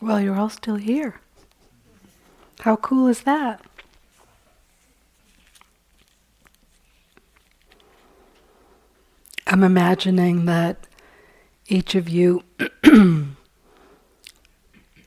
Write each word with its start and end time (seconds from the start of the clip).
Well, 0.00 0.20
you're 0.20 0.38
all 0.38 0.48
still 0.48 0.76
here. 0.76 1.20
How 2.60 2.76
cool 2.76 3.06
is 3.06 3.22
that? 3.22 3.62
I'm 9.46 9.62
imagining 9.62 10.46
that 10.46 10.86
each 11.68 11.94
of 11.94 12.08
you 12.08 12.44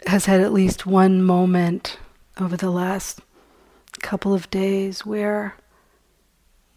has 0.06 0.26
had 0.26 0.42
at 0.42 0.54
least 0.54 0.86
one 0.86 1.24
moment 1.24 1.98
over 2.40 2.58
the 2.58 2.70
last 2.70 3.22
couple 4.02 4.34
of 4.34 4.50
days 4.50 5.06
where 5.06 5.56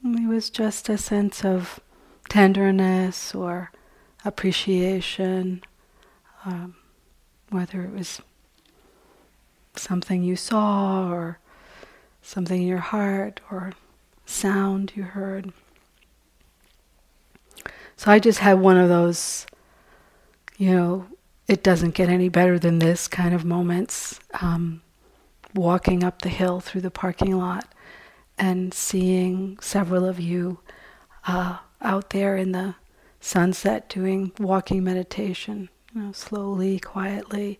it 0.05 0.29
was 0.29 0.48
just 0.48 0.89
a 0.89 0.96
sense 0.96 1.45
of 1.45 1.80
tenderness 2.29 3.35
or 3.35 3.73
appreciation, 4.25 5.62
um, 6.45 6.77
whether 7.51 7.83
it 7.83 7.93
was 7.93 8.21
something 9.75 10.23
you 10.23 10.37
saw 10.37 11.11
or 11.11 11.39
something 12.23 12.63
in 12.63 12.68
your 12.68 12.79
heart 12.79 13.41
or 13.50 13.73
sound 14.25 14.93
you 14.95 15.04
heard. 15.04 15.53
So 17.96 18.11
I 18.11 18.18
just 18.18 18.40
had 18.40 18.54
one 18.61 18.77
of 18.77 18.89
those, 18.89 19.46
you 20.59 20.71
know, 20.71 21.07
it 21.46 21.63
doesn't 21.63 21.95
get 21.95 22.09
any 22.09 22.29
better 22.29 22.59
than 22.59 22.79
this 22.79 23.09
kind 23.09 23.35
of 23.35 23.45
moments. 23.45 24.21
Um, 24.40 24.82
walking 25.57 26.04
up 26.04 26.23
the 26.23 26.29
hill 26.29 26.61
through 26.61 26.82
the 26.82 26.90
parking 26.90 27.37
lot 27.37 27.67
and 28.39 28.75
seeing 28.75 29.59
several 29.61 30.04
of 30.04 30.21
you 30.21 30.61
uh, 31.26 31.59
out 31.81 32.11
there 32.11 32.37
in 32.37 32.53
the 32.53 32.75
sunset 33.20 33.89
doing 33.89 34.33
walking 34.39 34.84
meditation, 34.84 35.69
you 35.97 36.03
know, 36.03 36.12
slowly, 36.12 36.78
quietly, 36.78 37.59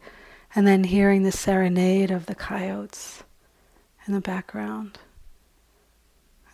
and 0.55 0.67
then 0.67 0.85
hearing 0.85 1.23
the 1.23 1.33
serenade 1.33 2.11
of 2.11 2.27
the 2.27 2.35
coyotes 2.35 3.25
in 4.07 4.13
the 4.13 4.21
background, 4.21 4.99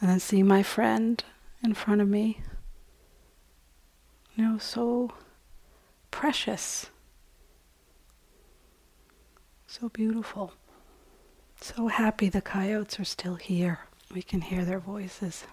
and 0.00 0.08
then 0.08 0.20
seeing 0.20 0.46
my 0.46 0.62
friend 0.62 1.24
in 1.62 1.74
front 1.74 2.00
of 2.00 2.08
me. 2.08 2.40
You 4.36 4.44
know, 4.44 4.58
so 4.58 5.10
precious, 6.12 6.86
so 9.66 9.88
beautiful. 9.88 10.52
So 11.60 11.88
happy 11.88 12.28
the 12.28 12.40
coyotes 12.40 13.00
are 13.00 13.04
still 13.04 13.34
here. 13.34 13.80
We 14.14 14.22
can 14.22 14.40
hear 14.40 14.64
their 14.64 14.78
voices. 14.80 15.44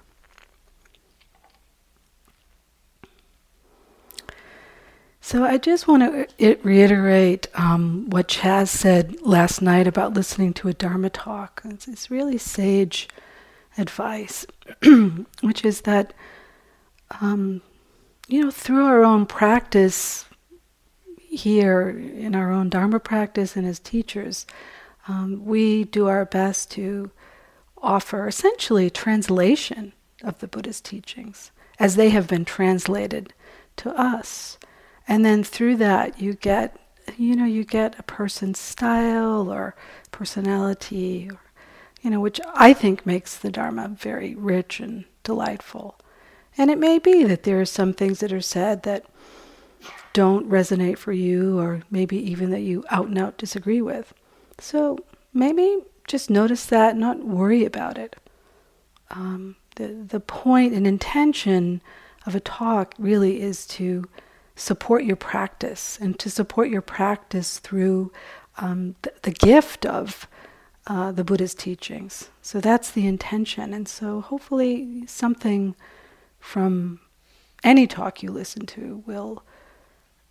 So 5.22 5.44
I 5.44 5.58
just 5.58 5.88
want 5.88 6.30
to 6.38 6.58
reiterate 6.64 7.48
um, 7.54 8.10
what 8.10 8.30
Chas 8.30 8.72
said 8.72 9.22
last 9.22 9.62
night 9.62 9.86
about 9.86 10.14
listening 10.14 10.54
to 10.56 10.70
a 10.70 10.74
Dharma 10.74 11.10
talk. 11.10 11.62
It's, 11.66 11.88
it's 11.88 12.10
really 12.10 12.38
sage 12.38 13.10
advice, 13.78 14.46
which 15.42 15.66
is 15.66 15.82
that, 15.82 16.14
um, 17.22 17.62
you 18.28 18.42
know, 18.42 18.52
through 18.52 18.86
our 18.86 19.04
own 19.04 19.26
practice 19.26 20.26
here 21.18 21.90
in 21.90 22.34
our 22.34 22.52
own 22.52 22.70
Dharma 22.70 23.00
practice 23.00 23.56
and 23.56 23.68
as 23.68 23.80
teachers, 23.80 24.48
um, 25.08 25.46
we 25.46 25.84
do 25.84 26.08
our 26.08 26.26
best 26.26 26.72
to 26.72 27.12
offer 27.78 28.28
essentially 28.28 28.90
translation 28.90 29.94
of 30.24 30.40
the 30.40 30.48
Buddha's 30.48 30.82
teachings 30.82 31.52
as 31.78 31.96
they 31.96 32.10
have 32.10 32.28
been 32.28 32.46
translated 32.46 33.34
to 33.78 33.90
us. 33.92 34.58
And 35.10 35.26
then 35.26 35.44
through 35.44 35.78
that, 35.78 36.22
you 36.22 36.36
get, 36.36 36.78
you 37.18 37.36
know, 37.36 37.44
you 37.44 37.64
get 37.64 37.98
a 37.98 38.04
person's 38.04 38.60
style 38.60 39.52
or 39.52 39.76
personality, 40.12 41.28
or, 41.32 41.40
you 42.04 42.12
know, 42.12 42.20
which 42.20 42.40
I 42.54 42.74
think 42.74 43.08
makes 43.08 43.36
the 43.36 43.50
Dharma 43.50 43.88
very 43.90 44.36
rich 44.36 44.80
and 44.80 45.06
delightful. 45.24 46.00
And 46.56 46.70
it 46.70 46.78
may 46.78 47.00
be 47.00 47.24
that 47.24 47.42
there 47.42 47.60
are 47.60 47.66
some 47.66 47.92
things 47.92 48.20
that 48.20 48.32
are 48.32 48.40
said 48.40 48.84
that 48.84 49.06
don't 50.14 50.48
resonate 50.48 51.00
for 51.00 51.12
you, 51.12 51.58
or 51.58 51.82
maybe 51.90 52.18
even 52.32 52.52
that 52.52 52.62
you 52.62 52.86
out 52.92 53.08
and 53.08 53.18
out 53.18 53.40
disagree 53.40 53.82
with. 53.82 54.14
So 54.60 55.00
maybe 55.34 55.80
just 56.08 56.30
notice 56.30 56.68
that, 56.68 56.96
not 56.96 57.26
worry 57.26 57.66
about 57.66 57.98
it. 57.98 58.16
Um, 59.10 59.56
the 59.76 59.88
the 59.88 60.20
point 60.20 60.76
and 60.76 60.86
intention 60.86 61.82
of 62.28 62.36
a 62.36 62.40
talk 62.40 62.94
really 63.00 63.42
is 63.42 63.66
to 63.68 64.06
support 64.60 65.04
your 65.04 65.16
practice 65.16 65.98
and 66.02 66.20
to 66.20 66.30
support 66.30 66.70
your 66.70 66.82
practice 66.82 67.60
through 67.60 68.12
um, 68.58 68.96
the, 69.04 69.14
the, 69.22 69.32
gift 69.32 69.86
of 69.86 70.28
uh, 70.88 71.12
the 71.12 71.24
Buddha's 71.24 71.56
teachings. 71.56 72.30
So 72.42 72.60
that's 72.60 72.92
the 72.92 73.08
intention, 73.08 73.74
and 73.74 73.88
so 73.88 74.22
hopefully 74.22 75.06
something 75.08 75.76
from 76.40 77.00
any 77.64 77.88
talk 77.88 78.22
you 78.22 78.32
listen 78.32 78.66
to 78.66 79.04
will 79.06 79.44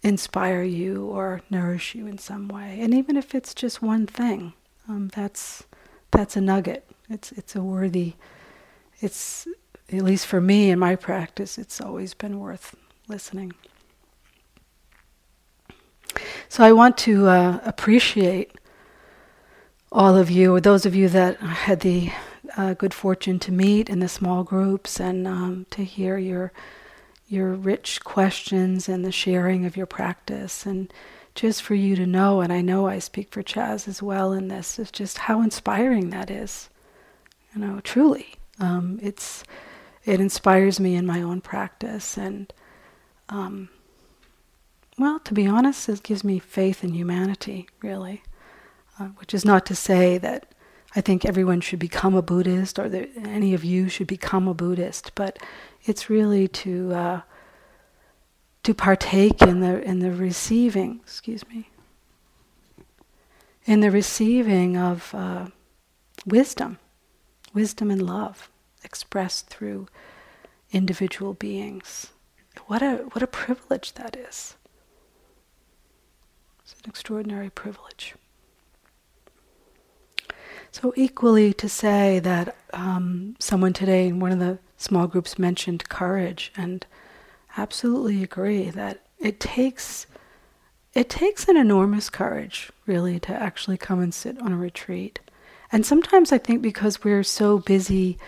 inspire 0.02 0.62
you 0.62 1.06
or 1.06 1.40
nourish 1.48 1.94
you 1.94 2.06
in 2.06 2.18
some 2.18 2.48
way. 2.48 2.78
And 2.80 2.92
even 2.92 3.16
if 3.16 3.34
it's 3.34 3.54
just 3.54 3.82
one 3.82 4.06
thing, 4.06 4.52
um, 4.88 5.10
that's 5.14 5.64
that's 6.10 6.36
a 6.36 6.40
nugget. 6.40 6.86
It's 7.08 7.32
it's 7.32 7.56
a 7.56 7.62
worthy. 7.62 8.14
It's 9.00 9.46
at 9.90 10.02
least 10.02 10.26
for 10.26 10.40
me 10.40 10.70
in 10.70 10.78
my 10.78 10.96
practice, 10.96 11.56
it's 11.56 11.80
always 11.80 12.12
been 12.14 12.38
worth 12.38 12.74
listening. 13.06 13.52
So 16.48 16.64
I 16.64 16.72
want 16.72 16.96
to 16.98 17.28
uh, 17.28 17.60
appreciate 17.64 18.52
all 19.90 20.16
of 20.16 20.30
you, 20.30 20.54
or 20.54 20.60
those 20.60 20.86
of 20.86 20.94
you 20.94 21.08
that 21.08 21.38
had 21.38 21.80
the 21.80 22.10
uh, 22.56 22.74
good 22.74 22.94
fortune 22.94 23.38
to 23.40 23.52
meet 23.52 23.88
in 23.88 24.00
the 24.00 24.08
small 24.08 24.44
groups 24.44 25.00
and 25.00 25.26
um, 25.26 25.66
to 25.70 25.84
hear 25.84 26.18
your 26.18 26.52
your 27.26 27.52
rich 27.52 28.02
questions 28.04 28.88
and 28.88 29.04
the 29.04 29.12
sharing 29.12 29.66
of 29.66 29.76
your 29.76 29.84
practice 29.84 30.64
and 30.64 30.90
just 31.38 31.62
for 31.62 31.76
you 31.76 31.94
to 31.94 32.04
know, 32.04 32.40
and 32.40 32.52
I 32.52 32.62
know 32.62 32.88
I 32.88 32.98
speak 32.98 33.30
for 33.30 33.44
Chas 33.44 33.86
as 33.86 34.02
well 34.02 34.32
in 34.32 34.48
this, 34.48 34.76
is 34.76 34.90
just 34.90 35.18
how 35.18 35.40
inspiring 35.40 36.10
that 36.10 36.32
is. 36.32 36.68
You 37.54 37.60
know, 37.60 37.80
truly, 37.80 38.34
um, 38.58 38.98
it's 39.00 39.44
it 40.04 40.18
inspires 40.20 40.80
me 40.80 40.96
in 40.96 41.06
my 41.06 41.22
own 41.22 41.40
practice, 41.40 42.16
and 42.16 42.52
um, 43.28 43.68
well, 44.98 45.20
to 45.20 45.34
be 45.34 45.46
honest, 45.46 45.88
it 45.88 46.02
gives 46.02 46.24
me 46.24 46.38
faith 46.38 46.82
in 46.82 46.94
humanity, 46.94 47.68
really. 47.82 48.22
Uh, 48.98 49.08
which 49.18 49.32
is 49.32 49.44
not 49.44 49.64
to 49.64 49.76
say 49.76 50.18
that 50.18 50.46
I 50.96 51.00
think 51.00 51.24
everyone 51.24 51.60
should 51.60 51.78
become 51.78 52.14
a 52.14 52.22
Buddhist 52.22 52.78
or 52.78 52.88
that 52.88 53.10
any 53.16 53.54
of 53.54 53.62
you 53.62 53.88
should 53.88 54.08
become 54.08 54.48
a 54.48 54.54
Buddhist, 54.54 55.12
but 55.14 55.38
it's 55.84 56.10
really 56.10 56.48
to 56.48 56.92
uh, 56.92 57.20
to 58.64 58.74
partake 58.74 59.40
in 59.42 59.60
the 59.60 59.80
in 59.82 60.00
the 60.00 60.10
receiving. 60.10 61.00
Excuse 61.04 61.46
me. 61.48 61.70
In 63.66 63.80
the 63.80 63.90
receiving 63.90 64.76
of 64.76 65.14
uh, 65.14 65.48
wisdom, 66.26 66.78
wisdom 67.54 67.90
and 67.90 68.02
love 68.02 68.50
expressed 68.82 69.48
through 69.48 69.86
individual 70.72 71.34
beings. 71.34 72.08
What 72.66 72.82
a 72.82 72.96
what 73.12 73.22
a 73.22 73.28
privilege 73.28 73.92
that 73.92 74.16
is. 74.16 74.56
It's 76.70 76.84
an 76.84 76.90
extraordinary 76.90 77.48
privilege. 77.48 78.14
So, 80.70 80.92
equally 80.96 81.54
to 81.54 81.66
say 81.66 82.18
that 82.18 82.56
um, 82.74 83.36
someone 83.38 83.72
today 83.72 84.08
in 84.08 84.20
one 84.20 84.32
of 84.32 84.38
the 84.38 84.58
small 84.76 85.06
groups 85.06 85.38
mentioned 85.38 85.88
courage, 85.88 86.52
and 86.58 86.84
absolutely 87.56 88.22
agree 88.22 88.68
that 88.68 89.00
it 89.18 89.40
takes 89.40 90.06
it 90.92 91.08
takes 91.08 91.48
an 91.48 91.56
enormous 91.56 92.10
courage, 92.10 92.70
really, 92.84 93.18
to 93.20 93.32
actually 93.32 93.78
come 93.78 94.00
and 94.00 94.12
sit 94.12 94.38
on 94.42 94.52
a 94.52 94.58
retreat. 94.58 95.20
And 95.72 95.86
sometimes 95.86 96.32
I 96.32 96.38
think 96.38 96.60
because 96.60 97.02
we're 97.02 97.24
so 97.24 97.60
busy 97.60 98.18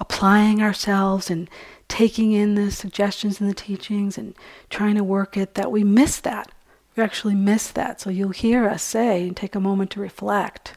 applying 0.00 0.60
ourselves 0.60 1.30
and 1.30 1.48
taking 1.86 2.32
in 2.32 2.56
the 2.56 2.72
suggestions 2.72 3.40
and 3.40 3.48
the 3.48 3.54
teachings 3.54 4.18
and 4.18 4.34
trying 4.68 4.96
to 4.96 5.04
work 5.04 5.36
it, 5.36 5.54
that 5.54 5.70
we 5.70 5.84
miss 5.84 6.18
that. 6.20 6.50
We 6.96 7.02
actually 7.02 7.34
miss 7.34 7.70
that. 7.72 8.00
So 8.00 8.10
you'll 8.10 8.30
hear 8.30 8.68
us 8.68 8.82
say 8.82 9.26
and 9.26 9.36
take 9.36 9.54
a 9.54 9.60
moment 9.60 9.90
to 9.92 10.00
reflect, 10.00 10.76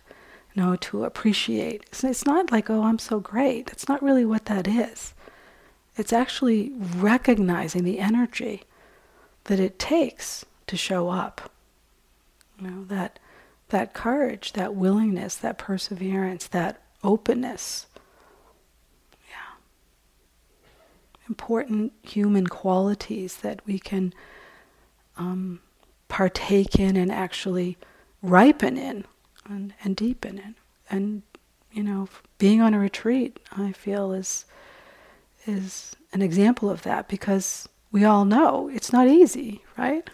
you 0.54 0.64
know, 0.64 0.76
to 0.78 1.04
appreciate. 1.04 1.86
It's 1.92 2.26
not 2.26 2.52
like, 2.52 2.70
oh, 2.70 2.84
I'm 2.84 3.00
so 3.00 3.20
great. 3.20 3.68
That's 3.68 3.88
not 3.88 4.02
really 4.02 4.26
what 4.26 4.46
that 4.46 4.68
is. 4.68 5.14
It's 5.96 6.14
actually 6.14 6.72
recognizing 6.98 7.84
the 7.84 8.00
energy 8.00 8.64
that 9.46 9.60
it 9.60 9.80
takes 9.80 10.46
to 10.68 10.78
show 10.78 11.10
up. 11.10 11.52
You 12.60 12.70
know, 12.70 12.84
that 12.86 13.20
that 13.70 13.94
courage, 13.94 14.54
that 14.54 14.76
willingness, 14.76 15.36
that 15.36 15.58
perseverance, 15.58 16.48
that 16.48 16.82
openness. 17.04 17.88
Yeah. 19.30 19.56
Important 21.30 21.94
human 22.02 22.48
qualities 22.48 23.38
that 23.38 23.60
we 23.66 23.78
can 23.78 24.14
um, 25.18 25.60
partake 26.08 26.80
in 26.80 26.96
and 26.96 27.12
actually 27.12 27.78
ripen 28.22 28.78
in 28.78 29.06
and, 29.46 29.74
and 29.84 29.96
deepen 29.96 30.38
in. 30.38 30.56
And, 30.90 31.22
you 31.72 31.84
know, 31.84 32.08
being 32.38 32.62
on 32.62 32.74
a 32.74 32.80
retreat, 32.80 33.40
I 33.52 33.72
feel, 33.72 34.14
is, 34.14 34.46
is 35.46 35.96
an 36.14 36.22
example 36.22 36.70
of 36.70 36.84
that 36.84 37.08
because 37.08 37.68
we 37.92 38.04
all 38.04 38.26
know 38.26 38.70
it's 38.74 38.94
not 38.94 39.08
easy, 39.08 39.64
right? 39.78 40.10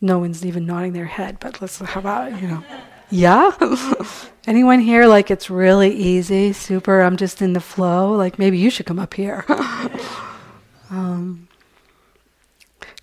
No 0.00 0.18
one's 0.18 0.44
even 0.44 0.66
nodding 0.66 0.92
their 0.92 1.06
head, 1.06 1.38
but 1.38 1.60
let's, 1.60 1.78
how 1.78 2.00
about, 2.00 2.40
you 2.40 2.48
know, 2.48 2.64
yeah? 3.10 3.52
Anyone 4.46 4.80
here 4.80 5.06
like 5.06 5.30
it's 5.30 5.48
really 5.48 5.94
easy, 5.94 6.52
super, 6.52 7.00
I'm 7.00 7.16
just 7.16 7.40
in 7.40 7.52
the 7.52 7.60
flow? 7.60 8.12
Like 8.16 8.38
maybe 8.38 8.58
you 8.58 8.70
should 8.70 8.86
come 8.86 8.98
up 8.98 9.14
here. 9.14 9.44
um, 10.90 11.46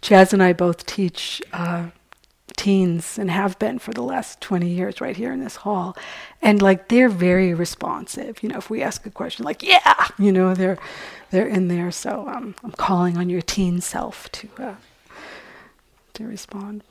Chas 0.02 0.34
and 0.34 0.42
I 0.42 0.54
both 0.54 0.86
teach 0.86 1.42
uh, 1.54 1.90
teens 2.56 3.18
and 3.18 3.32
have 3.32 3.58
been 3.58 3.80
for 3.80 3.94
the 3.94 4.02
last 4.02 4.42
20 4.42 4.68
years 4.68 5.00
right 5.00 5.16
here 5.16 5.32
in 5.32 5.40
this 5.40 5.58
hall. 5.58 5.96
And 6.42 6.62
like 6.62 6.90
they're 6.90 7.10
very 7.10 7.54
responsive. 7.54 8.44
You 8.44 8.50
know, 8.50 8.58
if 8.58 8.70
we 8.70 8.82
ask 8.82 9.06
a 9.06 9.12
question 9.12 9.46
like, 9.46 9.64
yeah, 9.64 10.08
you 10.18 10.32
know, 10.32 10.54
they're, 10.54 10.78
they're 11.32 11.48
in 11.48 11.70
there. 11.70 11.92
So 11.92 12.28
um, 12.28 12.56
I'm 12.64 12.72
calling 12.72 13.18
on 13.18 13.30
your 13.30 13.42
teen 13.42 13.82
self 13.82 14.30
to, 14.34 14.50
uh, 14.58 14.76
to 16.14 16.26
respond. 16.26 16.84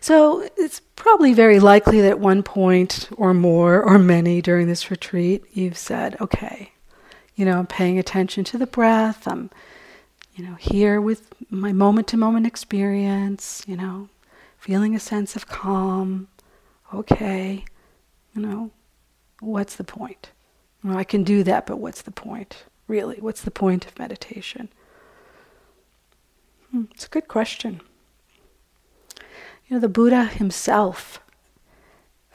So 0.00 0.48
it's 0.56 0.80
probably 0.96 1.34
very 1.34 1.60
likely 1.60 2.00
that 2.00 2.10
at 2.10 2.20
one 2.20 2.42
point 2.42 3.08
or 3.16 3.34
more 3.34 3.82
or 3.82 3.98
many 3.98 4.40
during 4.40 4.66
this 4.66 4.90
retreat, 4.90 5.44
you've 5.52 5.76
said, 5.76 6.16
okay, 6.20 6.72
you 7.34 7.44
know, 7.44 7.58
I'm 7.58 7.66
paying 7.66 7.98
attention 7.98 8.44
to 8.44 8.58
the 8.58 8.66
breath. 8.66 9.28
I'm, 9.28 9.50
you 10.36 10.44
know, 10.44 10.54
here 10.56 11.00
with 11.00 11.32
my 11.50 11.72
moment 11.72 12.06
to 12.08 12.16
moment 12.16 12.46
experience, 12.46 13.64
you 13.66 13.74
know, 13.74 14.08
feeling 14.58 14.94
a 14.94 15.00
sense 15.00 15.34
of 15.34 15.48
calm. 15.48 16.28
Okay, 16.94 17.64
you 18.34 18.42
know, 18.42 18.70
what's 19.40 19.76
the 19.76 19.84
point? 19.84 20.30
I 20.86 21.04
can 21.04 21.24
do 21.24 21.42
that, 21.42 21.66
but 21.66 21.78
what's 21.78 22.02
the 22.02 22.10
point? 22.10 22.64
Really, 22.86 23.16
what's 23.18 23.40
the 23.40 23.50
point 23.50 23.86
of 23.86 23.98
meditation? 23.98 24.68
Hmm, 26.70 26.84
it's 26.92 27.06
a 27.06 27.08
good 27.08 27.28
question. 27.28 27.80
You 29.66 29.76
know, 29.76 29.80
the 29.80 29.88
Buddha 29.88 30.26
himself, 30.26 31.18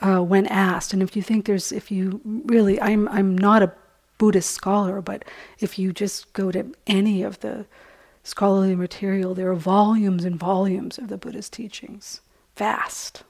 uh, 0.02 0.20
when 0.20 0.48
asked, 0.48 0.92
and 0.92 1.04
if 1.04 1.16
you 1.16 1.22
think 1.22 1.46
there's, 1.46 1.72
if 1.72 1.92
you 1.92 2.20
really, 2.26 2.82
I'm, 2.82 3.08
I'm 3.10 3.38
not 3.38 3.62
a 3.62 3.72
Buddhist 4.18 4.52
scholar, 4.52 5.02
but 5.02 5.24
if 5.60 5.80
you 5.80 5.94
just 5.94 6.34
go 6.34 6.52
to 6.52 6.74
any 6.88 7.24
of 7.24 7.40
the 7.40 7.66
scholarly 8.24 8.76
material, 8.76 9.34
there 9.34 9.50
are 9.52 9.56
volumes 9.56 10.26
and 10.26 10.40
volumes 10.40 10.98
of 10.98 11.08
the 11.08 11.18
Buddha's 11.18 11.50
teachings. 11.50 12.22
Vast, 12.56 13.24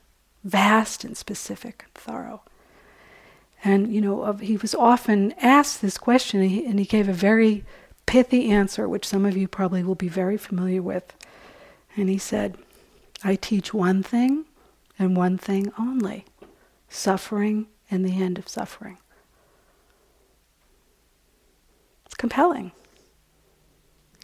vast 0.43 1.03
and 1.03 1.15
specific 1.15 1.83
and 1.85 1.93
thorough. 1.93 2.41
And, 3.63 3.93
you 3.93 4.01
know, 4.01 4.33
he 4.33 4.57
was 4.57 4.73
often 4.73 5.33
asked 5.33 5.81
this 5.81 5.97
question, 5.97 6.41
and 6.41 6.49
he, 6.49 6.65
and 6.65 6.79
he 6.79 6.85
gave 6.85 7.07
a 7.07 7.13
very 7.13 7.63
pithy 8.05 8.49
answer, 8.49 8.89
which 8.89 9.07
some 9.07 9.25
of 9.25 9.37
you 9.37 9.47
probably 9.47 9.83
will 9.83 9.95
be 9.95 10.09
very 10.09 10.37
familiar 10.37 10.81
with. 10.81 11.13
And 11.95 12.09
he 12.09 12.17
said, 12.17 12.57
I 13.23 13.35
teach 13.35 13.73
one 13.73 14.01
thing 14.01 14.45
and 14.97 15.15
one 15.15 15.37
thing 15.37 15.71
only 15.77 16.25
suffering 16.89 17.67
and 17.89 18.03
the 18.03 18.21
end 18.21 18.37
of 18.39 18.49
suffering. 18.49 18.97
It's 22.05 22.15
compelling. 22.15 22.71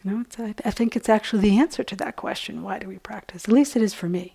Know, 0.08 0.24
I, 0.38 0.54
I 0.64 0.70
think 0.70 0.96
it's 0.96 1.08
actually 1.08 1.42
the 1.42 1.58
answer 1.58 1.84
to 1.84 1.96
that 1.96 2.16
question 2.16 2.62
why 2.62 2.78
do 2.78 2.88
we 2.88 2.98
practice? 2.98 3.44
At 3.44 3.52
least 3.52 3.76
it 3.76 3.82
is 3.82 3.92
for 3.94 4.08
me. 4.08 4.34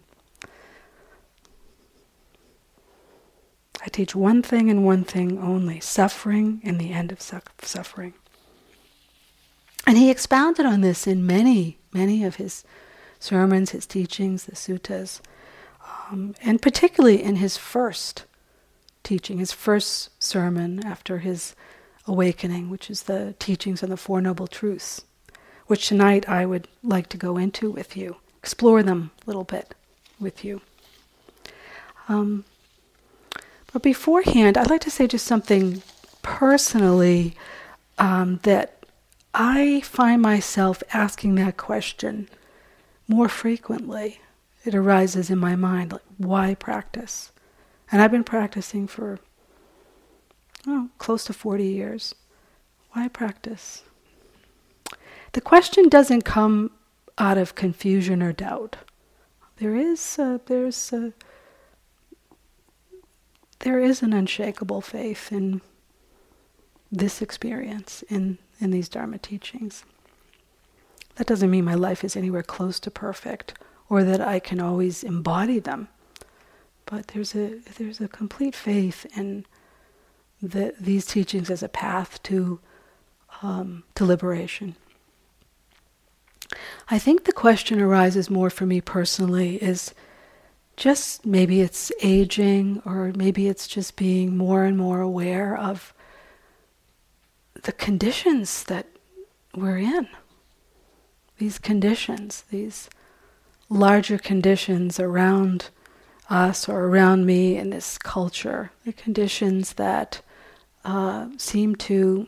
I 3.82 3.90
teach 3.90 4.16
one 4.16 4.42
thing 4.42 4.70
and 4.70 4.86
one 4.86 5.04
thing 5.04 5.38
only 5.40 5.80
suffering 5.80 6.62
and 6.64 6.80
the 6.80 6.94
end 6.94 7.12
of 7.12 7.22
su- 7.22 7.42
suffering. 7.62 8.14
And 9.86 9.98
he 9.98 10.10
expounded 10.10 10.66
on 10.66 10.82
this 10.82 11.08
in 11.08 11.26
many, 11.26 11.80
many 11.92 12.24
of 12.24 12.36
his 12.36 12.64
sermons, 13.20 13.72
his 13.72 13.86
teachings, 13.86 14.46
the 14.46 14.56
suttas, 14.56 15.20
um, 16.10 16.36
and 16.42 16.62
particularly 16.62 17.22
in 17.22 17.38
his 17.38 17.58
first 17.58 18.24
teaching, 19.04 19.40
his 19.40 19.52
first 19.52 20.10
sermon 20.24 20.86
after 20.86 21.20
his 21.20 21.56
awakening, 22.08 22.70
which 22.70 22.90
is 22.90 23.04
the 23.04 23.36
teachings 23.40 23.84
on 23.84 23.90
the 23.90 23.98
Four 23.98 24.22
Noble 24.22 24.48
Truths, 24.48 25.04
which 25.68 25.88
tonight 25.88 26.28
I 26.28 26.46
would 26.46 26.68
like 26.84 27.08
to 27.10 27.18
go 27.18 27.38
into 27.38 27.72
with 27.72 27.96
you, 27.96 28.18
explore 28.40 28.84
them 28.84 29.12
a 29.22 29.30
little 29.30 29.44
bit 29.44 29.76
with 30.20 30.44
you. 30.44 30.62
Um, 32.10 32.46
but 33.72 33.82
beforehand, 33.82 34.58
I'd 34.58 34.70
like 34.70 34.82
to 34.82 34.92
say 34.92 35.08
just 35.08 35.26
something 35.26 35.82
personally 36.22 37.36
um, 37.98 38.40
that 38.44 38.86
I 39.34 39.82
find 39.82 40.22
myself 40.22 40.84
asking 40.94 41.36
that 41.36 41.58
question 41.58 42.30
more 43.08 43.30
frequently. 43.30 44.22
It 44.64 44.76
arises 44.76 45.30
in 45.30 45.40
my 45.40 45.56
mind, 45.56 45.92
like, 45.92 46.02
why 46.18 46.54
practice? 46.56 47.32
And 47.92 48.02
I've 48.02 48.12
been 48.12 48.24
practicing 48.24 48.88
for 48.88 49.20
oh, 50.68 50.90
close 50.98 51.24
to 51.26 51.34
40 51.34 51.66
years. 51.66 52.16
Why 52.92 53.08
practice? 53.08 53.84
The 55.34 55.42
question 55.42 55.90
doesn't 55.90 56.22
come 56.22 56.72
out 57.18 57.38
of 57.38 57.56
confusion 57.56 58.22
or 58.24 58.34
doubt. 58.34 58.78
There 59.58 59.76
is, 59.76 60.18
a, 60.20 60.40
there's, 60.46 60.94
a, 60.94 61.14
there 63.60 63.80
is 63.80 64.02
an 64.02 64.14
unshakable 64.14 64.82
faith 64.82 65.32
in 65.32 65.62
this 66.92 67.22
experience, 67.22 68.04
in, 68.10 68.38
in 68.60 68.72
these 68.72 68.90
Dharma 68.90 69.18
teachings. 69.18 69.84
That 71.16 71.28
doesn't 71.28 71.52
mean 71.52 71.66
my 71.66 71.76
life 71.76 72.04
is 72.04 72.16
anywhere 72.16 72.44
close 72.44 72.80
to 72.82 72.92
perfect 72.92 73.56
or 73.90 74.04
that 74.04 74.22
I 74.22 74.40
can 74.40 74.60
always 74.60 75.04
embody 75.04 75.60
them. 75.60 75.88
But 76.86 77.08
there's 77.08 77.34
a 77.36 77.60
there's 77.78 78.02
a 78.02 78.08
complete 78.08 78.56
faith 78.56 79.06
in 79.16 79.46
the, 80.42 80.74
these 80.80 81.06
teachings 81.06 81.50
as 81.50 81.64
a 81.64 81.70
path 81.70 82.22
to 82.24 82.60
um, 83.42 83.84
to 83.96 84.06
liberation. 84.06 84.76
I 86.90 87.00
think 87.00 87.24
the 87.24 87.32
question 87.32 87.80
arises 87.82 88.30
more 88.30 88.50
for 88.50 88.66
me 88.66 88.82
personally 88.82 89.56
is 89.56 89.94
just 90.76 91.26
maybe 91.26 91.62
it's 91.62 91.92
aging 92.02 92.82
or 92.86 93.12
maybe 93.16 93.48
it's 93.48 93.68
just 93.68 93.96
being 93.96 94.36
more 94.36 94.64
and 94.64 94.78
more 94.78 95.02
aware 95.02 95.56
of 95.58 95.94
the 97.64 97.72
conditions 97.72 98.64
that 98.66 98.88
we're 99.56 99.78
in. 99.78 100.08
These 101.38 101.60
conditions, 101.60 102.44
these 102.50 102.90
larger 103.70 104.18
conditions 104.18 105.00
around 105.00 105.70
us 106.30 106.68
or 106.68 106.86
around 106.86 107.26
me 107.26 107.58
in 107.58 107.70
this 107.70 107.98
culture, 107.98 108.72
the 108.86 108.94
conditions 108.94 109.74
that 109.74 110.22
uh, 110.86 111.28
seem 111.38 111.76
to 111.76 112.28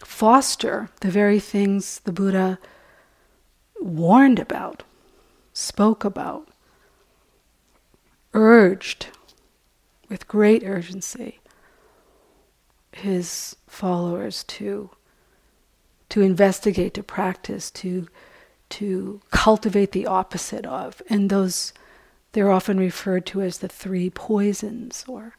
foster 0.00 0.88
the 1.00 1.10
very 1.10 1.40
things 1.40 2.00
the 2.00 2.12
Buddha 2.12 2.58
warned 3.80 4.38
about, 4.38 4.82
spoke 5.52 6.04
about, 6.04 6.48
urged 8.34 9.08
with 10.08 10.28
great 10.28 10.62
urgency 10.64 11.40
his 12.92 13.56
followers 13.66 14.44
to 14.44 14.90
to 16.08 16.22
investigate, 16.22 16.92
to 16.94 17.02
practice, 17.02 17.70
to 17.70 18.08
to 18.68 19.20
cultivate 19.30 19.92
the 19.92 20.06
opposite 20.06 20.66
of. 20.66 21.00
And 21.08 21.30
those 21.30 21.72
they're 22.32 22.50
often 22.50 22.78
referred 22.78 23.26
to 23.26 23.42
as 23.42 23.58
the 23.58 23.68
three 23.68 24.10
poisons, 24.10 25.04
or 25.08 25.36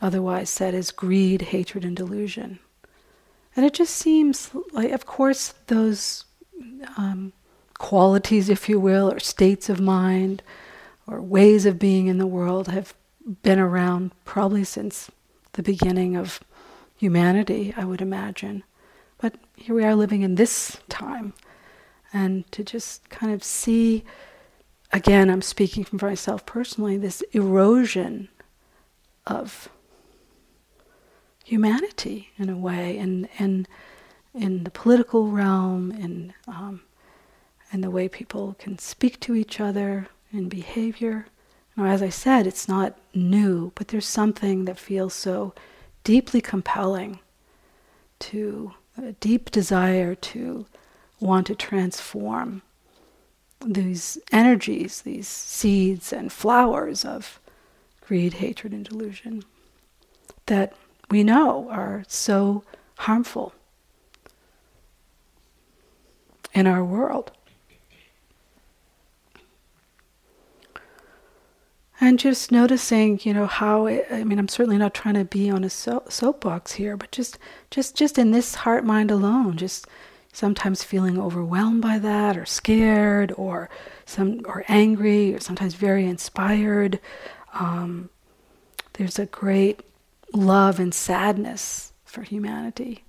otherwise 0.00 0.50
said 0.50 0.74
as 0.74 0.90
greed, 0.90 1.42
hatred, 1.42 1.84
and 1.84 1.96
delusion. 1.96 2.58
And 3.56 3.66
it 3.66 3.74
just 3.74 3.94
seems 3.96 4.50
like, 4.72 4.92
of 4.92 5.06
course, 5.06 5.54
those 5.66 6.24
um, 6.96 7.32
qualities, 7.78 8.48
if 8.48 8.68
you 8.68 8.78
will, 8.78 9.12
or 9.12 9.18
states 9.18 9.68
of 9.68 9.80
mind, 9.80 10.42
or 11.06 11.20
ways 11.20 11.66
of 11.66 11.78
being 11.78 12.06
in 12.06 12.18
the 12.18 12.26
world 12.26 12.68
have 12.68 12.94
been 13.42 13.58
around 13.58 14.12
probably 14.24 14.64
since 14.64 15.10
the 15.52 15.62
beginning 15.62 16.16
of 16.16 16.40
humanity, 16.96 17.74
I 17.76 17.84
would 17.84 18.00
imagine. 18.00 18.62
But 19.18 19.34
here 19.56 19.74
we 19.74 19.84
are 19.84 19.94
living 19.94 20.22
in 20.22 20.36
this 20.36 20.78
time. 20.88 21.32
And 22.12 22.50
to 22.52 22.64
just 22.64 23.08
kind 23.08 23.32
of 23.32 23.44
see, 23.44 24.04
again, 24.92 25.30
I'm 25.30 25.42
speaking 25.42 25.84
for 25.84 26.04
myself 26.04 26.46
personally, 26.46 26.96
this 26.96 27.22
erosion 27.32 28.28
of 29.26 29.68
humanity 31.50 32.30
in 32.38 32.48
a 32.48 32.56
way, 32.56 32.96
and, 32.96 33.28
and 33.38 33.66
in 34.32 34.64
the 34.64 34.70
political 34.70 35.22
realm, 35.28 35.90
and, 35.90 36.32
um, 36.46 36.82
the 37.72 37.90
way 37.90 38.08
people 38.08 38.54
can 38.58 38.78
speak 38.78 39.18
to 39.20 39.34
each 39.34 39.60
other 39.60 40.06
in 40.32 40.48
behavior. 40.48 41.26
Now, 41.76 41.86
as 41.86 42.02
I 42.02 42.08
said, 42.08 42.46
it's 42.46 42.68
not 42.68 42.98
new, 43.14 43.72
but 43.74 43.88
there's 43.88 44.06
something 44.06 44.64
that 44.66 44.78
feels 44.78 45.14
so 45.14 45.52
deeply 46.04 46.40
compelling 46.40 47.18
to 48.20 48.72
a 48.96 49.12
deep 49.12 49.50
desire 49.50 50.14
to 50.14 50.66
want 51.18 51.46
to 51.48 51.54
transform 51.54 52.62
these 53.64 54.18
energies, 54.30 55.02
these 55.02 55.28
seeds 55.28 56.12
and 56.12 56.32
flowers 56.32 57.04
of 57.04 57.40
greed, 58.00 58.34
hatred, 58.34 58.72
and 58.72 58.84
delusion 58.84 59.42
that 60.46 60.74
we 61.10 61.24
know 61.24 61.68
are 61.70 62.04
so 62.06 62.62
harmful 62.98 63.52
in 66.54 66.66
our 66.66 66.84
world. 66.84 67.32
And 72.02 72.18
just 72.18 72.50
noticing, 72.50 73.20
you 73.24 73.34
know, 73.34 73.46
how 73.46 73.84
it, 73.86 74.06
I 74.10 74.24
mean, 74.24 74.38
I'm 74.38 74.48
certainly 74.48 74.78
not 74.78 74.94
trying 74.94 75.16
to 75.16 75.24
be 75.24 75.50
on 75.50 75.64
a 75.64 75.70
so- 75.70 76.04
soapbox 76.08 76.72
here, 76.72 76.96
but 76.96 77.12
just, 77.12 77.38
just, 77.70 77.94
just 77.94 78.16
in 78.16 78.30
this 78.30 78.54
heart 78.54 78.86
mind 78.86 79.10
alone, 79.10 79.58
just 79.58 79.86
sometimes 80.32 80.82
feeling 80.82 81.18
overwhelmed 81.20 81.82
by 81.82 81.98
that, 81.98 82.38
or 82.38 82.46
scared, 82.46 83.34
or 83.36 83.68
some, 84.06 84.40
or 84.46 84.64
angry, 84.68 85.34
or 85.34 85.40
sometimes 85.40 85.74
very 85.74 86.06
inspired. 86.06 87.00
Um, 87.52 88.08
there's 88.94 89.18
a 89.18 89.26
great 89.26 89.80
love 90.32 90.78
and 90.78 90.94
sadness 90.94 91.92
for 92.04 92.22
humanity. 92.22 93.04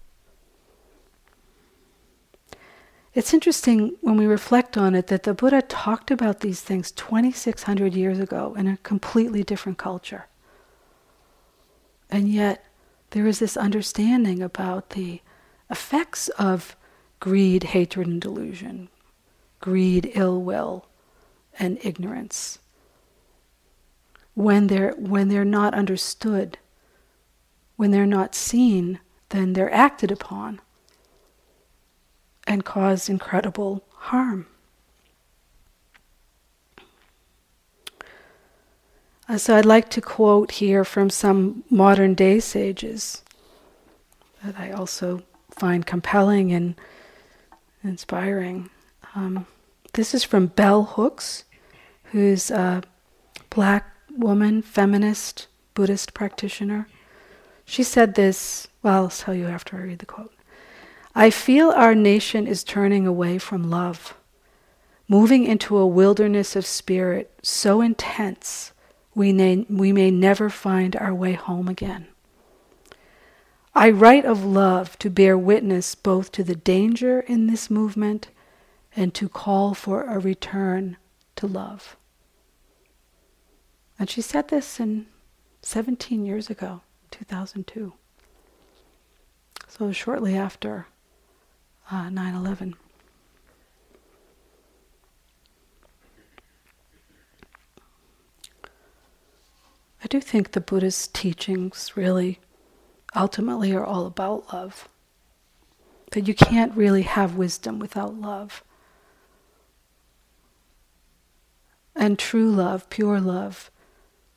It's 3.13 3.34
interesting 3.34 3.98
when 4.01 4.16
we 4.16 4.25
reflect 4.25 4.78
on 4.78 4.96
it 4.96 5.08
that 5.08 5.24
the 5.24 5.34
Buddha 5.34 5.62
talked 5.62 6.12
about 6.12 6.40
these 6.40 6.62
things 6.62 6.92
2,600 6.92 7.94
years 7.94 8.20
ago 8.20 8.56
in 8.58 8.68
a 8.68 8.78
completely 8.78 9.44
different 9.44 9.78
culture. 9.78 10.28
And 12.10 12.30
yet, 12.30 12.66
there 13.10 13.28
is 13.28 13.40
this 13.40 13.58
understanding 13.58 14.42
about 14.42 14.92
the 14.92 15.22
effects 15.70 16.30
of 16.30 16.75
greed, 17.20 17.63
hatred, 17.63 18.08
and 18.08 18.22
delusion, 18.22 18.90
greed, 19.60 20.12
ill 20.13 20.42
will, 20.42 20.88
and 21.60 21.78
ignorance. 21.84 22.60
When 24.34 24.68
they're, 24.68 24.94
when 24.98 25.28
they're 25.28 25.44
not 25.44 25.74
understood, 25.74 26.58
when 27.82 27.90
they're 27.90 28.06
not 28.06 28.36
seen, 28.36 29.00
then 29.30 29.54
they're 29.54 29.74
acted 29.74 30.12
upon 30.12 30.62
and 32.46 32.64
cause 32.64 33.10
incredible 33.10 33.84
harm. 33.96 34.46
Uh, 39.28 39.36
so 39.36 39.56
I'd 39.56 39.66
like 39.66 39.90
to 39.90 40.00
quote 40.00 40.52
here 40.52 40.86
from 40.86 41.10
some 41.10 41.64
modern 41.72 42.14
day 42.14 42.40
sages 42.40 43.24
that 44.44 44.60
I 44.60 44.70
also 44.70 45.24
find 45.50 45.84
compelling 45.84 46.54
and 46.54 46.80
inspiring. 47.84 48.70
Um, 49.16 49.48
this 49.94 50.14
is 50.14 50.24
from 50.24 50.46
Bell 50.46 50.84
Hooks, 50.84 51.46
who's 52.12 52.52
a 52.52 52.84
black 53.50 53.92
woman, 54.16 54.62
feminist, 54.62 55.48
Buddhist 55.74 56.14
practitioner. 56.14 56.88
She 57.72 57.84
said 57.84 58.16
this, 58.16 58.68
well, 58.84 59.04
I'll 59.04 59.10
tell 59.10 59.34
you 59.34 59.48
after 59.48 59.78
I 59.78 59.84
read 59.84 60.00
the 60.00 60.06
quote. 60.06 60.34
I 61.16 61.30
feel 61.30 61.70
our 61.70 61.96
nation 61.96 62.46
is 62.46 62.66
turning 62.66 63.08
away 63.08 63.38
from 63.38 63.70
love, 63.70 64.13
moving 65.08 65.46
into 65.46 65.78
a 65.78 65.88
wilderness 65.88 66.58
of 66.58 66.66
spirit 66.66 67.32
so 67.42 67.80
intense 67.80 68.74
we 69.16 69.32
may, 69.32 69.66
we 69.70 69.94
may 69.94 70.12
never 70.12 70.50
find 70.50 70.98
our 70.98 71.16
way 71.16 71.32
home 71.32 71.70
again. 71.70 72.08
I 73.74 73.90
write 73.90 74.25
of 74.25 74.44
love 74.44 75.00
to 75.00 75.10
bear 75.10 75.38
witness 75.38 75.96
both 75.96 76.34
to 76.34 76.44
the 76.44 76.58
danger 76.58 77.22
in 77.22 77.48
this 77.48 77.70
movement 77.70 78.28
and 78.98 79.13
to 79.13 79.30
call 79.30 79.75
for 79.75 80.04
a 80.04 80.20
return 80.20 80.98
to 81.38 81.48
love. 81.48 81.96
And 83.98 84.10
she 84.10 84.22
said 84.22 84.50
this 84.50 84.78
in 84.78 85.06
17 85.62 86.25
years 86.25 86.50
ago, 86.50 86.82
2002. 87.12 87.94
So 89.68 89.91
shortly 89.91 90.36
after 90.36 90.88
uh, 91.91 92.10
9 92.10 92.36
11. 92.36 92.75
I 100.03 100.08
do 100.08 100.20
think 100.20 100.51
the 100.51 100.62
Buddha's 100.62 101.08
teachings 101.08 101.91
really 101.96 102.39
ultimately 103.15 103.74
are 103.74 103.86
all 103.86 104.06
about 104.06 104.51
love. 104.51 104.88
That 106.12 106.27
you 106.27 106.34
can't 106.34 106.75
really 106.75 107.03
have 107.03 107.36
wisdom 107.36 107.80
without 107.80 108.15
love. 108.15 108.63
And 111.96 112.18
true 112.18 112.50
love, 112.50 112.89
pure 112.89 113.20
love, 113.22 113.70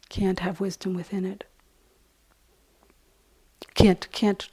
can't 0.08 0.40
have 0.40 0.60
wisdom 0.60 0.94
within 0.94 1.24
it. 1.24 1.44
Can't 3.74 4.08
can't 4.12 4.48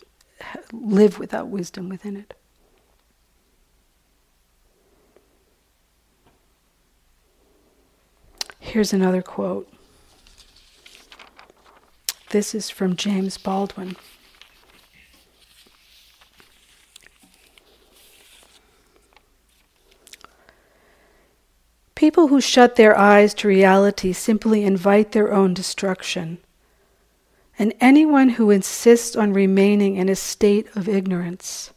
live 0.72 1.20
without 1.20 1.48
wisdom 1.48 1.90
within 1.90 2.18
it. 2.18 2.34
Here's 8.60 8.94
another 8.94 9.22
quote. 9.22 9.72
This 12.30 12.56
is 12.56 12.70
from 12.70 12.96
James 12.96 13.38
Baldwin. 13.38 13.98
People 21.96 22.30
who 22.30 22.40
shut 22.40 22.78
their 22.78 22.98
eyes 22.98 23.34
to 23.36 23.48
reality 23.48 24.14
simply 24.14 24.64
invite 24.64 25.12
their 25.12 25.34
own 25.34 25.54
destruction. 25.54 26.40
And 27.62 27.76
anyone 27.80 28.30
who 28.30 28.50
insists 28.50 29.16
on 29.16 29.34
remaining 29.34 29.96
in 29.96 30.10
a 30.10 30.16
state 30.16 30.66
of 30.76 30.90
ignorance, 30.90 31.70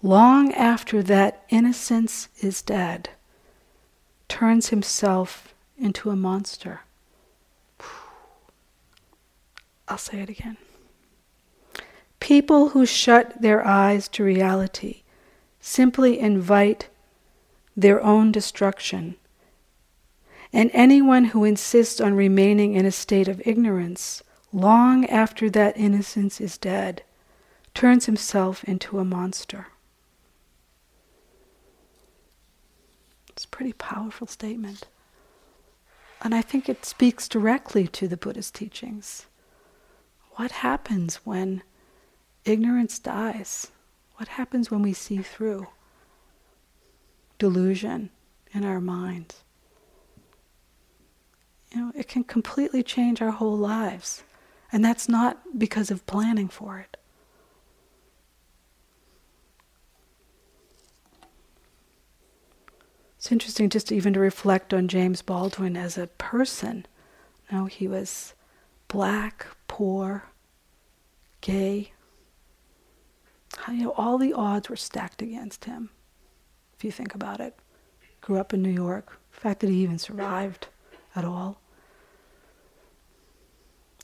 long 0.00 0.54
after 0.54 1.02
that 1.02 1.44
innocence 1.50 2.28
is 2.40 2.62
dead, 2.62 3.10
turns 4.26 4.70
himself 4.70 5.52
into 5.76 6.08
a 6.08 6.16
monster. 6.16 6.80
I'll 9.86 9.98
say 9.98 10.20
it 10.20 10.30
again. 10.30 10.56
People 12.18 12.70
who 12.70 12.86
shut 12.86 13.42
their 13.42 13.66
eyes 13.66 14.08
to 14.08 14.24
reality 14.24 15.02
simply 15.60 16.18
invite 16.18 16.88
their 17.76 18.02
own 18.02 18.32
destruction. 18.32 19.16
And 20.54 20.70
anyone 20.72 21.26
who 21.26 21.44
insists 21.44 22.00
on 22.00 22.14
remaining 22.14 22.72
in 22.72 22.86
a 22.86 22.90
state 22.90 23.28
of 23.28 23.46
ignorance 23.46 24.22
long 24.52 25.06
after 25.06 25.48
that 25.50 25.76
innocence 25.76 26.40
is 26.40 26.58
dead 26.58 27.02
turns 27.74 28.06
himself 28.06 28.62
into 28.64 28.98
a 28.98 29.04
monster. 29.04 29.68
It's 33.30 33.44
a 33.44 33.48
pretty 33.48 33.72
powerful 33.72 34.26
statement. 34.26 34.86
And 36.20 36.34
I 36.34 36.42
think 36.42 36.68
it 36.68 36.84
speaks 36.84 37.28
directly 37.28 37.88
to 37.88 38.06
the 38.06 38.16
Buddhist 38.16 38.54
teachings. 38.54 39.26
What 40.32 40.52
happens 40.52 41.16
when 41.24 41.62
ignorance 42.44 42.98
dies? 42.98 43.72
What 44.16 44.28
happens 44.28 44.70
when 44.70 44.82
we 44.82 44.92
see 44.92 45.18
through 45.18 45.66
delusion 47.38 48.10
in 48.52 48.64
our 48.64 48.80
minds? 48.80 49.42
You 51.72 51.80
know, 51.80 51.92
it 51.94 52.06
can 52.06 52.22
completely 52.22 52.82
change 52.82 53.22
our 53.22 53.30
whole 53.30 53.56
lives. 53.56 54.22
And 54.72 54.84
that's 54.84 55.08
not 55.08 55.58
because 55.58 55.90
of 55.90 56.06
planning 56.06 56.48
for 56.48 56.78
it. 56.78 56.96
It's 63.16 63.30
interesting 63.30 63.68
just 63.68 63.92
even 63.92 64.14
to 64.14 64.20
reflect 64.20 64.74
on 64.74 64.88
James 64.88 65.22
Baldwin 65.22 65.76
as 65.76 65.96
a 65.96 66.08
person. 66.08 66.86
Now 67.52 67.66
he 67.66 67.86
was 67.86 68.34
black, 68.88 69.46
poor, 69.68 70.24
gay. 71.40 71.92
You 73.68 73.84
know, 73.84 73.94
all 73.96 74.18
the 74.18 74.32
odds 74.32 74.68
were 74.68 74.74
stacked 74.74 75.22
against 75.22 75.66
him, 75.66 75.90
if 76.76 76.82
you 76.82 76.90
think 76.90 77.14
about 77.14 77.38
it. 77.38 77.56
Grew 78.22 78.38
up 78.38 78.52
in 78.52 78.62
New 78.62 78.70
York. 78.70 79.20
The 79.32 79.40
fact 79.40 79.60
that 79.60 79.70
he 79.70 79.82
even 79.82 79.98
survived 79.98 80.66
at 81.14 81.24
all. 81.24 81.61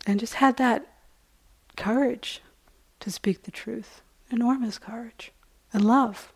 And 0.09 0.19
just 0.19 0.35
had 0.35 0.57
that 0.57 0.87
courage 1.77 2.41
to 3.01 3.11
speak 3.11 3.43
the 3.43 3.51
truth. 3.51 4.01
Enormous 4.31 4.79
courage 4.79 5.33
and 5.71 5.85
love. 5.85 6.33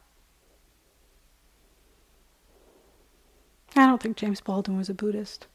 I 3.74 3.86
don't 3.86 4.02
think 4.02 4.18
James 4.18 4.42
Baldwin 4.42 4.76
was 4.76 4.90
a 4.90 4.94
Buddhist. 4.94 5.46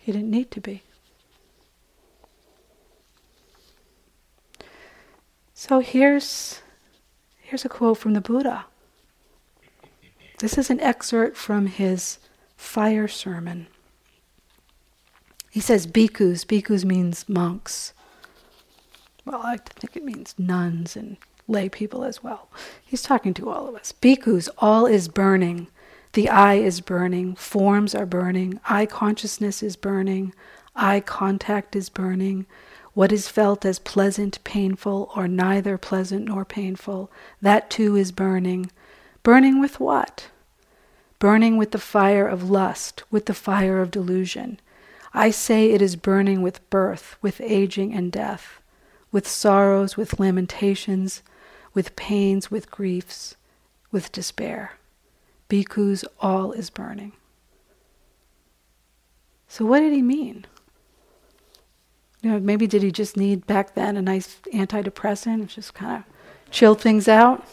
He 0.00 0.10
didn't 0.10 0.32
need 0.32 0.50
to 0.50 0.60
be. 0.60 0.82
So 5.54 5.78
here's 5.78 6.60
here's 7.38 7.64
a 7.64 7.68
quote 7.68 7.98
from 7.98 8.14
the 8.14 8.20
Buddha. 8.20 8.64
This 10.40 10.58
is 10.58 10.70
an 10.70 10.80
excerpt 10.80 11.36
from 11.36 11.66
his 11.66 12.18
fire 12.56 13.06
sermon. 13.06 13.68
He 15.50 15.60
says 15.60 15.86
bhikkhus. 15.86 16.46
Bhikkhus 16.46 16.84
means 16.84 17.28
monks. 17.28 17.92
Well, 19.24 19.42
I 19.42 19.58
think 19.58 19.96
it 19.96 20.04
means 20.04 20.34
nuns 20.38 20.96
and 20.96 21.16
lay 21.48 21.68
people 21.68 22.04
as 22.04 22.22
well. 22.22 22.48
He's 22.84 23.02
talking 23.02 23.34
to 23.34 23.50
all 23.50 23.68
of 23.68 23.74
us. 23.74 23.92
Bhikkhus, 23.92 24.48
all 24.58 24.86
is 24.86 25.08
burning. 25.08 25.66
The 26.12 26.28
eye 26.28 26.54
is 26.54 26.80
burning. 26.80 27.34
Forms 27.34 27.94
are 27.94 28.06
burning. 28.06 28.60
Eye 28.68 28.86
consciousness 28.86 29.62
is 29.62 29.76
burning. 29.76 30.32
Eye 30.74 31.00
contact 31.00 31.76
is 31.76 31.88
burning. 31.88 32.46
What 32.94 33.12
is 33.12 33.28
felt 33.28 33.64
as 33.64 33.78
pleasant, 33.78 34.42
painful, 34.44 35.12
or 35.14 35.28
neither 35.28 35.78
pleasant 35.78 36.26
nor 36.26 36.44
painful, 36.44 37.10
that 37.40 37.70
too 37.70 37.96
is 37.96 38.10
burning. 38.10 38.70
Burning 39.22 39.60
with 39.60 39.78
what? 39.78 40.28
Burning 41.18 41.56
with 41.56 41.70
the 41.70 41.78
fire 41.78 42.26
of 42.26 42.50
lust, 42.50 43.02
with 43.10 43.26
the 43.26 43.34
fire 43.34 43.80
of 43.80 43.90
delusion. 43.90 44.58
I 45.12 45.30
say 45.30 45.70
it 45.70 45.82
is 45.82 45.96
burning 45.96 46.42
with 46.42 46.68
birth, 46.70 47.16
with 47.20 47.40
aging 47.40 47.92
and 47.92 48.12
death, 48.12 48.60
with 49.10 49.26
sorrows, 49.26 49.96
with 49.96 50.20
lamentations, 50.20 51.22
with 51.74 51.96
pains, 51.96 52.50
with 52.50 52.70
griefs, 52.70 53.36
with 53.90 54.12
despair. 54.12 54.74
Bhikkhus, 55.48 56.04
all 56.20 56.52
is 56.52 56.70
burning. 56.70 57.12
So, 59.48 59.64
what 59.64 59.80
did 59.80 59.92
he 59.92 60.02
mean? 60.02 60.46
You 62.22 62.30
know, 62.30 62.38
maybe 62.38 62.66
did 62.68 62.82
he 62.82 62.92
just 62.92 63.16
need 63.16 63.46
back 63.46 63.74
then 63.74 63.96
a 63.96 64.02
nice 64.02 64.36
antidepressant, 64.54 65.48
just 65.48 65.74
kind 65.74 66.04
of 66.04 66.52
chill 66.52 66.74
things 66.74 67.08
out? 67.08 67.44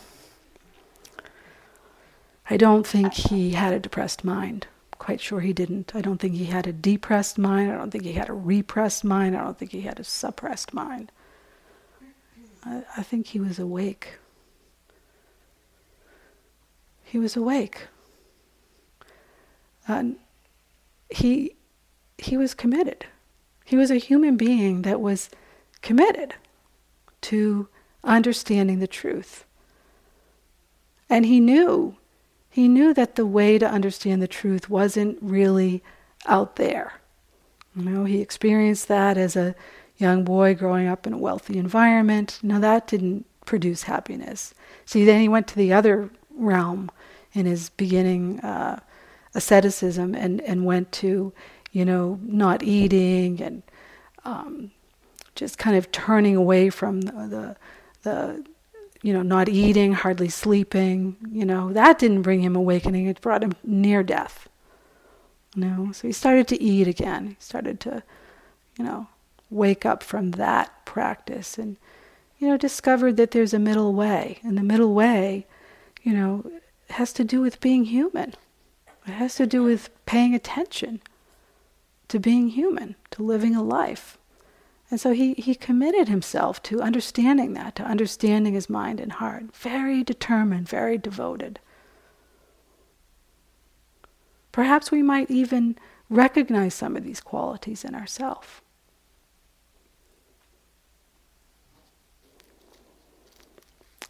I 2.49 2.57
don't 2.57 2.85
think 2.85 3.13
he 3.13 3.51
had 3.51 3.73
a 3.73 3.79
depressed 3.79 4.23
mind. 4.23 4.67
Quite 4.99 5.21
sure 5.21 5.39
he 5.39 5.53
didn't. 5.53 5.95
I 5.95 6.01
don't 6.01 6.19
think 6.19 6.35
he 6.35 6.45
had 6.45 6.67
a 6.67 6.73
depressed 6.73 7.37
mind. 7.37 7.71
I 7.71 7.77
don't 7.77 7.91
think 7.91 8.03
he 8.03 8.13
had 8.13 8.29
a 8.29 8.33
repressed 8.33 9.03
mind. 9.03 9.35
I 9.35 9.43
don't 9.43 9.57
think 9.57 9.71
he 9.71 9.81
had 9.81 9.99
a 9.99 10.03
suppressed 10.03 10.73
mind. 10.73 11.11
I, 12.65 12.83
I 12.97 13.03
think 13.03 13.27
he 13.27 13.39
was 13.39 13.59
awake. 13.59 14.17
He 17.03 17.19
was 17.19 17.35
awake. 17.37 17.87
And 19.87 20.17
he, 21.09 21.55
he 22.17 22.35
was 22.35 22.53
committed. 22.53 23.05
He 23.63 23.77
was 23.77 23.91
a 23.91 23.97
human 23.97 24.35
being 24.35 24.81
that 24.81 24.99
was 24.99 25.29
committed 25.81 26.33
to 27.21 27.69
understanding 28.03 28.79
the 28.79 28.87
truth. 28.87 29.45
And 31.09 31.25
he 31.25 31.39
knew, 31.39 31.95
he 32.57 32.67
knew 32.67 32.91
that 32.91 33.13
the 33.13 33.25
way 33.27 33.59
to 33.59 33.69
understand 33.69 34.19
the 34.19 34.27
truth 34.27 34.67
wasn't 34.67 35.15
really 35.21 35.83
out 36.25 36.55
there. 36.55 36.93
You 37.75 37.83
know, 37.83 38.03
he 38.03 38.19
experienced 38.19 38.87
that 38.87 39.15
as 39.15 39.35
a 39.35 39.53
young 39.97 40.23
boy 40.23 40.55
growing 40.55 40.87
up 40.87 41.05
in 41.05 41.13
a 41.13 41.19
wealthy 41.19 41.59
environment. 41.59 42.39
No, 42.41 42.59
that 42.59 42.87
didn't 42.87 43.27
produce 43.45 43.83
happiness. 43.83 44.55
See, 44.85 45.05
then 45.05 45.21
he 45.21 45.27
went 45.27 45.45
to 45.49 45.55
the 45.55 45.71
other 45.71 46.09
realm 46.35 46.89
in 47.31 47.45
his 47.45 47.69
beginning 47.69 48.39
uh, 48.39 48.79
asceticism 49.35 50.15
and, 50.15 50.41
and 50.41 50.65
went 50.65 50.91
to, 50.93 51.33
you 51.71 51.85
know, 51.85 52.19
not 52.23 52.63
eating 52.63 53.39
and 53.39 53.61
um, 54.25 54.71
just 55.35 55.59
kind 55.59 55.77
of 55.77 55.91
turning 55.91 56.35
away 56.35 56.71
from 56.71 57.01
the, 57.01 57.11
the, 57.11 57.55
the, 58.01 58.45
you 59.01 59.13
know, 59.13 59.21
not 59.21 59.49
eating, 59.49 59.93
hardly 59.93 60.29
sleeping. 60.29 61.15
You 61.31 61.45
know, 61.45 61.73
that 61.73 61.99
didn't 61.99 62.23
bring 62.23 62.41
him 62.41 62.55
awakening. 62.55 63.07
It 63.07 63.21
brought 63.21 63.43
him 63.43 63.53
near 63.63 64.03
death. 64.03 64.47
You 65.55 65.65
know, 65.65 65.91
so 65.91 66.07
he 66.07 66.11
started 66.11 66.47
to 66.49 66.61
eat 66.61 66.87
again. 66.87 67.27
He 67.29 67.35
started 67.39 67.79
to, 67.81 68.03
you 68.77 68.85
know, 68.85 69.07
wake 69.49 69.85
up 69.85 70.03
from 70.03 70.31
that 70.31 70.85
practice 70.85 71.57
and, 71.57 71.77
you 72.37 72.47
know, 72.47 72.57
discovered 72.57 73.17
that 73.17 73.31
there's 73.31 73.53
a 73.53 73.59
middle 73.59 73.93
way. 73.93 74.39
And 74.43 74.57
the 74.57 74.63
middle 74.63 74.93
way, 74.93 75.47
you 76.03 76.13
know, 76.13 76.51
has 76.91 77.13
to 77.13 77.23
do 77.23 77.41
with 77.41 77.59
being 77.59 77.85
human. 77.85 78.33
It 79.07 79.13
has 79.13 79.35
to 79.35 79.47
do 79.47 79.63
with 79.63 79.89
paying 80.05 80.35
attention 80.35 81.01
to 82.07 82.19
being 82.19 82.49
human, 82.49 82.95
to 83.11 83.23
living 83.23 83.55
a 83.55 83.63
life. 83.63 84.16
And 84.89 84.99
so 84.99 85.11
he, 85.11 85.33
he 85.33 85.53
committed 85.53 86.07
himself 86.07 86.63
to 86.63 86.81
understanding 86.81 87.53
that, 87.53 87.75
to 87.75 87.83
understanding 87.83 88.53
his 88.53 88.69
mind 88.69 88.99
and 88.99 89.11
heart. 89.11 89.53
Very 89.55 90.03
determined, 90.03 90.69
very 90.69 90.97
devoted. 90.97 91.59
Perhaps 94.53 94.89
we 94.89 95.03
might 95.03 95.29
even 95.29 95.77
recognize 96.09 96.73
some 96.73 96.95
of 96.95 97.03
these 97.03 97.19
qualities 97.19 97.83
in 97.83 97.93
ourselves. 97.93 98.47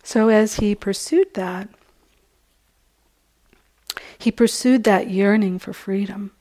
So 0.03 0.29
as 0.29 0.55
he 0.55 0.73
pursued 0.73 1.33
that, 1.33 1.67
he 4.17 4.31
pursued 4.31 4.83
that 4.85 5.09
yearning 5.09 5.59
for 5.59 5.73
freedom. 5.73 6.31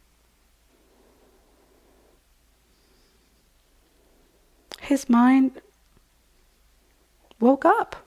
His 4.87 5.11
mind 5.11 5.61
woke 7.41 7.65
up. 7.65 8.07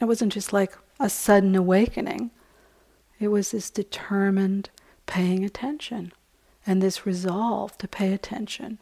It 0.00 0.06
wasn't 0.06 0.32
just 0.32 0.54
like 0.54 0.72
a 0.98 1.10
sudden 1.10 1.54
awakening, 1.54 2.30
it 3.18 3.28
was 3.28 3.50
this 3.50 3.68
determined 3.68 4.70
paying 5.04 5.44
attention 5.44 6.12
and 6.66 6.80
this 6.80 7.04
resolve 7.04 7.76
to 7.76 7.86
pay 7.86 8.14
attention, 8.14 8.78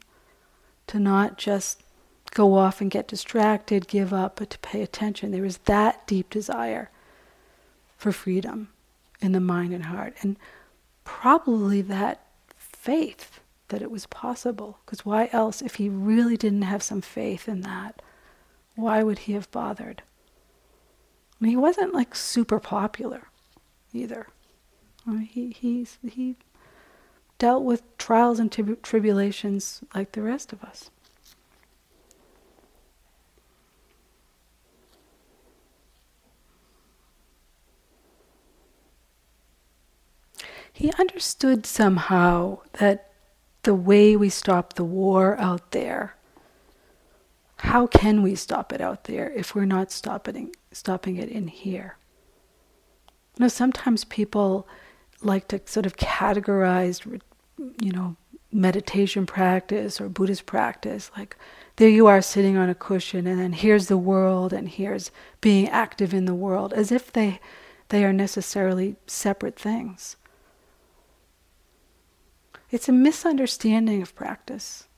to 0.86 1.00
not 1.00 1.36
just 1.36 1.82
go 2.30 2.54
off 2.54 2.80
and 2.80 2.92
get 2.92 3.08
distracted, 3.08 3.88
give 3.88 4.12
up, 4.12 4.36
but 4.36 4.50
to 4.50 4.58
pay 4.60 4.82
attention. 4.82 5.32
There 5.32 5.42
was 5.42 5.58
that 5.58 6.06
deep 6.06 6.30
desire 6.30 6.90
for 7.96 8.12
freedom 8.12 8.68
in 9.20 9.32
the 9.32 9.40
mind 9.40 9.74
and 9.74 9.86
heart. 9.86 10.14
And 10.22 10.36
probably 11.02 11.82
that 11.82 12.24
faith 12.56 13.40
that 13.68 13.82
it 13.82 13.90
was 13.90 14.06
possible. 14.06 14.78
Because 14.84 15.04
why 15.04 15.28
else, 15.32 15.62
if 15.62 15.76
he 15.76 15.88
really 15.88 16.36
didn't 16.36 16.62
have 16.62 16.82
some 16.82 17.00
faith 17.00 17.48
in 17.48 17.62
that, 17.62 18.02
why 18.74 19.02
would 19.02 19.20
he 19.20 19.32
have 19.32 19.50
bothered? 19.50 20.02
I 21.40 21.44
mean, 21.44 21.50
he 21.50 21.56
wasn't 21.56 21.94
like 21.94 22.14
super 22.14 22.60
popular 22.60 23.28
either. 23.92 24.26
I 25.06 25.10
mean, 25.10 25.20
he, 25.22 25.50
he, 25.50 25.86
he 26.08 26.36
dealt 27.38 27.64
with 27.64 27.82
trials 27.98 28.38
and 28.38 28.52
tribulations 28.82 29.80
like 29.94 30.12
the 30.12 30.22
rest 30.22 30.52
of 30.52 30.62
us. 30.62 30.90
he 40.78 40.92
understood 40.92 41.66
somehow 41.66 42.56
that 42.74 43.07
the 43.68 43.74
way 43.74 44.16
we 44.16 44.30
stop 44.30 44.72
the 44.72 44.82
war 44.82 45.38
out 45.38 45.72
there, 45.72 46.16
how 47.56 47.86
can 47.86 48.22
we 48.22 48.34
stop 48.34 48.72
it 48.72 48.80
out 48.80 49.04
there 49.04 49.30
if 49.32 49.54
we're 49.54 49.66
not 49.66 49.92
stopping, 49.92 50.56
stopping 50.72 51.16
it 51.16 51.28
in 51.28 51.48
here? 51.48 51.98
You 53.36 53.42
know, 53.42 53.48
sometimes 53.48 54.06
people 54.06 54.66
like 55.20 55.48
to 55.48 55.60
sort 55.66 55.84
of 55.84 55.98
categorize, 55.98 57.20
you 57.78 57.92
know, 57.92 58.16
meditation 58.50 59.26
practice 59.26 60.00
or 60.00 60.08
Buddhist 60.08 60.46
practice. 60.46 61.10
Like, 61.14 61.36
there 61.76 61.90
you 61.90 62.06
are 62.06 62.22
sitting 62.22 62.56
on 62.56 62.70
a 62.70 62.74
cushion, 62.74 63.26
and 63.26 63.38
then 63.38 63.52
here's 63.52 63.88
the 63.88 63.98
world, 63.98 64.54
and 64.54 64.66
here's 64.66 65.10
being 65.42 65.68
active 65.68 66.14
in 66.14 66.24
the 66.24 66.34
world, 66.34 66.72
as 66.72 66.90
if 66.90 67.12
they, 67.12 67.38
they 67.90 68.02
are 68.02 68.14
necessarily 68.14 68.96
separate 69.06 69.58
things. 69.58 70.16
It's 72.70 72.88
a 72.88 72.92
misunderstanding 72.92 74.02
of 74.02 74.14
practice. 74.14 74.88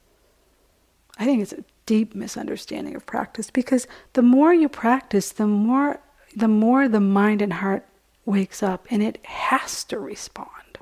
I 1.19 1.25
think 1.25 1.43
it's 1.43 1.53
a 1.53 1.65
deep 1.87 2.15
misunderstanding 2.15 2.95
of 2.95 3.07
practice 3.07 3.51
because 3.51 3.87
the 4.15 4.23
more 4.23 4.55
you 4.55 4.69
practice, 4.69 5.31
the 5.31 5.47
more 5.47 6.01
the 6.35 6.49
more 6.49 6.89
the 6.89 7.01
mind 7.01 7.43
and 7.43 7.55
heart 7.55 7.87
wakes 8.25 8.63
up 8.63 8.87
and 8.91 9.03
it 9.03 9.25
has 9.27 9.83
to 9.85 9.99
respond. 9.99 10.79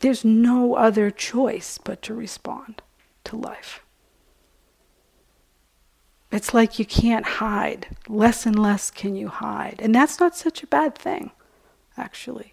There's 0.00 0.24
no 0.24 0.74
other 0.74 1.10
choice 1.10 1.78
but 1.78 2.02
to 2.02 2.14
respond 2.14 2.82
to 3.24 3.36
life. 3.36 3.84
It's 6.32 6.52
like 6.52 6.78
you 6.78 6.84
can't 6.84 7.26
hide. 7.26 7.86
Less 8.08 8.46
and 8.46 8.58
less 8.58 8.90
can 8.90 9.14
you 9.14 9.28
hide. 9.28 9.76
And 9.78 9.94
that's 9.94 10.18
not 10.18 10.34
such 10.34 10.62
a 10.62 10.66
bad 10.66 10.96
thing, 10.96 11.30
actually. 11.96 12.51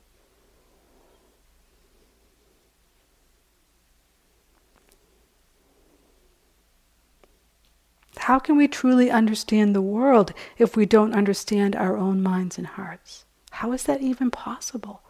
How 8.19 8.39
can 8.39 8.57
we 8.57 8.67
truly 8.67 9.09
understand 9.09 9.75
the 9.75 9.81
world 9.81 10.33
if 10.57 10.75
we 10.75 10.85
don't 10.85 11.13
understand 11.15 11.75
our 11.75 11.97
own 11.97 12.21
minds 12.21 12.57
and 12.57 12.67
hearts? 12.67 13.25
How 13.51 13.71
is 13.71 13.83
that 13.83 14.01
even 14.01 14.29
possible? 14.31 15.01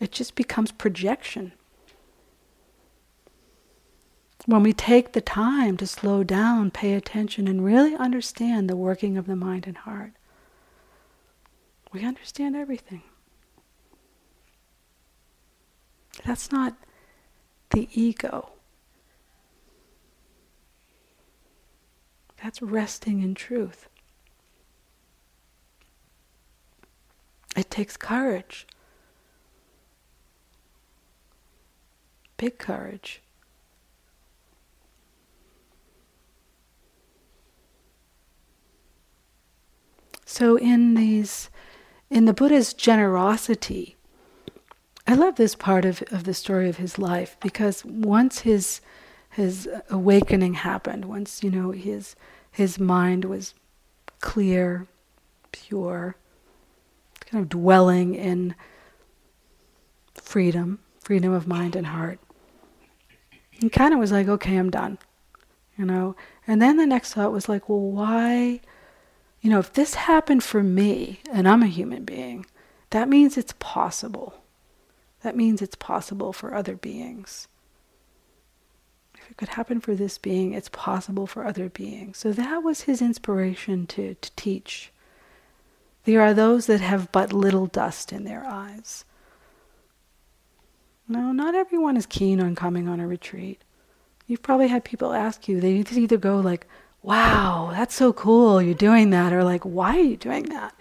It 0.00 0.12
just 0.12 0.34
becomes 0.34 0.72
projection. 0.72 1.52
When 4.46 4.62
we 4.62 4.72
take 4.72 5.12
the 5.12 5.20
time 5.20 5.76
to 5.78 5.86
slow 5.86 6.22
down, 6.22 6.70
pay 6.70 6.94
attention, 6.94 7.48
and 7.48 7.64
really 7.64 7.96
understand 7.96 8.70
the 8.70 8.76
working 8.76 9.16
of 9.16 9.26
the 9.26 9.36
mind 9.36 9.66
and 9.66 9.76
heart, 9.76 10.12
we 11.92 12.04
understand 12.04 12.54
everything. 12.54 13.02
That's 16.24 16.52
not 16.52 16.74
the 17.70 17.88
ego. 17.92 18.50
That's 22.46 22.62
resting 22.62 23.22
in 23.24 23.34
truth. 23.34 23.88
It 27.56 27.72
takes 27.72 27.96
courage. 27.96 28.68
Big 32.36 32.56
courage. 32.56 33.20
So 40.24 40.54
in 40.54 40.94
these 40.94 41.50
in 42.08 42.26
the 42.26 42.32
Buddha's 42.32 42.72
generosity, 42.72 43.96
I 45.04 45.14
love 45.14 45.34
this 45.34 45.56
part 45.56 45.84
of, 45.84 46.00
of 46.12 46.22
the 46.22 46.32
story 46.34 46.68
of 46.68 46.76
his 46.76 46.96
life 46.96 47.36
because 47.40 47.84
once 47.84 48.42
his 48.42 48.80
his 49.30 49.68
awakening 49.90 50.54
happened, 50.54 51.06
once 51.06 51.42
you 51.42 51.50
know 51.50 51.72
his 51.72 52.14
his 52.56 52.78
mind 52.78 53.24
was 53.24 53.54
clear, 54.20 54.86
pure, 55.52 56.16
kind 57.20 57.42
of 57.42 57.48
dwelling 57.48 58.14
in 58.14 58.54
freedom, 60.14 60.78
freedom 60.98 61.32
of 61.32 61.46
mind 61.46 61.76
and 61.76 61.86
heart. 61.86 62.18
And 63.60 63.70
kind 63.70 63.94
of 63.94 64.00
was 64.00 64.12
like, 64.12 64.28
okay, 64.28 64.56
I'm 64.56 64.70
done. 64.70 64.98
You 65.76 65.84
know? 65.84 66.16
And 66.46 66.60
then 66.60 66.76
the 66.76 66.86
next 66.86 67.14
thought 67.14 67.32
was 67.32 67.48
like, 67.48 67.68
well, 67.68 67.80
why 67.80 68.60
you 69.46 69.50
know, 69.50 69.60
if 69.60 69.72
this 69.72 69.94
happened 69.94 70.42
for 70.42 70.60
me 70.60 71.20
and 71.30 71.46
I'm 71.46 71.62
a 71.62 71.68
human 71.68 72.04
being, 72.04 72.46
that 72.90 73.08
means 73.08 73.36
it's 73.38 73.54
possible. 73.60 74.42
That 75.22 75.36
means 75.36 75.62
it's 75.62 75.76
possible 75.76 76.32
for 76.32 76.52
other 76.52 76.74
beings. 76.74 77.46
It 79.36 79.40
could 79.40 79.48
happen 79.50 79.80
for 79.80 79.94
this 79.94 80.16
being, 80.16 80.54
it's 80.54 80.70
possible 80.70 81.26
for 81.26 81.44
other 81.44 81.68
beings. 81.68 82.16
So 82.16 82.32
that 82.32 82.62
was 82.62 82.82
his 82.82 83.02
inspiration 83.02 83.86
to, 83.88 84.14
to 84.14 84.30
teach. 84.34 84.90
There 86.04 86.22
are 86.22 86.32
those 86.32 86.64
that 86.66 86.80
have 86.80 87.12
but 87.12 87.34
little 87.34 87.66
dust 87.66 88.14
in 88.14 88.24
their 88.24 88.46
eyes. 88.46 89.04
No, 91.06 91.32
not 91.32 91.54
everyone 91.54 91.98
is 91.98 92.06
keen 92.06 92.40
on 92.40 92.54
coming 92.54 92.88
on 92.88 92.98
a 92.98 93.06
retreat. 93.06 93.60
You've 94.26 94.42
probably 94.42 94.68
had 94.68 94.84
people 94.84 95.12
ask 95.12 95.46
you, 95.48 95.60
they 95.60 95.72
either 95.74 96.16
go 96.16 96.40
like, 96.40 96.66
wow, 97.02 97.68
that's 97.72 97.94
so 97.94 98.14
cool, 98.14 98.62
you're 98.62 98.74
doing 98.74 99.10
that, 99.10 99.34
or 99.34 99.44
like, 99.44 99.64
why 99.64 99.98
are 99.98 100.02
you 100.02 100.16
doing 100.16 100.44
that? 100.44 100.74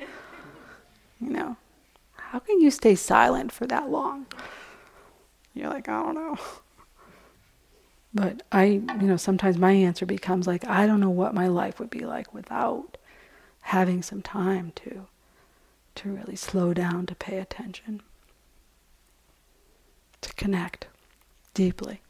You 1.19 1.29
know, 1.29 1.57
how 2.15 2.39
can 2.39 2.61
you 2.61 2.71
stay 2.71 2.95
silent 2.95 3.51
for 3.51 3.67
that 3.67 3.89
long? 3.89 4.27
You're 5.53 5.69
like, 5.69 5.89
I 5.89 6.01
don't 6.01 6.15
know. 6.15 6.37
But 8.15 8.43
I, 8.49 8.63
you 8.63 9.07
know, 9.07 9.17
sometimes 9.17 9.57
my 9.57 9.73
answer 9.73 10.05
becomes 10.05 10.47
like, 10.47 10.65
I 10.65 10.87
don't 10.87 11.01
know 11.01 11.09
what 11.09 11.35
my 11.35 11.47
life 11.47 11.79
would 11.79 11.89
be 11.89 12.05
like 12.05 12.33
without 12.33 12.97
having 13.61 14.01
some 14.01 14.21
time 14.21 14.71
to 14.75 15.07
to 15.95 16.09
really 16.09 16.35
slow 16.35 16.73
down, 16.73 17.05
to 17.05 17.15
pay 17.15 17.37
attention, 17.37 18.01
to 20.19 20.33
connect 20.33 20.87
deeply. 21.53 22.01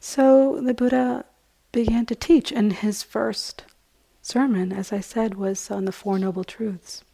So 0.00 0.60
the 0.60 0.74
Buddha 0.74 1.24
began 1.70 2.06
to 2.06 2.16
teach, 2.16 2.50
and 2.50 2.72
his 2.72 3.04
first 3.04 3.64
sermon, 4.20 4.72
as 4.72 4.92
I 4.92 5.00
said, 5.00 5.34
was 5.36 5.70
on 5.70 5.84
the 5.84 5.92
Four 5.92 6.18
Noble 6.18 6.44
Truths. 6.44 7.04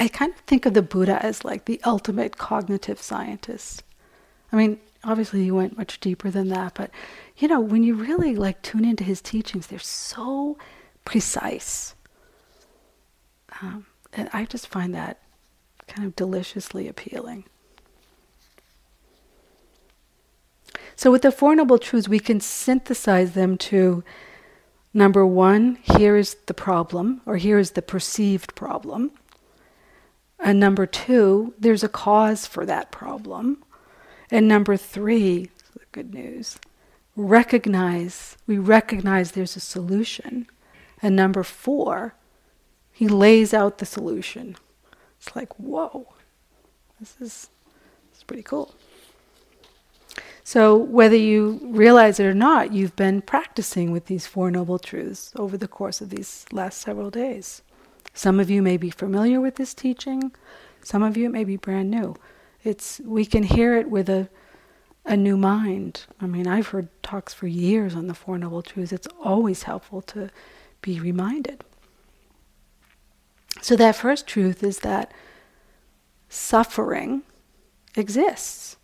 I 0.00 0.08
kind 0.08 0.32
of 0.32 0.40
think 0.40 0.64
of 0.64 0.72
the 0.72 0.80
Buddha 0.80 1.22
as 1.22 1.44
like 1.44 1.66
the 1.66 1.78
ultimate 1.84 2.38
cognitive 2.38 3.02
scientist. 3.02 3.82
I 4.50 4.56
mean, 4.56 4.80
obviously 5.04 5.44
he 5.44 5.50
went 5.50 5.76
much 5.76 6.00
deeper 6.00 6.30
than 6.30 6.48
that, 6.48 6.72
but 6.74 6.90
you 7.36 7.46
know, 7.46 7.60
when 7.60 7.82
you 7.82 7.94
really 7.94 8.34
like 8.34 8.62
tune 8.62 8.86
into 8.86 9.04
his 9.04 9.20
teachings, 9.20 9.66
they're 9.66 9.78
so 9.78 10.56
precise. 11.04 11.94
Um, 13.60 13.84
and 14.14 14.30
I 14.32 14.46
just 14.46 14.68
find 14.68 14.94
that 14.94 15.20
kind 15.86 16.06
of 16.06 16.16
deliciously 16.16 16.88
appealing. 16.88 17.44
So, 20.96 21.10
with 21.10 21.22
the 21.22 21.32
Four 21.32 21.54
Noble 21.54 21.78
Truths, 21.78 22.08
we 22.08 22.20
can 22.20 22.40
synthesize 22.40 23.32
them 23.32 23.56
to 23.58 24.02
number 24.92 25.26
one, 25.26 25.78
here 25.82 26.16
is 26.16 26.36
the 26.46 26.54
problem, 26.54 27.20
or 27.26 27.36
here 27.36 27.58
is 27.58 27.72
the 27.72 27.82
perceived 27.82 28.54
problem. 28.54 29.10
And 30.42 30.58
number 30.58 30.86
two, 30.86 31.54
there's 31.58 31.84
a 31.84 31.88
cause 31.88 32.46
for 32.46 32.64
that 32.66 32.90
problem. 32.90 33.62
And 34.30 34.48
number 34.48 34.76
three, 34.76 35.50
good 35.92 36.14
news, 36.14 36.58
recognize, 37.16 38.36
we 38.46 38.58
recognize 38.58 39.32
there's 39.32 39.56
a 39.56 39.60
solution. 39.60 40.46
And 41.02 41.16
number 41.16 41.42
four, 41.42 42.14
he 42.92 43.08
lays 43.08 43.52
out 43.52 43.78
the 43.78 43.86
solution. 43.86 44.56
It's 45.18 45.34
like, 45.34 45.52
whoa, 45.58 46.08
this 46.98 47.16
is, 47.20 47.50
this 48.10 48.18
is 48.18 48.24
pretty 48.24 48.42
cool. 48.42 48.74
So, 50.42 50.76
whether 50.76 51.16
you 51.16 51.60
realize 51.62 52.18
it 52.18 52.26
or 52.26 52.34
not, 52.34 52.72
you've 52.72 52.96
been 52.96 53.22
practicing 53.22 53.92
with 53.92 54.06
these 54.06 54.26
Four 54.26 54.50
Noble 54.50 54.78
Truths 54.78 55.32
over 55.36 55.56
the 55.56 55.68
course 55.68 56.00
of 56.00 56.10
these 56.10 56.44
last 56.50 56.80
several 56.80 57.10
days. 57.10 57.62
Some 58.12 58.40
of 58.40 58.50
you 58.50 58.62
may 58.62 58.76
be 58.76 58.90
familiar 58.90 59.40
with 59.40 59.56
this 59.56 59.74
teaching, 59.74 60.32
some 60.82 61.02
of 61.02 61.16
you 61.16 61.26
it 61.26 61.32
may 61.32 61.44
be 61.44 61.56
brand 61.56 61.90
new. 61.90 62.16
It's, 62.62 63.00
we 63.04 63.24
can 63.24 63.42
hear 63.42 63.76
it 63.76 63.90
with 63.90 64.08
a, 64.08 64.28
a 65.04 65.16
new 65.16 65.36
mind. 65.36 66.06
I 66.20 66.26
mean, 66.26 66.46
I've 66.46 66.68
heard 66.68 66.88
talks 67.02 67.32
for 67.32 67.46
years 67.46 67.94
on 67.94 68.06
the 68.06 68.14
Four 68.14 68.38
Noble 68.38 68.62
Truths. 68.62 68.92
It's 68.92 69.08
always 69.22 69.64
helpful 69.64 70.02
to 70.02 70.30
be 70.82 71.00
reminded. 71.00 71.64
So, 73.62 73.76
that 73.76 73.96
first 73.96 74.26
truth 74.26 74.62
is 74.62 74.80
that 74.80 75.12
suffering 76.28 77.22
exists. 77.96 78.76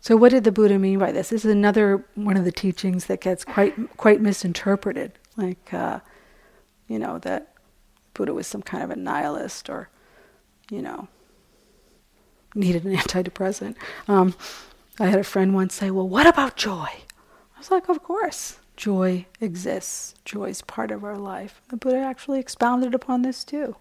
So, 0.00 0.16
what 0.16 0.30
did 0.30 0.44
the 0.44 0.52
Buddha 0.52 0.78
mean 0.78 0.98
by 0.98 1.12
this? 1.12 1.28
This 1.28 1.44
is 1.44 1.50
another 1.50 2.04
one 2.14 2.36
of 2.36 2.44
the 2.44 2.52
teachings 2.52 3.06
that 3.06 3.20
gets 3.20 3.44
quite 3.44 3.74
quite 3.96 4.20
misinterpreted, 4.20 5.12
like 5.36 5.72
uh, 5.72 6.00
you 6.88 6.98
know 6.98 7.18
that 7.18 7.52
Buddha 8.18 8.34
was 8.34 8.48
some 8.48 8.62
kind 8.62 8.82
of 8.82 8.90
a 8.90 8.96
nihilist 8.96 9.70
or 9.70 9.88
you 10.70 10.82
know 10.82 11.06
needed 12.52 12.84
an 12.84 12.96
antidepressant. 12.96 13.76
Um, 14.08 14.34
I 14.98 15.06
had 15.06 15.20
a 15.20 15.24
friend 15.24 15.54
once 15.54 15.74
say, 15.74 15.92
"Well, 15.92 16.08
what 16.08 16.26
about 16.26 16.56
joy?" 16.56 16.88
I 16.90 17.58
was 17.58 17.70
like, 17.70 17.88
"Of 17.88 18.02
course, 18.02 18.58
joy 18.76 19.26
exists. 19.40 20.16
Joy 20.24 20.50
is 20.50 20.62
part 20.62 20.90
of 20.90 21.04
our 21.04 21.16
life." 21.16 21.62
The 21.68 21.76
Buddha 21.76 21.98
actually 21.98 22.40
expounded 22.40 22.92
upon 22.92 23.22
this 23.22 23.44
too. 23.44 23.76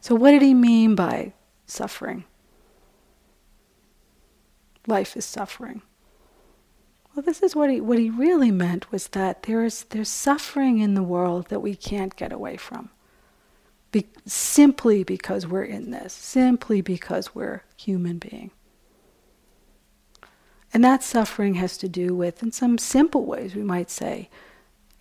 So, 0.00 0.16
what 0.16 0.32
did 0.32 0.42
he 0.42 0.52
mean 0.52 0.96
by 0.96 1.34
suffering? 1.66 2.24
life 4.88 5.16
is 5.16 5.24
suffering. 5.24 5.82
Well, 7.14 7.22
this 7.22 7.42
is 7.42 7.54
what 7.54 7.70
he 7.70 7.80
what 7.80 7.98
he 7.98 8.08
really 8.08 8.50
meant 8.50 8.90
was 8.90 9.08
that 9.08 9.42
there 9.42 9.64
is 9.64 9.84
there's 9.84 10.08
suffering 10.08 10.78
in 10.78 10.94
the 10.94 11.02
world 11.02 11.48
that 11.48 11.60
we 11.60 11.74
can't 11.74 12.16
get 12.16 12.32
away 12.32 12.56
from. 12.56 12.90
Be, 13.90 14.06
simply 14.24 15.04
because 15.04 15.46
we're 15.46 15.64
in 15.64 15.90
this, 15.90 16.14
simply 16.14 16.80
because 16.80 17.34
we're 17.34 17.62
human 17.76 18.18
being. 18.18 18.50
And 20.72 20.82
that 20.82 21.02
suffering 21.02 21.54
has 21.54 21.76
to 21.78 21.88
do 21.88 22.14
with, 22.14 22.42
in 22.42 22.52
some 22.52 22.78
simple 22.78 23.26
ways, 23.26 23.54
we 23.54 23.62
might 23.62 23.90
say, 23.90 24.30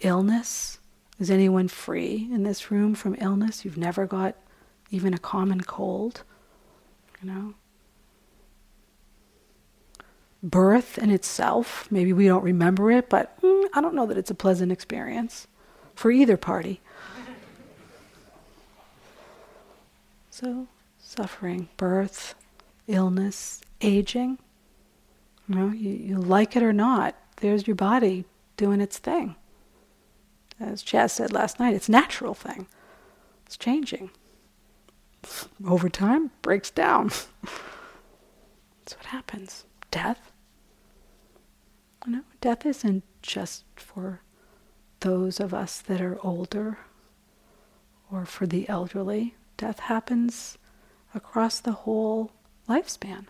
illness. 0.02 0.80
Is 1.17 1.32
anyone 1.32 1.69
free 1.69 2.28
in 2.32 2.43
this 2.43 2.69
room 2.71 2.93
from 2.95 3.15
illness? 3.19 3.63
You've 3.63 3.78
never 3.78 4.06
got 4.06 4.36
even 4.89 5.13
a 5.13 5.19
common 5.19 5.62
cold, 5.62 6.24
you 7.21 7.32
know? 7.32 7.54
Birth 10.43 10.97
in 10.97 11.12
itself, 11.12 11.88
maybe 11.91 12.13
we 12.13 12.25
don't 12.25 12.43
remember 12.43 12.91
it, 12.91 13.10
but 13.10 13.39
mm, 13.41 13.65
I 13.73 13.82
don't 13.82 13.93
know 13.93 14.08
that 14.08 14.17
it's 14.17 14.32
a 14.32 14.36
pleasant 14.36 14.71
experience 14.71 15.47
for 15.95 16.12
either 16.12 16.38
party. 16.38 16.82
So, 20.34 20.67
suffering, 20.97 21.67
birth, 21.75 22.36
illness, 22.88 23.62
aging. 23.82 24.39
You 25.47 25.56
know, 25.56 25.67
you, 25.71 25.89
you 25.89 26.17
like 26.17 26.56
it 26.56 26.63
or 26.63 26.73
not, 26.73 27.15
there's 27.38 27.67
your 27.67 27.75
body 27.75 28.25
doing 28.56 28.82
its 28.82 28.97
thing. 28.97 29.36
As 30.60 30.82
Chas 30.82 31.13
said 31.13 31.34
last 31.34 31.60
night, 31.60 31.75
it's 31.75 31.89
a 31.89 31.91
natural 31.91 32.34
thing. 32.34 32.67
It's 33.45 33.58
changing. 33.58 34.12
Over 35.67 35.89
time, 35.89 36.32
breaks 36.41 36.71
down. 36.71 37.08
That's 38.80 38.95
what 38.95 39.08
happens. 39.08 39.65
Death. 39.91 40.32
You 42.06 42.13
know, 42.13 42.23
death 42.39 42.65
isn't 42.65 43.04
just 43.21 43.65
for 43.75 44.21
those 45.01 45.39
of 45.39 45.54
us 45.54 45.80
that 45.82 46.01
are 46.01 46.17
older 46.23 46.80
or 48.12 48.25
for 48.25 48.47
the 48.47 48.67
elderly. 48.67 49.36
Death 49.58 49.80
happens 49.82 50.58
across 51.13 51.60
the 51.60 51.71
whole 51.71 52.32
lifespan. 52.67 53.25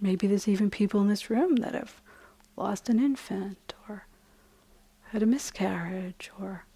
Maybe 0.00 0.26
there's 0.26 0.46
even 0.46 0.70
people 0.70 1.00
in 1.00 1.08
this 1.08 1.28
room 1.28 1.56
that 1.56 1.74
have 1.74 2.00
lost 2.56 2.88
an 2.88 3.00
infant 3.00 3.74
or 3.88 4.06
had 5.10 5.22
a 5.22 5.26
miscarriage 5.26 6.30
or 6.40 6.66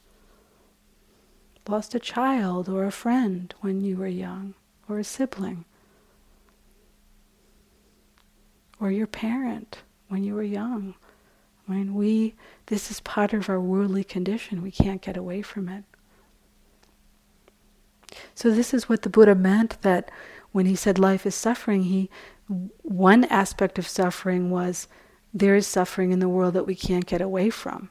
lost 1.68 1.94
a 1.94 2.00
child 2.00 2.68
or 2.68 2.84
a 2.84 2.90
friend 2.90 3.54
when 3.60 3.80
you 3.80 3.96
were 3.96 4.08
young 4.08 4.54
or 4.88 4.98
a 4.98 5.04
sibling 5.04 5.64
or 8.82 8.90
your 8.90 9.06
parent 9.06 9.78
when 10.08 10.24
you 10.24 10.34
were 10.34 10.42
young. 10.42 10.94
Mean, 11.68 11.94
we, 11.94 12.34
this 12.66 12.90
is 12.90 12.98
part 13.00 13.32
of 13.32 13.48
our 13.48 13.60
worldly 13.60 14.02
condition. 14.02 14.60
We 14.60 14.72
can't 14.72 15.00
get 15.00 15.16
away 15.16 15.40
from 15.40 15.68
it. 15.68 15.84
So 18.34 18.50
this 18.50 18.74
is 18.74 18.88
what 18.88 19.02
the 19.02 19.08
Buddha 19.08 19.36
meant 19.36 19.80
that 19.82 20.10
when 20.50 20.66
he 20.66 20.74
said 20.74 20.98
life 20.98 21.24
is 21.24 21.36
suffering, 21.36 21.84
he 21.84 22.10
one 22.82 23.24
aspect 23.26 23.78
of 23.78 23.88
suffering 23.88 24.50
was 24.50 24.88
there 25.32 25.54
is 25.54 25.66
suffering 25.66 26.10
in 26.10 26.18
the 26.18 26.28
world 26.28 26.52
that 26.54 26.66
we 26.66 26.74
can't 26.74 27.06
get 27.06 27.22
away 27.22 27.48
from. 27.48 27.88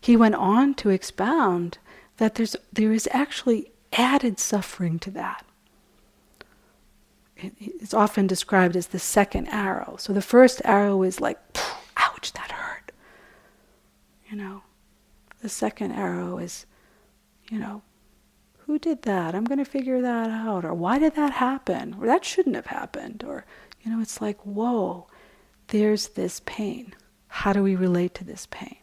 He 0.00 0.16
went 0.16 0.36
on 0.36 0.74
to 0.74 0.88
expound 0.88 1.76
that 2.16 2.36
there's 2.36 2.56
there 2.72 2.92
is 2.92 3.08
actually 3.12 3.72
added 3.92 4.38
suffering 4.38 4.98
to 5.00 5.10
that. 5.10 5.44
It's 7.38 7.94
often 7.94 8.26
described 8.26 8.76
as 8.76 8.88
the 8.88 8.98
second 8.98 9.48
arrow. 9.48 9.96
So 9.98 10.12
the 10.12 10.22
first 10.22 10.60
arrow 10.64 11.02
is 11.02 11.20
like, 11.20 11.38
ouch, 11.96 12.32
that 12.32 12.50
hurt. 12.50 12.92
You 14.28 14.36
know, 14.36 14.62
the 15.40 15.48
second 15.48 15.92
arrow 15.92 16.38
is, 16.38 16.66
you 17.50 17.58
know, 17.58 17.82
who 18.58 18.78
did 18.78 19.02
that? 19.02 19.34
I'm 19.34 19.44
going 19.44 19.58
to 19.58 19.64
figure 19.64 20.02
that 20.02 20.30
out. 20.30 20.64
Or 20.64 20.74
why 20.74 20.98
did 20.98 21.14
that 21.14 21.32
happen? 21.32 21.96
Or 22.00 22.06
that 22.06 22.24
shouldn't 22.24 22.56
have 22.56 22.66
happened. 22.66 23.24
Or, 23.26 23.46
you 23.82 23.90
know, 23.90 24.00
it's 24.00 24.20
like, 24.20 24.38
whoa, 24.44 25.06
there's 25.68 26.08
this 26.08 26.42
pain. 26.44 26.94
How 27.28 27.52
do 27.52 27.62
we 27.62 27.76
relate 27.76 28.14
to 28.16 28.24
this 28.24 28.46
pain? 28.50 28.76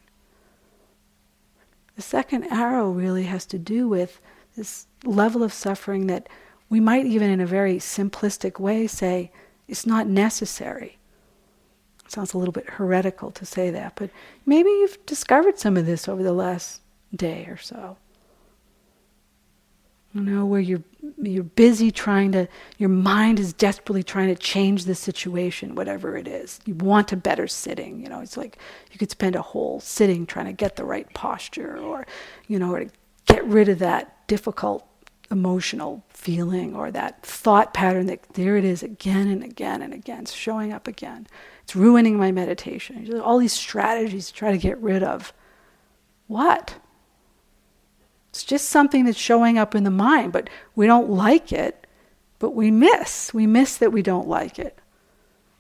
The 1.96 2.02
second 2.02 2.46
arrow 2.46 2.90
really 2.90 3.24
has 3.24 3.46
to 3.48 3.60
do 3.60 3.88
with 3.88 4.20
this 4.56 4.88
level 5.04 5.44
of 5.44 5.54
suffering 5.54 6.08
that 6.08 6.28
we 6.70 6.80
might 6.80 7.06
even, 7.06 7.30
in 7.30 7.40
a 7.40 7.46
very 7.46 7.76
simplistic 7.78 8.60
way, 8.60 8.88
say 8.88 9.32
it's 9.68 9.86
not 9.86 10.08
necessary. 10.08 10.98
It 12.06 12.12
sounds 12.12 12.34
a 12.34 12.38
little 12.38 12.52
bit 12.52 12.70
heretical 12.70 13.32
to 13.32 13.46
say 13.46 13.70
that, 13.72 13.94
but 13.96 14.10
maybe 14.46 14.70
you've 14.70 15.04
discovered 15.06 15.58
some 15.58 15.78
of 15.78 15.86
this 15.86 16.08
over 16.08 16.22
the 16.22 16.34
last 16.34 16.82
day 17.16 17.46
or 17.46 17.58
so. 17.58 17.98
You 20.14 20.22
know, 20.22 20.46
where 20.46 20.62
you're 20.62 20.84
you're 21.22 21.44
busy 21.44 21.92
trying 21.92 22.32
to 22.32 22.48
your 22.78 22.90
mind 22.90 23.38
is 23.38 23.52
desperately 23.52 24.02
trying 24.02 24.34
to 24.34 24.42
change 24.42 24.86
the 24.86 24.96
situation, 24.96 25.76
whatever 25.76 26.16
it 26.16 26.26
is. 26.28 26.60
You 26.66 26.76
want 26.76 27.12
a 27.12 27.18
better 27.18 27.48
sitting, 27.48 28.02
you 28.02 28.08
know, 28.08 28.22
it's 28.22 28.38
like 28.38 28.58
you 28.92 28.98
could 28.98 29.12
spend 29.12 29.36
a 29.36 29.42
whole 29.42 29.82
sitting 29.82 30.26
trying 30.26 30.46
to 30.46 30.54
get 30.54 30.78
the 30.78 30.86
right 30.86 31.12
posture 31.14 31.78
or 31.78 32.08
you 32.48 32.60
know, 32.60 32.74
or 32.74 32.86
to 32.86 32.90
get 33.26 33.44
rid 33.46 33.68
of 33.68 33.80
that 33.80 34.26
difficult 34.28 34.88
emotional 35.32 36.04
feeling 36.10 36.76
or 36.76 36.92
that 36.92 37.24
thought 37.24 37.74
pattern 37.74 38.06
that 38.08 38.34
there 38.34 38.58
it 38.58 38.64
is 38.64 38.84
again 38.84 39.28
and 39.28 39.44
again 39.44 39.82
and 39.82 39.94
again, 39.94 40.22
it's 40.22 40.34
showing 40.34 40.72
up 40.72 40.88
again. 40.88 41.28
It's 41.64 41.76
ruining 41.76 42.18
my 42.18 42.32
meditation. 42.32 43.20
All 43.20 43.40
these 43.40 43.54
strategies 43.54 44.28
to 44.28 44.34
try 44.34 44.52
to 44.52 44.58
get 44.58 44.78
rid 44.80 45.04
of. 45.04 45.34
What? 46.28 46.76
It's 48.30 48.44
just 48.44 48.70
something 48.70 49.06
that's 49.06 49.18
showing 49.18 49.58
up 49.58 49.76
in 49.76 49.84
the 49.84 49.92
mind, 49.92 50.34
but 50.34 50.50
we 50.76 50.88
don't 50.88 51.10
like 51.10 51.52
it, 51.52 51.88
but 52.38 52.52
we 52.52 52.70
miss. 52.70 53.34
We 53.34 53.48
miss 53.48 53.78
that 53.78 53.92
we 53.92 54.02
don't 54.02 54.28
like 54.28 54.60
it. 54.60 54.80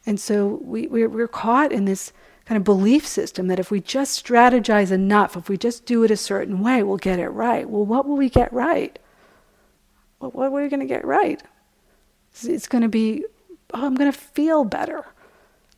And 0.05 0.19
so 0.19 0.59
we, 0.61 0.87
we're, 0.87 1.09
we're 1.09 1.27
caught 1.27 1.71
in 1.71 1.85
this 1.85 2.13
kind 2.45 2.57
of 2.57 2.63
belief 2.63 3.07
system 3.07 3.47
that 3.47 3.59
if 3.59 3.71
we 3.71 3.81
just 3.81 4.23
strategize 4.23 4.91
enough, 4.91 5.35
if 5.35 5.49
we 5.49 5.57
just 5.57 5.85
do 5.85 6.03
it 6.03 6.11
a 6.11 6.17
certain 6.17 6.61
way, 6.61 6.83
we'll 6.83 6.97
get 6.97 7.17
it 7.17 7.29
right. 7.29 7.67
Well, 7.67 7.85
what 7.85 8.07
will 8.07 8.17
we 8.17 8.29
get 8.29 8.53
right? 8.53 8.99
What 10.19 10.47
are 10.47 10.51
we 10.51 10.69
going 10.69 10.79
to 10.79 10.85
get 10.85 11.05
right? 11.05 11.41
It's 12.43 12.67
going 12.67 12.81
to 12.81 12.89
be, 12.89 13.25
oh, 13.73 13.85
I'm 13.85 13.95
going 13.95 14.11
to 14.11 14.17
feel 14.17 14.63
better. 14.63 15.05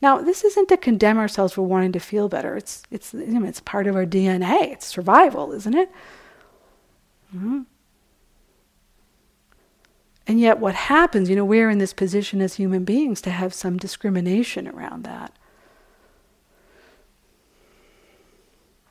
Now, 0.00 0.20
this 0.20 0.44
isn't 0.44 0.68
to 0.68 0.76
condemn 0.76 1.18
ourselves 1.18 1.54
for 1.54 1.62
wanting 1.62 1.92
to 1.92 2.00
feel 2.00 2.28
better. 2.28 2.56
It's, 2.56 2.82
it's, 2.90 3.12
you 3.12 3.26
know, 3.26 3.46
it's 3.46 3.60
part 3.60 3.86
of 3.86 3.96
our 3.96 4.06
DNA. 4.06 4.72
It's 4.72 4.86
survival, 4.86 5.52
isn't 5.52 5.74
it? 5.74 5.90
Mm-hmm. 7.34 7.62
And 10.28 10.38
yet, 10.38 10.58
what 10.58 10.74
happens, 10.74 11.30
you 11.30 11.36
know, 11.36 11.44
we're 11.44 11.70
in 11.70 11.78
this 11.78 11.94
position 11.94 12.40
as 12.42 12.54
human 12.54 12.84
beings 12.84 13.20
to 13.22 13.30
have 13.30 13.54
some 13.54 13.78
discrimination 13.78 14.68
around 14.68 15.04
that. 15.04 15.32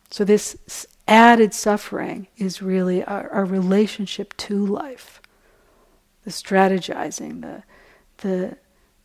So, 0.09 0.25
this 0.25 0.87
added 1.07 1.53
suffering 1.53 2.27
is 2.37 2.61
really 2.61 3.03
our, 3.03 3.29
our 3.29 3.45
relationship 3.45 4.35
to 4.37 4.65
life, 4.65 5.21
the 6.27 6.33
strategizing, 6.33 7.41
the, 7.41 7.63
the, 8.17 8.57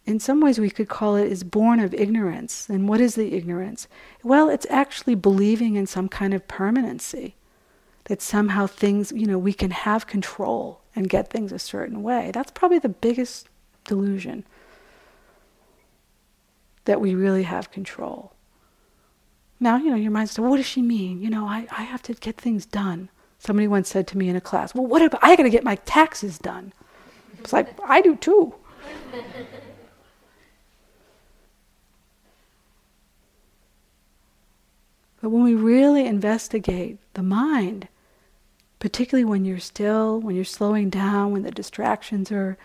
in 0.04 0.18
some 0.18 0.40
ways 0.40 0.58
we 0.58 0.68
could 0.68 0.88
call 0.88 1.14
it 1.14 1.30
is 1.30 1.44
born 1.44 1.78
of 1.78 1.94
ignorance. 1.94 2.68
And 2.68 2.88
what 2.88 3.00
is 3.00 3.14
the 3.14 3.32
ignorance? 3.34 3.86
Well, 4.24 4.48
it's 4.48 4.66
actually 4.68 5.14
believing 5.14 5.76
in 5.76 5.86
some 5.86 6.08
kind 6.08 6.34
of 6.34 6.48
permanency 6.48 7.36
that 8.06 8.20
somehow 8.20 8.66
things, 8.66 9.12
you 9.12 9.24
know, 9.24 9.38
we 9.38 9.52
can 9.52 9.70
have 9.70 10.08
control 10.08 10.80
and 10.96 11.08
get 11.08 11.30
things 11.30 11.52
a 11.52 11.60
certain 11.60 12.02
way. 12.02 12.32
That's 12.34 12.50
probably 12.50 12.80
the 12.80 12.88
biggest 12.88 13.48
delusion 13.84 14.44
that 16.86 17.00
we 17.00 17.14
really 17.14 17.44
have 17.44 17.70
control. 17.70 18.32
Now, 19.60 19.76
you 19.76 19.90
know, 19.90 19.96
your 19.96 20.10
mind 20.10 20.28
says, 20.28 20.40
well, 20.40 20.50
what 20.50 20.56
does 20.56 20.66
she 20.66 20.82
mean? 20.82 21.22
You 21.22 21.30
know, 21.30 21.46
I, 21.46 21.68
I 21.70 21.82
have 21.82 22.02
to 22.02 22.14
get 22.14 22.36
things 22.36 22.66
done. 22.66 23.10
Somebody 23.38 23.68
once 23.68 23.88
said 23.88 24.08
to 24.08 24.18
me 24.18 24.28
in 24.28 24.34
a 24.34 24.40
class, 24.40 24.74
well, 24.74 24.86
what 24.86 25.02
about, 25.02 25.22
I 25.22 25.36
got 25.36 25.44
to 25.44 25.50
get 25.50 25.62
my 25.62 25.76
taxes 25.76 26.36
done. 26.36 26.72
It's 27.44 27.52
like, 27.52 27.78
I 27.84 28.00
do 28.00 28.16
too. 28.16 28.54
But 35.22 35.30
when 35.30 35.44
we 35.44 35.54
really 35.54 36.04
investigate 36.04 36.98
the 37.14 37.22
mind, 37.22 37.86
particularly 38.80 39.24
when 39.24 39.44
you're 39.44 39.60
still, 39.60 40.18
when 40.18 40.34
you're 40.34 40.44
slowing 40.44 40.90
down, 40.90 41.30
when 41.30 41.44
the 41.44 41.52
distractions 41.52 42.32
are 42.32 42.58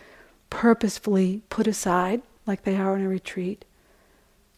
purposefully 0.49 1.43
put 1.49 1.67
aside, 1.67 2.23
like 2.47 2.63
they 2.63 2.75
are 2.77 2.97
in 2.97 3.05
a 3.05 3.09
retreat, 3.09 3.63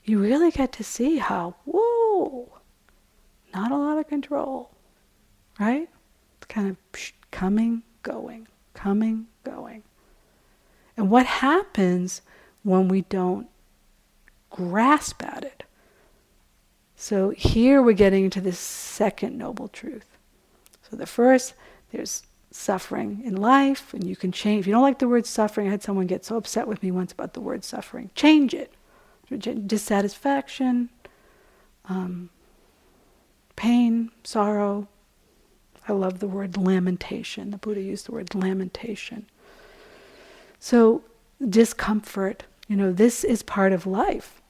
you 0.06 0.18
really 0.18 0.50
get 0.50 0.72
to 0.74 0.84
see 0.84 1.18
how, 1.18 1.56
whoa, 1.66 2.48
not 3.54 3.72
a 3.72 3.78
lot 3.78 3.98
of 3.98 4.08
control, 4.08 4.72
right? 5.60 5.90
It's 6.38 6.48
kind 6.48 6.70
of 6.70 6.78
coming, 7.32 7.84
going, 8.02 8.48
coming, 8.74 9.28
going. 9.44 9.84
And 11.00 11.10
what 11.10 11.26
happens 11.26 12.22
when 12.62 12.90
we 12.90 13.04
don't 13.04 13.48
grasp 14.50 15.24
at 15.24 15.46
it? 15.46 15.64
So 16.98 17.30
here 17.30 17.82
we're 17.82 17.94
getting 17.94 18.26
into 18.26 18.42
this 18.42 18.60
second 18.60 19.38
noble 19.38 19.70
truth. 19.70 20.18
So 20.90 20.98
the 20.98 21.06
first, 21.06 21.54
there's 21.94 22.24
suffering 22.52 23.22
in 23.24 23.38
life, 23.38 23.94
and 23.94 24.04
you 24.04 24.18
can 24.18 24.34
change. 24.34 24.64
If 24.64 24.68
you 24.68 24.74
don't 24.74 24.82
like 24.82 25.00
the 25.00 25.08
word 25.08 25.26
suffering, 25.26 25.68
I 25.68 25.72
had 25.72 25.82
someone 25.82 26.06
get 26.06 26.26
so 26.26 26.36
upset 26.36 26.68
with 26.68 26.84
me 26.84 26.92
once 26.92 27.14
about 27.14 27.34
the 27.34 27.40
word 27.40 27.64
suffering. 27.64 28.12
Change 28.14 28.54
it. 28.54 28.74
Dissatisfaction, 29.68 30.90
um, 31.86 32.30
pain, 33.56 34.12
sorrow. 34.26 34.90
I 35.88 35.94
love 35.94 36.20
the 36.20 36.28
word 36.28 36.58
lamentation. 36.58 37.52
The 37.52 37.58
Buddha 37.58 37.82
used 37.82 38.08
the 38.08 38.12
word 38.12 38.36
lamentation. 38.36 39.28
So, 40.60 41.04
discomfort, 41.48 42.44
you 42.68 42.76
know, 42.76 42.92
this 42.92 43.24
is 43.24 43.44
part 43.44 43.72
of 43.72 43.88
life. 43.88 44.42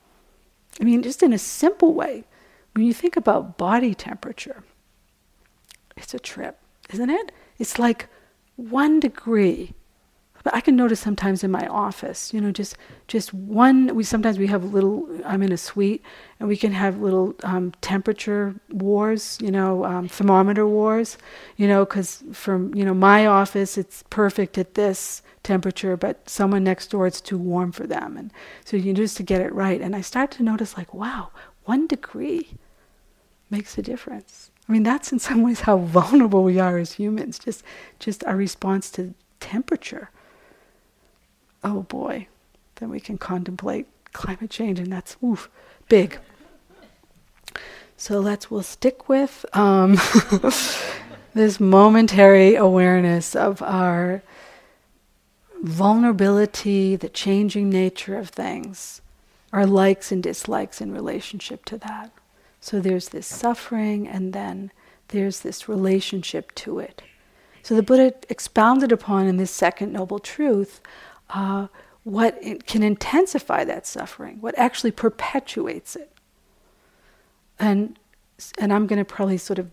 I 0.81 0.83
mean, 0.83 1.03
just 1.03 1.21
in 1.21 1.33
a 1.33 1.37
simple 1.37 1.93
way, 1.93 2.25
when 2.73 2.85
you 2.85 2.93
think 2.93 3.15
about 3.15 3.57
body 3.57 3.93
temperature, 3.93 4.63
it's 5.95 6.13
a 6.13 6.19
trip, 6.19 6.59
isn't 6.91 7.09
it? 7.09 7.31
It's 7.57 7.77
like 7.77 8.07
one 8.55 8.99
degree 8.99 9.73
but 10.43 10.53
I 10.53 10.61
can 10.61 10.75
notice 10.75 10.99
sometimes 10.99 11.43
in 11.43 11.51
my 11.51 11.67
office, 11.67 12.33
you 12.33 12.39
know, 12.39 12.51
just 12.51 12.77
just 13.07 13.33
one. 13.33 13.93
We 13.95 14.03
sometimes 14.03 14.37
we 14.37 14.47
have 14.47 14.73
little. 14.73 15.07
I'm 15.25 15.41
in 15.41 15.51
a 15.51 15.57
suite, 15.57 16.03
and 16.39 16.47
we 16.47 16.55
can 16.55 16.71
have 16.71 16.99
little 16.99 17.35
um, 17.43 17.73
temperature 17.81 18.55
wars, 18.69 19.37
you 19.41 19.51
know, 19.51 19.85
um, 19.85 20.07
thermometer 20.07 20.65
wars, 20.65 21.17
you 21.57 21.67
know, 21.67 21.85
because 21.85 22.23
from 22.31 22.73
you 22.73 22.85
know 22.85 22.93
my 22.93 23.25
office 23.25 23.77
it's 23.77 24.03
perfect 24.09 24.57
at 24.57 24.75
this 24.75 25.21
temperature, 25.43 25.97
but 25.97 26.29
someone 26.29 26.63
next 26.63 26.87
door 26.87 27.07
it's 27.07 27.21
too 27.21 27.37
warm 27.37 27.71
for 27.71 27.85
them, 27.85 28.17
and 28.17 28.31
so 28.63 28.77
you 28.77 28.93
just 28.93 29.17
to 29.17 29.23
get 29.23 29.41
it 29.41 29.53
right. 29.53 29.81
And 29.81 29.95
I 29.95 30.01
start 30.01 30.31
to 30.31 30.43
notice 30.43 30.77
like, 30.77 30.93
wow, 30.93 31.31
one 31.65 31.87
degree 31.87 32.51
makes 33.49 33.77
a 33.77 33.81
difference. 33.81 34.51
I 34.67 34.71
mean, 34.71 34.83
that's 34.83 35.11
in 35.11 35.19
some 35.19 35.41
ways 35.41 35.61
how 35.61 35.77
vulnerable 35.97 36.43
we 36.43 36.59
are 36.59 36.77
as 36.77 36.93
humans. 36.93 37.39
Just 37.39 37.63
just 37.99 38.23
our 38.23 38.37
response 38.37 38.89
to 38.91 39.13
temperature 39.41 40.09
oh 41.63 41.83
boy, 41.83 42.27
then 42.75 42.89
we 42.89 42.99
can 42.99 43.17
contemplate 43.17 43.87
climate 44.13 44.49
change, 44.49 44.79
and 44.79 44.91
that's 44.91 45.17
oof, 45.23 45.49
big. 45.87 46.19
So 47.97 48.19
let's 48.19 48.49
we'll 48.49 48.63
stick 48.63 49.09
with 49.09 49.45
um, 49.53 49.97
this 51.33 51.59
momentary 51.59 52.55
awareness 52.55 53.35
of 53.35 53.61
our 53.61 54.23
vulnerability, 55.61 56.95
the 56.95 57.09
changing 57.09 57.69
nature 57.69 58.17
of 58.17 58.29
things, 58.29 59.01
our 59.51 59.65
likes 59.65 60.11
and 60.11 60.23
dislikes 60.23 60.79
in 60.79 60.93
relationship 60.93 61.65
to 61.65 61.77
that. 61.79 62.11
So 62.61 62.79
there's 62.79 63.09
this 63.09 63.27
suffering, 63.27 64.07
and 64.07 64.31
then 64.31 64.71
there's 65.09 65.41
this 65.41 65.67
relationship 65.67 66.53
to 66.55 66.79
it. 66.79 67.01
So 67.61 67.75
the 67.75 67.83
Buddha 67.83 68.13
expounded 68.29 68.91
upon 68.91 69.27
in 69.27 69.37
this 69.37 69.51
second 69.51 69.91
noble 69.91 70.19
truth 70.19 70.81
uh, 71.29 71.67
what 72.03 72.41
can 72.65 72.83
intensify 72.83 73.63
that 73.63 73.85
suffering, 73.85 74.37
what 74.41 74.57
actually 74.57 74.91
perpetuates 74.91 75.95
it. 75.95 76.11
And, 77.59 77.99
and 78.57 78.71
I'm 78.71 78.87
going 78.87 78.99
to 78.99 79.05
probably 79.05 79.37
sort 79.37 79.59
of 79.59 79.69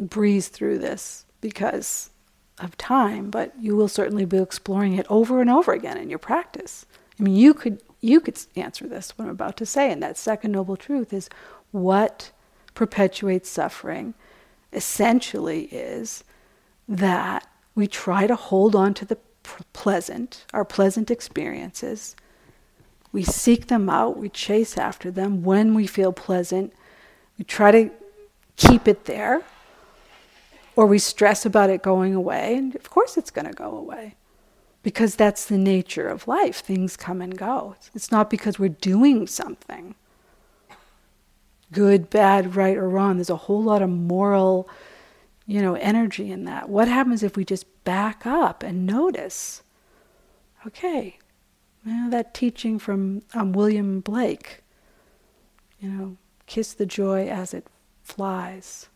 breeze 0.00 0.48
through 0.48 0.78
this 0.78 1.24
because 1.40 2.10
of 2.58 2.76
time, 2.76 3.30
but 3.30 3.52
you 3.60 3.76
will 3.76 3.88
certainly 3.88 4.24
be 4.24 4.38
exploring 4.38 4.94
it 4.94 5.06
over 5.08 5.40
and 5.40 5.50
over 5.50 5.72
again 5.72 5.96
in 5.96 6.10
your 6.10 6.18
practice. 6.18 6.86
I 7.18 7.22
mean, 7.22 7.36
you 7.36 7.54
could 7.54 7.82
you 8.00 8.20
could 8.20 8.38
answer 8.54 8.86
this 8.86 9.16
what 9.16 9.24
I'm 9.24 9.30
about 9.30 9.56
to 9.58 9.66
say, 9.66 9.90
and 9.90 10.02
that 10.02 10.18
second 10.18 10.52
noble 10.52 10.76
truth 10.76 11.12
is 11.12 11.30
what 11.70 12.32
perpetuates 12.74 13.48
suffering 13.48 14.14
essentially 14.72 15.64
is 15.66 16.22
that 16.88 17.46
we 17.74 17.86
try 17.86 18.26
to 18.26 18.36
hold 18.36 18.74
on 18.76 18.92
to 18.94 19.04
the 19.04 19.18
pleasant, 19.72 20.44
our 20.52 20.64
pleasant 20.64 21.10
experiences. 21.10 22.16
We 23.12 23.22
seek 23.22 23.68
them 23.68 23.88
out, 23.88 24.18
we 24.18 24.28
chase 24.28 24.76
after 24.76 25.10
them 25.10 25.42
when 25.42 25.74
we 25.74 25.86
feel 25.86 26.12
pleasant. 26.12 26.72
We 27.38 27.44
try 27.44 27.70
to 27.70 27.90
keep 28.56 28.88
it 28.88 29.04
there, 29.04 29.42
or 30.76 30.86
we 30.86 30.98
stress 30.98 31.46
about 31.46 31.70
it 31.70 31.82
going 31.82 32.14
away, 32.14 32.56
and 32.56 32.74
of 32.74 32.90
course 32.90 33.16
it's 33.16 33.30
going 33.30 33.46
to 33.46 33.52
go 33.52 33.76
away. 33.76 34.16
Because 34.82 35.16
that's 35.16 35.46
the 35.46 35.56
nature 35.56 36.08
of 36.08 36.28
life. 36.28 36.56
Things 36.56 36.96
come 36.96 37.22
and 37.22 37.38
go. 37.38 37.76
It's 37.94 38.12
not 38.12 38.28
because 38.28 38.58
we're 38.58 38.68
doing 38.68 39.26
something 39.26 39.94
good, 41.72 42.08
bad, 42.08 42.56
right, 42.56 42.76
or 42.76 42.88
wrong. 42.88 43.16
There's 43.16 43.30
a 43.30 43.36
whole 43.36 43.62
lot 43.62 43.82
of 43.82 43.90
moral 43.90 44.68
you 45.46 45.60
know, 45.60 45.74
energy 45.74 46.30
in 46.30 46.44
that. 46.44 46.68
What 46.68 46.88
happens 46.88 47.22
if 47.22 47.36
we 47.36 47.44
just 47.44 47.84
back 47.84 48.26
up 48.26 48.62
and 48.62 48.86
notice? 48.86 49.62
Okay, 50.66 51.18
that 51.84 52.32
teaching 52.32 52.78
from 52.78 53.22
um, 53.34 53.52
William 53.52 54.00
Blake, 54.00 54.62
you 55.78 55.88
know, 55.88 56.16
kiss 56.46 56.72
the 56.72 56.86
joy 56.86 57.28
as 57.28 57.52
it 57.52 57.66
flies. 58.02 58.88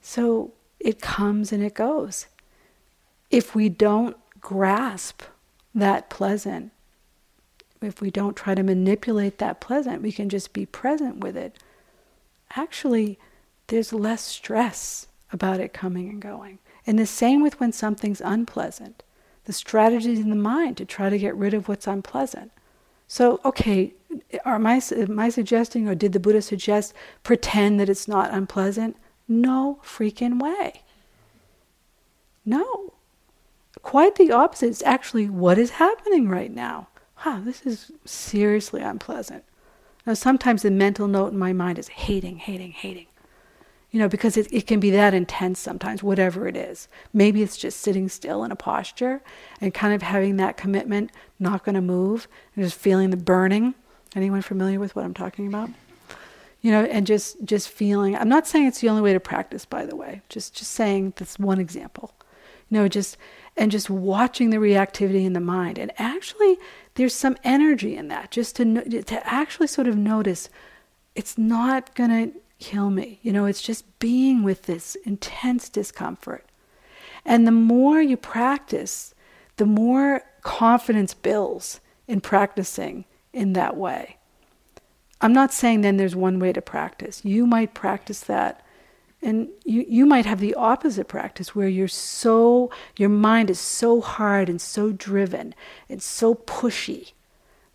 So 0.00 0.52
it 0.78 1.00
comes 1.00 1.52
and 1.52 1.64
it 1.64 1.74
goes. 1.74 2.26
If 3.30 3.54
we 3.54 3.68
don't 3.68 4.16
grasp 4.40 5.22
that 5.74 6.10
pleasant, 6.10 6.72
if 7.80 8.00
we 8.00 8.10
don't 8.10 8.36
try 8.36 8.54
to 8.54 8.62
manipulate 8.62 9.38
that 9.38 9.60
pleasant, 9.60 10.02
we 10.02 10.12
can 10.12 10.28
just 10.28 10.52
be 10.52 10.66
present 10.66 11.18
with 11.18 11.36
it. 11.36 11.58
Actually, 12.54 13.18
there's 13.68 13.92
less 13.92 14.22
stress 14.22 15.08
about 15.32 15.60
it 15.60 15.72
coming 15.72 16.08
and 16.08 16.20
going. 16.20 16.58
And 16.86 16.98
the 16.98 17.06
same 17.06 17.42
with 17.42 17.58
when 17.58 17.72
something's 17.72 18.20
unpleasant. 18.20 19.02
The 19.44 19.52
strategies 19.52 20.20
in 20.20 20.30
the 20.30 20.36
mind 20.36 20.76
to 20.76 20.84
try 20.84 21.08
to 21.10 21.18
get 21.18 21.36
rid 21.36 21.54
of 21.54 21.68
what's 21.68 21.86
unpleasant. 21.86 22.52
So, 23.08 23.40
okay, 23.44 23.94
are 24.44 24.58
my, 24.58 24.80
am 24.92 25.18
I 25.18 25.28
suggesting, 25.28 25.88
or 25.88 25.94
did 25.94 26.12
the 26.12 26.20
Buddha 26.20 26.42
suggest, 26.42 26.94
pretend 27.22 27.78
that 27.78 27.88
it's 27.88 28.08
not 28.08 28.32
unpleasant? 28.32 28.96
No 29.28 29.80
freaking 29.84 30.40
way. 30.40 30.82
No. 32.44 32.94
Quite 33.82 34.16
the 34.16 34.32
opposite. 34.32 34.68
It's 34.68 34.82
actually 34.82 35.28
what 35.28 35.58
is 35.58 35.70
happening 35.70 36.28
right 36.28 36.52
now 36.52 36.88
wow, 37.26 37.40
this 37.44 37.62
is 37.62 37.90
seriously 38.04 38.80
unpleasant. 38.80 39.44
Now, 40.06 40.14
sometimes 40.14 40.62
the 40.62 40.70
mental 40.70 41.08
note 41.08 41.32
in 41.32 41.38
my 41.38 41.52
mind 41.52 41.78
is 41.78 41.88
hating, 41.88 42.38
hating, 42.38 42.70
hating. 42.72 43.06
You 43.90 44.00
know, 44.00 44.08
because 44.08 44.36
it, 44.36 44.46
it 44.52 44.66
can 44.66 44.78
be 44.78 44.90
that 44.90 45.14
intense 45.14 45.58
sometimes, 45.58 46.02
whatever 46.02 46.46
it 46.46 46.56
is. 46.56 46.86
Maybe 47.12 47.42
it's 47.42 47.56
just 47.56 47.80
sitting 47.80 48.08
still 48.08 48.44
in 48.44 48.52
a 48.52 48.56
posture 48.56 49.22
and 49.60 49.74
kind 49.74 49.94
of 49.94 50.02
having 50.02 50.36
that 50.36 50.56
commitment, 50.56 51.10
not 51.40 51.64
going 51.64 51.74
to 51.74 51.80
move, 51.80 52.28
and 52.54 52.64
just 52.64 52.78
feeling 52.78 53.10
the 53.10 53.16
burning. 53.16 53.74
Anyone 54.14 54.42
familiar 54.42 54.78
with 54.78 54.94
what 54.94 55.04
I'm 55.04 55.14
talking 55.14 55.46
about? 55.46 55.70
You 56.62 56.70
know, 56.70 56.84
and 56.84 57.06
just 57.06 57.44
just 57.44 57.68
feeling. 57.68 58.16
I'm 58.16 58.28
not 58.28 58.46
saying 58.46 58.66
it's 58.66 58.80
the 58.80 58.88
only 58.88 59.02
way 59.02 59.12
to 59.12 59.20
practice, 59.20 59.64
by 59.64 59.86
the 59.86 59.96
way. 59.96 60.22
Just 60.28 60.54
just 60.54 60.72
saying 60.72 61.14
that's 61.16 61.38
one 61.38 61.60
example. 61.60 62.12
You 62.70 62.78
know, 62.78 62.88
just 62.88 63.16
and 63.56 63.70
just 63.70 63.88
watching 63.88 64.50
the 64.50 64.56
reactivity 64.56 65.24
in 65.24 65.32
the 65.32 65.40
mind, 65.40 65.78
and 65.78 65.92
actually 65.98 66.58
there's 66.96 67.14
some 67.14 67.36
energy 67.44 67.96
in 67.96 68.08
that 68.08 68.30
just 68.30 68.56
to 68.56 69.02
to 69.02 69.26
actually 69.26 69.68
sort 69.68 69.86
of 69.86 69.96
notice 69.96 70.48
it's 71.14 71.38
not 71.38 71.94
going 71.94 72.10
to 72.10 72.38
kill 72.58 72.90
me. 72.90 73.20
You 73.22 73.32
know 73.32 73.46
it's 73.46 73.62
just 73.62 73.98
being 73.98 74.42
with 74.42 74.62
this 74.62 74.96
intense 75.04 75.68
discomfort. 75.68 76.44
And 77.24 77.46
the 77.46 77.52
more 77.52 78.02
you 78.02 78.16
practice 78.16 79.14
the 79.56 79.66
more 79.66 80.22
confidence 80.42 81.14
builds 81.14 81.80
in 82.06 82.20
practicing 82.20 83.04
in 83.32 83.54
that 83.54 83.76
way. 83.76 84.16
I'm 85.20 85.32
not 85.32 85.52
saying 85.52 85.80
then 85.80 85.96
there's 85.96 86.14
one 86.14 86.38
way 86.38 86.52
to 86.52 86.60
practice. 86.60 87.24
You 87.24 87.46
might 87.46 87.74
practice 87.74 88.20
that 88.20 88.64
and 89.26 89.48
you, 89.64 89.84
you 89.88 90.06
might 90.06 90.24
have 90.24 90.38
the 90.38 90.54
opposite 90.54 91.08
practice 91.08 91.52
where 91.52 91.66
you're 91.66 91.88
so, 91.88 92.70
your 92.96 93.08
mind 93.08 93.50
is 93.50 93.58
so 93.58 94.00
hard 94.00 94.48
and 94.48 94.60
so 94.60 94.92
driven 94.92 95.52
and 95.88 96.00
so 96.00 96.36
pushy 96.36 97.10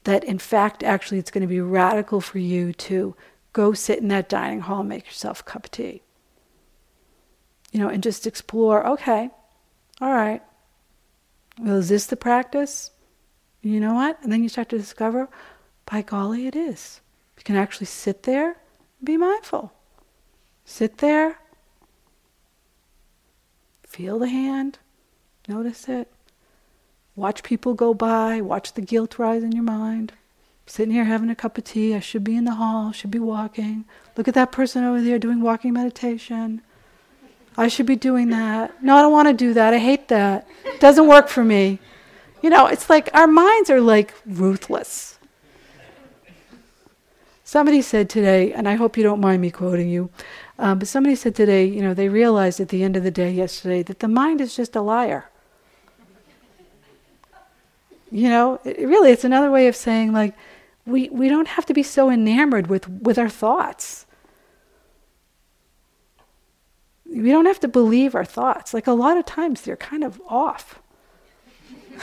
that 0.06 0.24
in 0.24 0.40
fact, 0.40 0.82
actually, 0.82 1.20
it's 1.20 1.30
going 1.30 1.42
to 1.42 1.48
be 1.48 1.60
radical 1.60 2.22
for 2.22 2.40
you 2.40 2.72
to 2.72 3.18
go 3.52 3.74
sit 3.74 4.00
in 4.00 4.08
that 4.08 4.30
dining 4.30 4.62
hall 4.62 4.80
and 4.80 4.88
make 4.88 5.06
yourself 5.06 5.42
a 5.42 5.44
cup 5.44 5.66
of 5.66 5.72
tea. 5.72 6.02
You 7.74 7.82
know, 7.82 7.90
and 7.90 8.02
just 8.02 8.26
explore 8.26 8.88
okay, 8.88 9.30
all 10.00 10.14
right, 10.14 10.42
well, 11.60 11.80
is 11.80 11.90
this 11.90 12.06
the 12.06 12.16
practice? 12.16 12.92
You 13.62 13.82
know 13.82 13.96
what? 13.96 14.18
And 14.24 14.32
then 14.32 14.42
you 14.42 14.48
start 14.48 14.70
to 14.70 14.78
discover, 14.78 15.28
by 15.86 16.02
golly, 16.02 16.48
it 16.48 16.56
is. 16.56 17.02
You 17.36 17.44
can 17.44 17.58
actually 17.58 17.88
sit 17.88 18.24
there 18.24 18.52
and 18.52 19.06
be 19.06 19.18
mindful. 19.18 19.74
Sit 20.64 21.00
there, 21.00 21.41
feel 23.92 24.20
the 24.20 24.30
hand, 24.30 24.80
notice 25.50 25.90
it. 25.90 26.10
Watch 27.18 27.44
people 27.44 27.74
go 27.74 27.94
by, 27.94 28.40
watch 28.40 28.72
the 28.74 28.82
guilt 28.82 29.20
rise 29.20 29.44
in 29.44 29.52
your 29.52 29.66
mind. 29.66 30.14
Sitting 30.66 30.94
here 30.94 31.04
having 31.04 31.30
a 31.30 31.36
cup 31.36 31.58
of 31.58 31.66
tea, 31.66 31.94
I 31.94 32.00
should 32.00 32.24
be 32.24 32.38
in 32.38 32.46
the 32.46 32.56
hall, 32.56 32.94
should 32.94 33.12
be 33.12 33.20
walking. 33.20 33.84
Look 34.16 34.30
at 34.30 34.34
that 34.36 34.54
person 34.54 34.86
over 34.86 35.02
there 35.02 35.20
doing 35.20 35.42
walking 35.42 35.74
meditation. 35.74 36.62
I 37.58 37.68
should 37.68 37.86
be 37.86 37.98
doing 37.98 38.30
that. 38.30 38.82
No, 38.82 38.96
I 38.96 39.02
don't 39.02 39.12
want 39.12 39.28
to 39.28 39.34
do 39.34 39.54
that. 39.56 39.74
I 39.74 39.78
hate 39.78 40.08
that. 40.08 40.48
It 40.64 40.80
doesn't 40.80 41.08
work 41.08 41.28
for 41.28 41.44
me. 41.44 41.80
You 42.42 42.50
know, 42.50 42.68
it's 42.68 42.90
like 42.90 43.10
our 43.14 43.28
minds 43.28 43.70
are 43.70 43.82
like 43.82 44.14
ruthless. 44.26 45.20
Somebody 47.44 47.82
said 47.82 48.10
today, 48.10 48.54
and 48.54 48.70
I 48.70 48.76
hope 48.76 48.96
you 48.96 49.04
don't 49.04 49.20
mind 49.20 49.42
me 49.42 49.52
quoting 49.52 49.90
you, 49.90 50.10
um, 50.62 50.78
but 50.78 50.88
somebody 50.88 51.16
said 51.16 51.34
today, 51.34 51.66
you 51.66 51.82
know, 51.82 51.96
they 51.96 52.08
realized 52.08 52.60
at 52.60 52.70
the 52.70 52.84
end 52.84 52.96
of 52.96 53.04
the 53.04 53.10
day 53.10 53.32
yesterday 53.32 53.82
that 53.82 54.00
the 54.00 54.08
mind 54.08 54.40
is 54.40 54.56
just 54.56 54.76
a 54.76 54.82
liar. 54.82 55.28
You 58.12 58.30
know, 58.30 58.60
it, 58.64 58.78
really, 58.78 59.12
it's 59.12 59.24
another 59.24 59.50
way 59.50 59.68
of 59.68 59.76
saying, 59.76 60.14
like, 60.14 60.36
we, 60.86 61.10
we 61.10 61.30
don't 61.30 61.48
have 61.48 61.66
to 61.66 61.74
be 61.74 61.82
so 61.82 62.12
enamored 62.12 62.68
with, 62.68 62.88
with 62.88 63.18
our 63.18 63.28
thoughts. 63.28 64.06
We 67.08 67.32
don't 67.32 67.48
have 67.48 67.60
to 67.62 67.68
believe 67.68 68.14
our 68.14 68.26
thoughts. 68.26 68.72
Like 68.72 68.86
a 68.86 68.94
lot 68.94 69.18
of 69.18 69.26
times 69.26 69.62
they're 69.62 69.76
kind 69.76 70.04
of 70.04 70.22
off. 70.28 70.80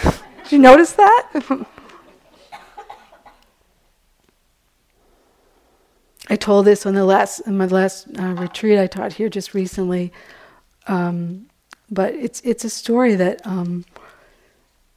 Did 0.02 0.12
you 0.50 0.58
notice 0.58 0.92
that? 0.94 1.28
I 6.30 6.36
told 6.36 6.66
this 6.66 6.84
on 6.84 6.94
the 6.94 7.04
last 7.04 7.42
on 7.46 7.56
my 7.56 7.66
last 7.66 8.06
uh, 8.18 8.34
retreat 8.34 8.78
I 8.78 8.86
taught 8.86 9.14
here 9.14 9.28
just 9.28 9.54
recently, 9.54 10.12
um, 10.86 11.46
but 11.90 12.14
it's 12.14 12.40
it's 12.44 12.64
a 12.64 12.70
story 12.70 13.14
that 13.14 13.46
um, 13.46 13.84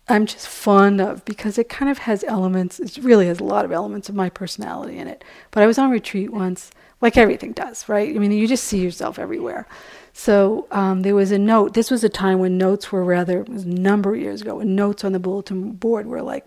I'm 0.09 0.25
just 0.25 0.47
fond 0.47 0.99
of 0.99 1.23
because 1.23 1.57
it 1.57 1.69
kind 1.69 1.89
of 1.89 1.99
has 1.99 2.23
elements. 2.25 2.79
It 2.79 2.97
really 2.97 3.27
has 3.27 3.39
a 3.39 3.45
lot 3.45 3.63
of 3.63 3.71
elements 3.71 4.09
of 4.09 4.15
my 4.15 4.29
personality 4.29 4.97
in 4.97 5.07
it. 5.07 5.23
But 5.51 5.63
I 5.63 5.67
was 5.67 5.77
on 5.77 5.89
retreat 5.89 6.34
once, 6.34 6.71
like 6.99 7.15
everything 7.15 7.53
does, 7.53 7.88
right? 7.88 8.13
I 8.13 8.19
mean, 8.19 8.34
you 8.34 8.47
just 8.47 8.65
see 8.65 8.82
yourself 8.84 9.17
everywhere. 9.17 9.67
So 10.13 10.67
um, 10.71 11.03
there 11.03 11.15
was 11.15 11.32
a 11.32 11.39
note. 11.39 11.73
This 11.73 11.89
was 11.89 12.03
a 12.03 12.09
time 12.09 12.39
when 12.39 12.57
notes 12.57 12.91
were 12.91 13.05
rather, 13.05 13.39
it 13.41 13.49
was 13.49 13.63
a 13.63 13.69
number 13.69 14.13
of 14.13 14.19
years 14.19 14.41
ago, 14.41 14.55
when 14.55 14.75
notes 14.75 15.05
on 15.05 15.13
the 15.13 15.19
bulletin 15.19 15.71
board 15.71 16.07
were 16.07 16.21
like 16.21 16.45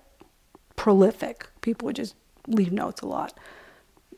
prolific. 0.77 1.49
People 1.63 1.87
would 1.87 1.97
just 1.97 2.15
leave 2.47 2.73
notes 2.73 3.01
a 3.01 3.07
lot 3.07 3.39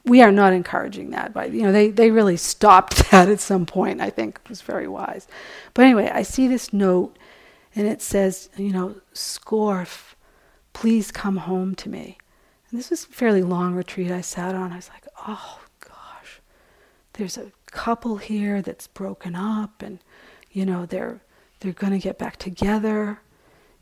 we 0.07 0.23
are 0.23 0.33
not 0.33 0.53
encouraging 0.53 1.11
that. 1.11 1.35
But 1.35 1.53
you 1.53 1.63
know, 1.63 1.73
they 1.73 1.91
they 1.91 2.11
really 2.11 2.37
stopped 2.37 2.97
that 3.11 3.29
at 3.29 3.41
some 3.41 3.67
point. 3.67 4.01
I 4.01 4.11
think 4.11 4.41
it 4.45 4.49
was 4.49 4.63
very 4.63 4.89
wise. 4.89 5.27
But 5.75 5.85
anyway, 5.85 6.11
I 6.13 6.23
see 6.23 6.49
this 6.49 6.73
note, 6.73 7.19
and 7.75 7.87
it 7.87 8.01
says, 8.01 8.49
you 8.57 8.73
know, 8.73 8.97
Scorf, 9.13 10.15
please 10.73 11.11
come 11.11 11.39
home 11.39 11.75
to 11.77 11.89
me. 11.89 12.19
And 12.71 12.79
this 12.79 12.91
was 12.91 13.05
a 13.05 13.09
fairly 13.09 13.43
long 13.43 13.75
retreat 13.75 14.11
I 14.11 14.21
sat 14.21 14.55
on. 14.55 14.73
I 14.73 14.77
was 14.77 14.89
like, 14.89 15.07
oh 15.29 15.61
gosh, 15.81 16.41
there's 17.15 17.37
a 17.37 17.53
couple 17.67 18.17
here 18.17 18.63
that's 18.63 18.87
broken 18.87 19.35
up, 19.35 19.83
and 19.83 19.99
you 20.51 20.65
know, 20.65 20.87
they're 20.87 21.21
they're 21.61 21.73
going 21.73 21.93
to 21.93 21.99
get 21.99 22.19
back 22.19 22.37
together 22.37 23.21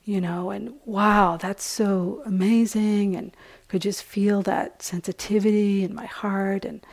you 0.04 0.20
know, 0.20 0.50
and 0.50 0.74
wow, 0.84 1.38
that's 1.38 1.64
so 1.64 2.22
amazing, 2.26 3.16
and 3.16 3.34
could 3.74 3.82
just 3.82 4.04
feel 4.04 4.40
that 4.40 4.82
sensitivity 4.82 5.82
in 5.82 5.92
my 5.92 6.06
heart 6.06 6.64
and 6.64 6.86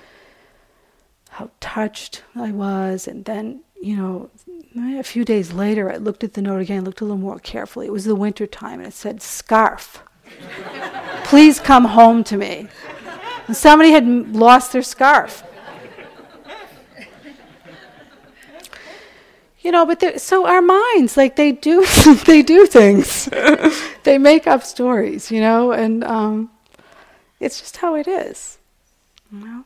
how 1.29 1.51
touched 1.59 2.23
I 2.35 2.51
was. 2.51 3.07
And 3.07 3.23
then, 3.25 3.61
you 3.79 3.95
know, 3.95 4.31
a 4.97 5.03
few 5.03 5.23
days 5.23 5.53
later, 5.53 5.91
I 5.91 5.97
looked 5.97 6.23
at 6.23 6.33
the 6.33 6.41
note 6.41 6.59
again, 6.59 6.83
looked 6.83 7.01
a 7.01 7.03
little 7.03 7.19
more 7.19 7.37
carefully. 7.37 7.85
It 7.85 7.91
was 7.91 8.05
the 8.05 8.15
winter 8.15 8.47
time, 8.47 8.79
and 8.79 8.87
it 8.87 8.95
said, 8.95 9.21
Scarf. 9.21 10.01
Please 11.25 11.59
come 11.59 11.85
home 11.85 12.23
to 12.23 12.35
me. 12.35 12.67
And 13.45 13.55
somebody 13.55 13.91
had 13.91 14.07
lost 14.33 14.73
their 14.73 14.81
scarf. 14.81 15.43
you 19.59 19.71
know 19.71 19.85
but 19.85 20.19
so 20.19 20.47
our 20.47 20.63
minds 20.63 21.15
like 21.15 21.35
they 21.35 21.51
do 21.51 21.85
they 22.25 22.41
do 22.41 22.65
things 22.65 23.29
they 24.03 24.17
make 24.17 24.47
up 24.47 24.63
stories 24.63 25.29
you 25.29 25.39
know 25.39 25.71
and 25.71 26.03
um, 26.03 26.49
it's 27.41 27.59
just 27.59 27.77
how 27.77 27.95
it 27.95 28.07
is 28.07 28.57
know 29.29 29.65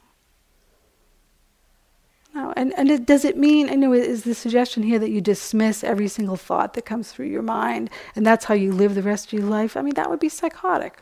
no, 2.35 2.51
and, 2.57 2.73
and 2.77 2.91
it, 2.91 3.05
does 3.05 3.23
it 3.23 3.37
mean, 3.37 3.69
I 3.69 3.75
know, 3.75 3.93
is 3.93 4.25
the 4.25 4.35
suggestion 4.35 4.83
here 4.83 4.99
that 4.99 5.09
you 5.09 5.21
dismiss 5.21 5.85
every 5.85 6.09
single 6.09 6.35
thought 6.35 6.73
that 6.73 6.85
comes 6.85 7.09
through 7.09 7.27
your 7.27 7.41
mind 7.41 7.89
and 8.13 8.25
that's 8.25 8.43
how 8.43 8.53
you 8.53 8.73
live 8.73 8.93
the 8.93 9.01
rest 9.01 9.27
of 9.27 9.39
your 9.39 9.47
life? 9.47 9.77
I 9.77 9.81
mean, 9.81 9.93
that 9.93 10.09
would 10.09 10.19
be 10.19 10.27
psychotic. 10.27 10.99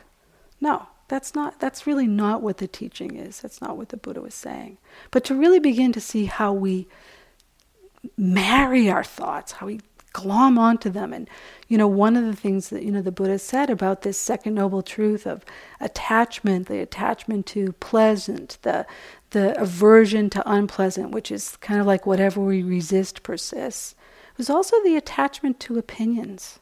No, 0.60 0.86
that's 1.08 1.34
not, 1.34 1.58
that's 1.58 1.88
really 1.88 2.06
not 2.06 2.40
what 2.40 2.58
the 2.58 2.68
teaching 2.68 3.16
is. 3.16 3.40
That's 3.40 3.60
not 3.60 3.76
what 3.76 3.88
the 3.88 3.96
Buddha 3.96 4.20
was 4.20 4.34
saying. 4.34 4.78
But 5.10 5.24
to 5.24 5.34
really 5.34 5.58
begin 5.58 5.92
to 5.94 6.00
see 6.00 6.26
how 6.26 6.52
we 6.52 6.86
marry 8.16 8.88
our 8.88 9.02
thoughts, 9.02 9.52
how 9.52 9.66
we 9.66 9.80
glom 10.14 10.56
onto 10.56 10.88
them. 10.88 11.12
And, 11.12 11.28
you 11.68 11.76
know, 11.76 11.86
one 11.86 12.16
of 12.16 12.24
the 12.24 12.34
things 12.34 12.70
that, 12.70 12.82
you 12.82 12.90
know, 12.90 13.02
the 13.02 13.12
Buddha 13.12 13.38
said 13.38 13.68
about 13.68 14.00
this 14.00 14.16
second 14.16 14.54
noble 14.54 14.82
truth 14.82 15.26
of 15.26 15.44
attachment, 15.80 16.68
the 16.68 16.78
attachment 16.78 17.44
to 17.46 17.72
pleasant, 17.72 18.56
the, 18.62 18.86
the 19.30 19.60
aversion 19.60 20.30
to 20.30 20.50
unpleasant, 20.50 21.10
which 21.10 21.30
is 21.30 21.58
kind 21.58 21.80
of 21.80 21.86
like 21.86 22.06
whatever 22.06 22.40
we 22.40 22.62
resist 22.62 23.22
persists, 23.22 23.94
was 24.38 24.48
also 24.48 24.82
the 24.82 24.96
attachment 24.96 25.60
to 25.60 25.78
opinions. 25.78 26.60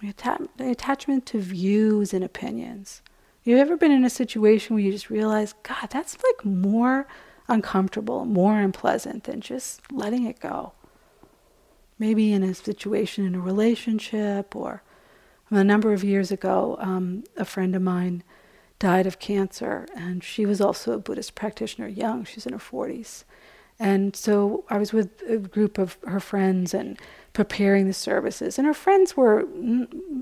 The, 0.00 0.08
atta- 0.08 0.48
the 0.56 0.70
attachment 0.70 1.26
to 1.26 1.40
views 1.40 2.14
and 2.14 2.22
opinions. 2.22 3.02
You've 3.42 3.58
ever 3.58 3.76
been 3.76 3.90
in 3.90 4.04
a 4.04 4.10
situation 4.10 4.76
where 4.76 4.84
you 4.84 4.92
just 4.92 5.10
realize, 5.10 5.54
God, 5.62 5.88
that's 5.90 6.16
like 6.22 6.44
more 6.44 7.08
uncomfortable, 7.48 8.26
more 8.26 8.58
unpleasant 8.58 9.24
than 9.24 9.40
just 9.40 9.80
letting 9.90 10.26
it 10.26 10.38
go. 10.38 10.72
Maybe 12.00 12.32
in 12.32 12.42
a 12.42 12.54
situation 12.54 13.24
in 13.24 13.36
a 13.36 13.40
relationship, 13.40 14.56
or 14.56 14.82
a 15.50 15.62
number 15.62 15.92
of 15.92 16.02
years 16.02 16.32
ago, 16.32 16.76
um, 16.80 17.22
a 17.36 17.44
friend 17.44 17.76
of 17.76 17.82
mine 17.82 18.24
died 18.80 19.06
of 19.06 19.20
cancer, 19.20 19.86
and 19.94 20.24
she 20.24 20.46
was 20.46 20.60
also 20.60 20.92
a 20.92 20.98
Buddhist 20.98 21.34
practitioner, 21.36 21.86
young, 21.86 22.24
she's 22.24 22.46
in 22.46 22.54
her 22.54 22.58
40s. 22.58 23.24
And 23.78 24.16
so 24.16 24.64
I 24.68 24.78
was 24.78 24.92
with 24.92 25.22
a 25.28 25.38
group 25.38 25.78
of 25.78 25.96
her 26.06 26.20
friends 26.20 26.74
and 26.74 26.98
preparing 27.32 27.86
the 27.86 27.94
services. 27.94 28.58
And 28.58 28.66
her 28.66 28.74
friends 28.74 29.16
were, 29.16 29.46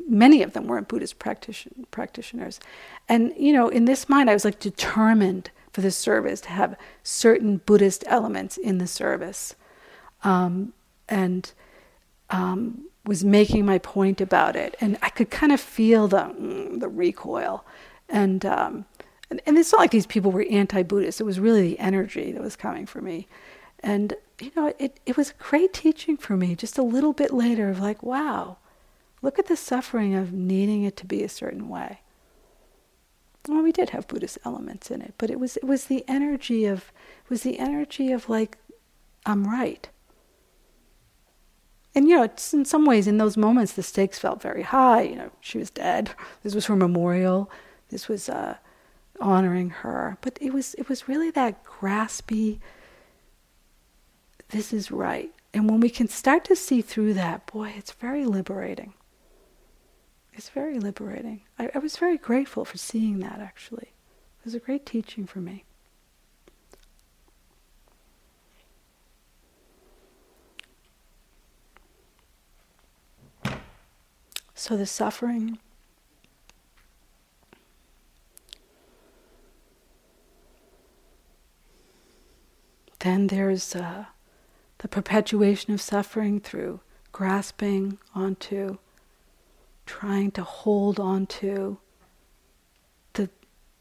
many 0.09 0.43
of 0.43 0.53
them 0.53 0.66
weren't 0.66 0.89
Buddhist 0.89 1.18
practition, 1.18 1.87
practitioners. 1.91 2.61
And, 3.09 3.33
you 3.37 3.53
know, 3.53 3.68
in 3.68 3.85
this 3.85 4.09
mind, 4.09 4.29
I 4.29 4.35
was 4.35 4.45
like 4.45 4.61
determined 4.61 5.51
for 5.72 5.81
the 5.81 5.91
service 5.91 6.41
to 6.43 6.49
have 6.51 6.76
certain 7.03 7.59
Buddhist 7.59 8.05
elements 8.07 8.57
in 8.57 8.79
the 8.79 8.87
service. 8.87 9.55
Um, 10.22 10.72
and 11.09 11.53
um, 12.31 12.87
was 13.05 13.24
making 13.24 13.64
my 13.64 13.79
point 13.79 14.20
about 14.20 14.57
it. 14.57 14.76
And 14.81 14.99
I 15.03 15.09
could 15.09 15.31
kind 15.31 15.53
of 15.53 15.61
feel 15.61 16.09
the, 16.09 16.18
mm, 16.18 16.81
the 16.81 16.89
recoil. 16.89 17.64
And, 18.09 18.45
um, 18.45 18.85
and, 19.31 19.41
and 19.47 19.59
it's 19.59 19.72
not 19.72 19.79
like 19.79 19.91
these 19.91 20.07
people 20.07 20.31
were 20.31 20.47
anti 20.51 20.83
Buddhist, 20.83 21.20
it 21.20 21.24
was 21.24 21.41
really 21.41 21.62
the 21.62 21.79
energy 21.79 22.33
that 22.33 22.43
was 22.43 22.57
coming 22.57 22.87
for 22.87 23.01
me. 23.01 23.26
And, 23.81 24.14
you 24.41 24.51
know, 24.57 24.74
it, 24.79 24.99
it 25.07 25.16
was 25.16 25.33
great 25.39 25.72
teaching 25.72 26.16
for 26.16 26.37
me 26.37 26.55
just 26.55 26.79
a 26.79 26.83
little 26.83 27.12
bit 27.12 27.33
later 27.33 27.68
of 27.68 27.81
like, 27.81 28.03
wow, 28.03 28.57
look 29.22 29.39
at 29.39 29.47
the 29.47 29.57
suffering 29.57 30.14
of 30.14 30.33
needing 30.33 30.83
it 30.83 30.97
to 30.97 31.07
be 31.07 31.22
a 31.22 31.29
certain 31.29 31.68
way 31.68 32.01
well, 33.49 33.62
we 33.62 33.72
did 33.72 33.91
have 33.91 34.09
Buddhist 34.09 34.39
elements 34.45 34.91
in 34.91 35.01
it, 35.01 35.14
but 35.18 35.31
it 35.31 35.41
was 35.41 35.57
it 35.57 35.64
was 35.64 35.87
the 35.87 36.05
energy 36.07 36.66
of 36.66 36.93
was 37.29 37.43
the 37.43 37.59
energy 37.59 38.12
of 38.12 38.29
like, 38.29 38.59
I'm 39.26 39.47
right. 39.47 39.89
And 41.99 42.09
you 42.09 42.14
know, 42.14 42.22
it's 42.22 42.55
in 42.55 42.64
some 42.64 42.84
ways, 42.84 43.09
in 43.09 43.18
those 43.18 43.36
moments, 43.36 43.72
the 43.72 43.82
stakes 43.82 44.20
felt 44.20 44.40
very 44.40 44.62
high. 44.62 45.03
You 45.03 45.16
know, 45.16 45.30
she 45.40 45.59
was 45.59 45.68
dead. 45.68 46.12
This 46.44 46.55
was 46.55 46.66
her 46.66 46.76
memorial. 46.76 47.51
This 47.88 48.07
was 48.07 48.28
uh, 48.28 48.59
honoring 49.18 49.70
her. 49.70 50.16
But 50.20 50.38
it 50.40 50.53
was 50.53 50.74
it 50.74 50.88
was 50.88 51.09
really 51.09 51.32
that 51.32 51.64
graspy. 51.64 52.61
This 54.51 54.72
is 54.72 54.92
right. 54.92 55.32
And 55.53 55.68
when 55.68 55.80
we 55.80 55.90
can 55.90 56.07
start 56.07 56.44
to 56.44 56.55
see 56.55 56.82
through 56.82 57.14
that, 57.14 57.46
boy, 57.53 57.74
it's 57.76 57.90
very 57.90 58.26
liberating. 58.26 58.94
It's 60.32 60.51
very 60.51 60.78
liberating. 60.78 61.40
I, 61.59 61.68
I 61.74 61.78
was 61.78 61.96
very 61.96 62.16
grateful 62.16 62.64
for 62.64 62.78
seeing 62.78 63.18
that 63.18 63.40
actually. 63.40 63.88
It 64.38 64.44
was 64.44 64.55
a 64.55 64.61
great 64.61 64.86
teaching 64.86 65.26
for 65.26 65.40
me. 65.40 65.64
So 74.59 74.76
the 74.76 74.86
suffering, 74.86 75.59
then 82.98 83.28
there's 83.28 83.76
uh, 83.76 84.06
the 84.78 84.88
perpetuation 84.88 85.72
of 85.72 85.80
suffering 85.80 86.40
through 86.40 86.80
grasping 87.12 87.98
onto 88.16 88.78
trying 89.86 90.32
to 90.32 90.42
hold 90.42 90.98
onto 90.98 91.76
the, 93.12 93.30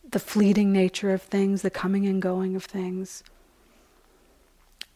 the 0.07 0.19
fleeting 0.19 0.71
nature 0.71 1.11
of 1.11 1.23
things, 1.23 1.63
the 1.63 1.71
coming 1.71 2.05
and 2.05 2.21
going 2.21 2.55
of 2.55 2.65
things. 2.65 3.23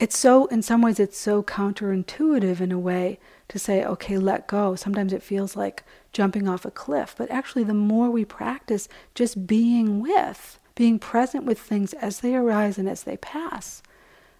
It's 0.01 0.17
so, 0.17 0.47
in 0.47 0.61
some 0.61 0.81
ways, 0.81 0.99
it's 0.99 1.17
so 1.17 1.43
counterintuitive 1.43 2.59
in 2.59 2.71
a 2.73 2.79
way 2.79 3.19
to 3.47 3.57
say, 3.57 3.85
okay, 3.85 4.17
let 4.17 4.47
go. 4.47 4.75
Sometimes 4.75 5.13
it 5.13 5.23
feels 5.23 5.55
like 5.55 5.85
jumping 6.11 6.47
off 6.47 6.65
a 6.65 6.71
cliff. 6.71 7.15
But 7.17 7.31
actually, 7.31 7.63
the 7.63 7.73
more 7.73 8.09
we 8.09 8.25
practice 8.25 8.89
just 9.15 9.47
being 9.47 10.01
with, 10.01 10.59
being 10.75 10.99
present 10.99 11.45
with 11.45 11.59
things 11.59 11.93
as 11.93 12.19
they 12.19 12.35
arise 12.35 12.77
and 12.77 12.89
as 12.89 13.03
they 13.03 13.15
pass, 13.17 13.83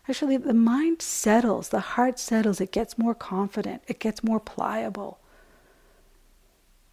actually, 0.10 0.36
the 0.36 0.54
mind 0.54 1.02
settles, 1.02 1.70
the 1.70 1.80
heart 1.80 2.20
settles, 2.20 2.60
it 2.60 2.72
gets 2.72 2.98
more 2.98 3.16
confident, 3.16 3.84
it 3.88 4.00
gets 4.00 4.24
more 4.24 4.40
pliable 4.40 5.22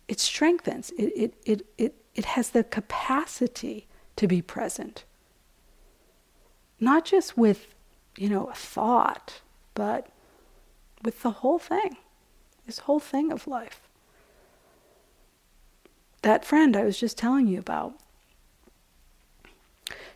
it 0.09 0.19
strengthens. 0.19 0.91
It, 0.99 1.13
it, 1.15 1.35
it, 1.45 1.67
it, 1.77 1.95
it 2.15 2.25
has 2.25 2.51
the 2.51 2.65
capacity 2.65 3.87
to 4.17 4.27
be 4.27 4.43
present. 4.43 5.05
Not 6.81 7.05
just 7.05 7.37
with, 7.37 7.75
you 8.19 8.29
know, 8.29 8.47
a 8.47 8.55
thought, 8.55 9.41
but 9.75 10.09
with 11.03 11.23
the 11.23 11.31
whole 11.31 11.59
thing, 11.59 11.97
this 12.67 12.81
whole 12.81 13.01
thing 13.01 13.33
of 13.33 13.47
life. 13.47 13.81
That 16.23 16.45
friend 16.45 16.77
I 16.77 16.85
was 16.85 16.99
just 16.99 17.17
telling 17.17 17.47
you 17.47 17.59
about, 17.59 17.95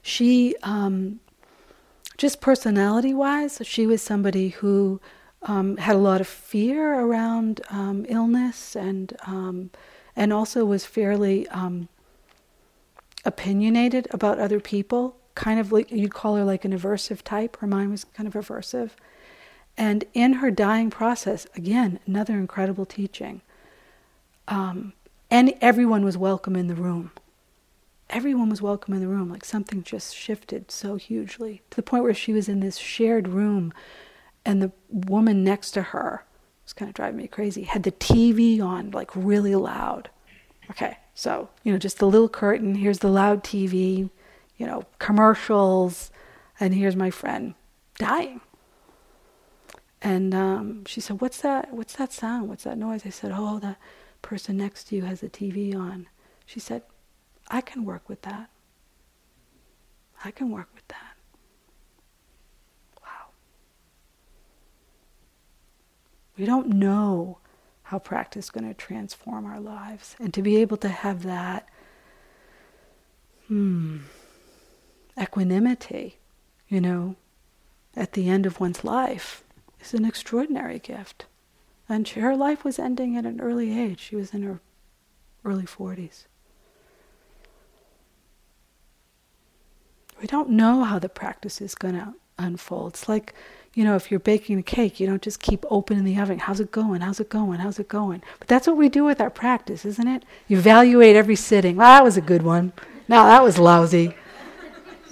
she, 0.03 0.57
um, 0.63 1.21
just 2.17 2.41
personality 2.41 3.15
wise, 3.15 3.61
she 3.65 3.87
was 3.87 4.03
somebody 4.03 4.49
who 4.51 5.01
um, 5.43 5.77
had 5.77 5.97
a 5.97 6.01
lot 6.01 6.21
of 6.21 6.27
fear 6.27 7.01
around 7.01 7.61
um, 7.71 8.05
illness 8.09 8.77
and 8.77 9.17
um, 9.27 9.71
and 10.15 10.33
also 10.33 10.65
was 10.65 10.85
fairly 10.85 11.49
um, 11.49 11.89
opinionated 13.25 14.07
about 14.11 14.39
other 14.39 14.61
people. 14.61 15.17
Kind 15.35 15.59
of 15.61 15.73
like 15.73 15.91
you'd 15.91 16.15
call 16.15 16.37
her 16.37 16.45
like 16.45 16.65
an 16.65 16.77
aversive 16.77 17.23
type. 17.23 17.57
Her 17.59 17.67
mind 17.67 17.91
was 17.91 18.05
kind 18.05 18.27
of 18.27 18.35
aversive, 18.35 18.91
and 19.77 20.05
in 20.13 20.35
her 20.35 20.51
dying 20.51 20.91
process, 20.91 21.47
again, 21.57 21.99
another 22.07 22.35
incredible 22.35 22.85
teaching. 22.85 23.41
Um, 24.49 24.93
and 25.31 25.55
everyone 25.61 26.05
was 26.05 26.19
welcome 26.19 26.57
in 26.57 26.67
the 26.67 26.75
room. 26.75 27.13
Everyone 28.11 28.51
was 28.51 28.61
welcome 28.61 28.93
in 28.93 29.01
the 29.01 29.09
room. 29.09 29.31
Like 29.31 29.45
something 29.45 29.83
just 29.83 30.15
shifted 30.15 30.71
so 30.71 30.97
hugely 30.97 31.63
to 31.71 31.77
the 31.77 31.83
point 31.83 32.03
where 32.03 32.13
she 32.13 32.35
was 32.35 32.49
in 32.49 32.61
this 32.61 32.77
shared 32.77 33.29
room 33.29 33.73
and 34.45 34.63
the 34.63 34.73
woman 34.91 35.45
next 35.45 35.73
to 35.73 35.83
her 35.83 36.25
was 36.65 36.73
kind 36.73 36.89
of 36.89 36.95
driving 36.95 37.17
me 37.17 37.27
crazy 37.27 37.63
had 37.63 37.83
the 37.83 37.93
tv 37.93 38.61
on 38.61 38.91
like 38.91 39.15
really 39.15 39.55
loud 39.55 40.11
okay 40.71 40.99
so 41.15 41.49
you 41.63 41.73
know 41.73 41.79
just 41.79 41.99
the 41.99 42.07
little 42.07 42.29
curtain 42.29 42.75
here's 42.75 43.01
the 43.01 43.09
loud 43.09 43.43
tv 43.43 44.11
you 44.57 44.67
know 44.67 44.85
commercials 44.99 46.11
and 46.61 46.75
here's 46.75 46.97
my 46.97 47.11
friend 47.11 47.55
dying. 47.99 48.41
And 50.01 50.35
um, 50.35 50.85
she 50.85 51.01
said 51.01 51.21
what's 51.21 51.41
that 51.43 51.73
what's 51.73 51.95
that 51.97 52.13
sound? 52.13 52.49
What's 52.49 52.65
that 52.65 52.79
noise? 52.79 53.03
I 53.05 53.11
said 53.11 53.33
oh 53.35 53.59
the 53.59 53.77
person 54.21 54.57
next 54.57 54.85
to 54.85 54.97
you 54.97 55.03
has 55.03 55.21
the 55.21 55.29
tv 55.29 55.75
on. 55.77 56.09
She 56.47 56.61
said 56.61 56.83
i 57.49 57.61
can 57.61 57.85
work 57.85 58.09
with 58.09 58.23
that. 58.23 58.51
I 60.25 60.31
can 60.31 60.51
work 60.51 60.69
with 60.75 60.87
that. 60.89 61.17
Wow. 63.03 63.31
We 66.39 66.45
don't 66.45 66.69
know 66.69 67.39
how 67.85 67.99
practice 67.99 68.47
is 68.47 68.51
going 68.51 68.67
to 68.67 68.75
transform 68.75 69.45
our 69.45 69.61
lives. 69.61 70.17
And 70.19 70.33
to 70.35 70.43
be 70.43 70.57
able 70.57 70.77
to 70.79 70.89
have 70.89 71.25
that 71.25 71.69
hmm, 73.49 73.99
equanimity, 75.21 76.19
you 76.69 76.81
know, 76.81 77.17
at 77.95 78.13
the 78.13 78.29
end 78.29 78.47
of 78.47 78.61
one's 78.61 78.85
life 78.85 79.45
is 79.81 79.95
an 79.95 80.05
extraordinary 80.05 80.79
gift. 80.79 81.27
And 81.89 82.09
her 82.09 82.37
life 82.37 82.65
was 82.65 82.79
ending 82.79 83.17
at 83.17 83.27
an 83.27 83.41
early 83.41 83.79
age. 83.79 84.01
She 84.01 84.17
was 84.17 84.33
in 84.33 84.43
her 84.43 84.61
early 85.45 85.65
40s. 85.65 86.25
We 90.21 90.27
don't 90.27 90.51
know 90.51 90.85
how 90.85 90.99
the 90.99 91.09
practice 91.09 91.61
is 91.61 91.75
going 91.75 91.95
to 91.95 92.15
unfold. 92.39 92.95
It's 92.95 93.09
like 93.09 93.35
you 93.75 93.85
know, 93.85 93.97
if 93.97 94.11
you're 94.11 94.21
baking 94.21 94.59
a 94.59 94.63
cake, 94.63 95.01
you 95.01 95.07
don't 95.07 95.23
just 95.23 95.41
keep 95.41 95.65
opening 95.71 96.05
the 96.05 96.19
oven. 96.21 96.39
How's 96.39 96.61
it 96.61 96.71
going? 96.71 97.01
How's 97.01 97.21
it 97.21 97.31
going? 97.31 97.61
How's 97.61 97.79
it 97.79 97.89
going? 97.89 98.23
But 98.39 98.49
that's 98.49 98.67
what 98.67 98.77
we 98.77 98.89
do 98.89 99.05
with 99.05 99.21
our 99.21 99.31
practice, 99.31 99.85
isn't 99.87 100.07
it? 100.07 100.25
You 100.47 100.59
evaluate 100.59 101.17
every 101.17 101.37
sitting. 101.37 101.77
Well, 101.77 101.89
that 101.89 102.05
was 102.05 102.17
a 102.17 102.23
good 102.23 102.43
one. 102.43 102.73
No, 103.09 103.25
that 103.25 103.43
was 103.43 103.59
lousy. 103.59 104.15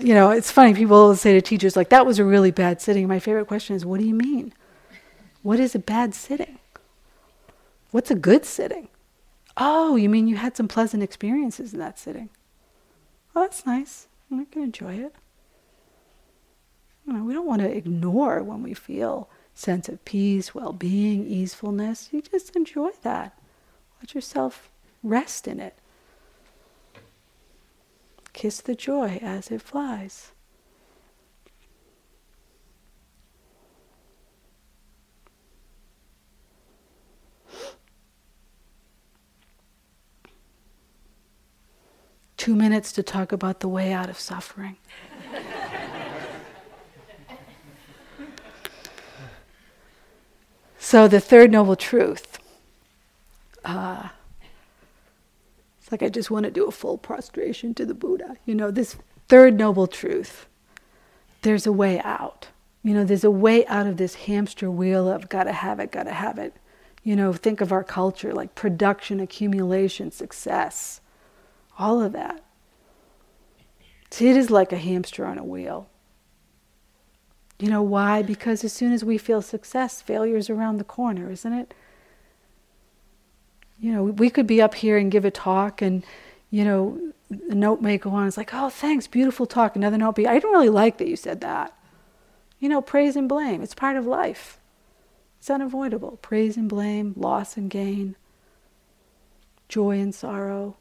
You 0.00 0.14
know, 0.14 0.30
it's 0.30 0.50
funny. 0.50 0.74
People 0.74 1.14
say 1.14 1.34
to 1.34 1.40
teachers, 1.40 1.76
like, 1.76 1.90
that 1.90 2.06
was 2.06 2.18
a 2.18 2.24
really 2.24 2.50
bad 2.50 2.80
sitting. 2.80 3.06
My 3.06 3.18
favorite 3.18 3.46
question 3.46 3.76
is, 3.76 3.84
what 3.84 4.00
do 4.00 4.06
you 4.06 4.14
mean? 4.14 4.52
What 5.42 5.60
is 5.60 5.74
a 5.74 5.78
bad 5.78 6.14
sitting? 6.14 6.58
What's 7.90 8.10
a 8.10 8.14
good 8.14 8.44
sitting? 8.44 8.88
Oh, 9.56 9.96
you 9.96 10.08
mean 10.08 10.28
you 10.28 10.36
had 10.36 10.56
some 10.56 10.68
pleasant 10.68 11.02
experiences 11.02 11.72
in 11.72 11.80
that 11.80 11.98
sitting? 11.98 12.30
Well, 13.34 13.44
that's 13.44 13.66
nice. 13.66 14.06
I 14.32 14.46
can 14.50 14.62
enjoy 14.62 14.94
it. 14.94 15.14
You 17.06 17.14
know, 17.14 17.24
we 17.24 17.34
don't 17.34 17.46
want 17.46 17.62
to 17.62 17.76
ignore 17.76 18.42
when 18.42 18.62
we 18.62 18.74
feel 18.74 19.28
sense 19.54 19.88
of 19.88 20.04
peace, 20.04 20.54
well-being, 20.54 21.26
easefulness. 21.26 22.08
You 22.12 22.22
just 22.22 22.54
enjoy 22.54 22.90
that. 23.02 23.36
Let 24.00 24.14
yourself 24.14 24.70
rest 25.02 25.48
in 25.48 25.58
it. 25.58 25.76
Kiss 28.32 28.60
the 28.60 28.74
joy 28.74 29.18
as 29.22 29.50
it 29.50 29.62
flies. 29.62 30.32
Two 42.36 42.54
minutes 42.54 42.92
to 42.92 43.02
talk 43.02 43.32
about 43.32 43.60
the 43.60 43.68
way 43.68 43.92
out 43.92 44.08
of 44.08 44.18
suffering. 44.18 44.76
So 50.90 51.06
the 51.06 51.20
third 51.20 51.52
noble 51.52 51.76
truth. 51.76 52.40
Uh, 53.64 54.08
like 55.90 56.02
I 56.02 56.08
just 56.08 56.30
want 56.30 56.44
to 56.44 56.50
do 56.50 56.66
a 56.66 56.70
full 56.70 56.98
prostration 56.98 57.74
to 57.74 57.86
the 57.86 57.94
Buddha. 57.94 58.36
You 58.44 58.54
know, 58.54 58.70
this 58.70 58.96
third 59.28 59.58
noble 59.58 59.86
truth. 59.86 60.46
There's 61.42 61.66
a 61.66 61.72
way 61.72 62.00
out. 62.00 62.48
You 62.82 62.94
know, 62.94 63.04
there's 63.04 63.24
a 63.24 63.30
way 63.30 63.66
out 63.66 63.86
of 63.86 63.96
this 63.96 64.14
hamster 64.14 64.70
wheel 64.70 65.08
of 65.08 65.28
gotta 65.28 65.52
have 65.52 65.80
it, 65.80 65.92
gotta 65.92 66.12
have 66.12 66.38
it. 66.38 66.54
You 67.02 67.16
know, 67.16 67.32
think 67.32 67.60
of 67.60 67.72
our 67.72 67.84
culture 67.84 68.32
like 68.32 68.54
production, 68.54 69.20
accumulation, 69.20 70.10
success, 70.10 71.00
all 71.78 72.02
of 72.02 72.12
that. 72.12 72.42
it 74.12 74.20
is 74.36 74.50
like 74.50 74.72
a 74.72 74.78
hamster 74.78 75.24
on 75.24 75.38
a 75.38 75.44
wheel. 75.44 75.88
You 77.58 77.68
know 77.68 77.82
why? 77.82 78.22
Because 78.22 78.64
as 78.64 78.72
soon 78.72 78.92
as 78.92 79.04
we 79.04 79.18
feel 79.18 79.42
success, 79.42 80.00
failure's 80.00 80.48
around 80.48 80.78
the 80.78 80.84
corner, 80.84 81.30
isn't 81.30 81.52
it? 81.52 81.74
You 83.80 83.92
know, 83.92 84.04
we 84.04 84.28
could 84.28 84.46
be 84.46 84.60
up 84.60 84.74
here 84.74 84.98
and 84.98 85.10
give 85.10 85.24
a 85.24 85.30
talk, 85.30 85.80
and, 85.80 86.04
you 86.50 86.64
know, 86.64 87.00
a 87.48 87.54
note 87.54 87.80
may 87.80 87.96
go 87.96 88.10
on. 88.10 88.28
It's 88.28 88.36
like, 88.36 88.52
oh, 88.52 88.68
thanks, 88.68 89.06
beautiful 89.06 89.46
talk. 89.46 89.74
Another 89.74 89.96
note 89.96 90.16
be, 90.16 90.26
I 90.26 90.38
don't 90.38 90.52
really 90.52 90.68
like 90.68 90.98
that 90.98 91.08
you 91.08 91.16
said 91.16 91.40
that. 91.40 91.76
You 92.58 92.68
know, 92.68 92.82
praise 92.82 93.16
and 93.16 93.28
blame. 93.28 93.62
It's 93.62 93.74
part 93.74 93.96
of 93.96 94.06
life. 94.06 94.58
It's 95.38 95.48
unavoidable. 95.48 96.18
Praise 96.20 96.58
and 96.58 96.68
blame, 96.68 97.14
loss 97.16 97.56
and 97.56 97.70
gain, 97.70 98.16
joy 99.68 99.98
and 99.98 100.14
sorrow, 100.14 100.76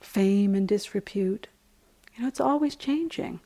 fame 0.00 0.56
and 0.56 0.66
disrepute. 0.66 1.46
You 2.16 2.22
know, 2.22 2.28
it's 2.28 2.40
always 2.40 2.74
changing. 2.74 3.38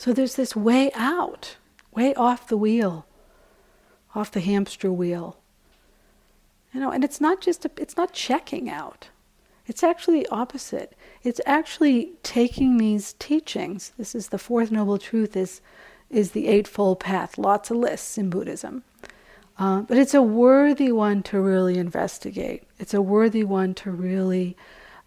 So 0.00 0.14
there's 0.14 0.36
this 0.36 0.56
way 0.56 0.90
out, 0.94 1.56
way 1.92 2.14
off 2.14 2.48
the 2.48 2.56
wheel, 2.56 3.04
off 4.14 4.32
the 4.32 4.40
hamster 4.40 4.90
wheel. 4.90 5.36
You 6.72 6.80
know, 6.80 6.90
and 6.90 7.04
it's 7.04 7.20
not 7.20 7.42
just 7.42 7.66
a, 7.66 7.70
it's 7.76 7.98
not 7.98 8.14
checking 8.14 8.70
out. 8.70 9.10
It's 9.66 9.82
actually 9.82 10.20
the 10.20 10.28
opposite. 10.30 10.96
It's 11.22 11.42
actually 11.44 12.12
taking 12.22 12.78
these 12.78 13.12
teachings. 13.18 13.92
This 13.98 14.14
is 14.14 14.28
the 14.28 14.38
fourth 14.38 14.70
noble 14.70 14.96
truth 14.96 15.36
is 15.36 15.60
is 16.08 16.30
the 16.30 16.48
eightfold 16.48 16.98
path. 16.98 17.36
Lots 17.36 17.70
of 17.70 17.76
lists 17.76 18.16
in 18.16 18.30
Buddhism. 18.30 18.84
Uh, 19.58 19.82
but 19.82 19.98
it's 19.98 20.14
a 20.14 20.22
worthy 20.22 20.90
one 20.90 21.22
to 21.24 21.38
really 21.38 21.76
investigate. 21.76 22.62
It's 22.78 22.94
a 22.94 23.02
worthy 23.02 23.44
one 23.44 23.74
to 23.74 23.90
really 23.90 24.56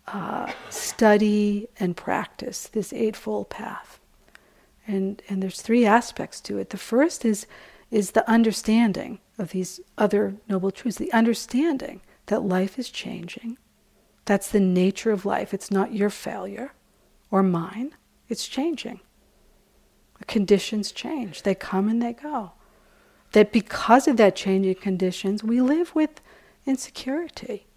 uh, 0.06 0.52
study 0.70 1.68
and 1.80 1.98
practice 1.98 2.68
this 2.68 2.94
Eightfold 2.94 3.50
Path. 3.50 4.00
And, 4.86 5.22
and 5.30 5.42
there's 5.42 5.62
three 5.62 5.86
aspects 5.86 6.42
to 6.42 6.58
it. 6.58 6.70
The 6.70 6.78
first 6.78 7.24
is, 7.24 7.48
is 7.90 8.12
the 8.12 8.30
understanding 8.30 9.20
of 9.38 9.52
these 9.52 9.80
other 9.98 10.36
noble 10.48 10.72
truths, 10.72 10.98
the 10.98 11.14
understanding 11.14 12.02
that 12.28 12.44
life 12.44 12.78
is 12.78 12.90
changing. 12.90 13.58
That's 14.26 14.50
the 14.50 14.60
nature 14.60 15.12
of 15.12 15.26
life. 15.26 15.54
It's 15.54 15.72
not 15.72 15.94
your 15.94 16.10
failure 16.10 16.74
or 17.32 17.44
mine, 17.44 17.96
it's 18.30 18.48
changing. 18.48 19.00
The 20.20 20.26
conditions 20.26 20.92
change, 20.92 21.44
they 21.44 21.56
come 21.56 21.90
and 21.90 22.02
they 22.02 22.14
go 22.14 22.54
that 23.34 23.52
because 23.52 24.08
of 24.08 24.18
that 24.18 24.36
changing 24.36 24.76
conditions, 24.76 25.44
we 25.44 25.60
live 25.62 25.94
with 25.94 26.22
insecurity. 26.66 27.68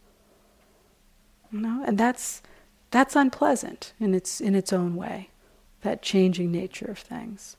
You 1.51 1.61
know, 1.61 1.83
and 1.85 1.99
that's 1.99 2.43
that's 2.91 3.17
unpleasant 3.17 3.93
in 3.99 4.15
its 4.15 4.41
in 4.41 4.55
its 4.55 4.73
own 4.73 4.95
way, 4.95 5.31
that 5.83 6.03
changing 6.03 6.51
nature 6.51 6.87
of 6.87 6.99
things. 6.99 7.57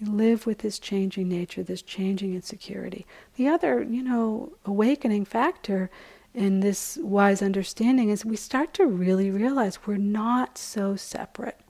We 0.00 0.06
live 0.06 0.46
with 0.46 0.58
this 0.58 0.78
changing 0.78 1.28
nature, 1.28 1.62
this 1.62 1.82
changing 1.82 2.34
insecurity. 2.34 3.06
The 3.36 3.48
other, 3.48 3.82
you 3.82 4.02
know, 4.02 4.52
awakening 4.64 5.26
factor 5.26 5.90
in 6.34 6.60
this 6.60 6.98
wise 7.02 7.42
understanding 7.42 8.08
is 8.08 8.24
we 8.24 8.36
start 8.36 8.72
to 8.74 8.86
really 8.86 9.30
realize 9.30 9.86
we're 9.86 9.96
not 9.96 10.56
so 10.58 10.96
separate. 10.96 11.60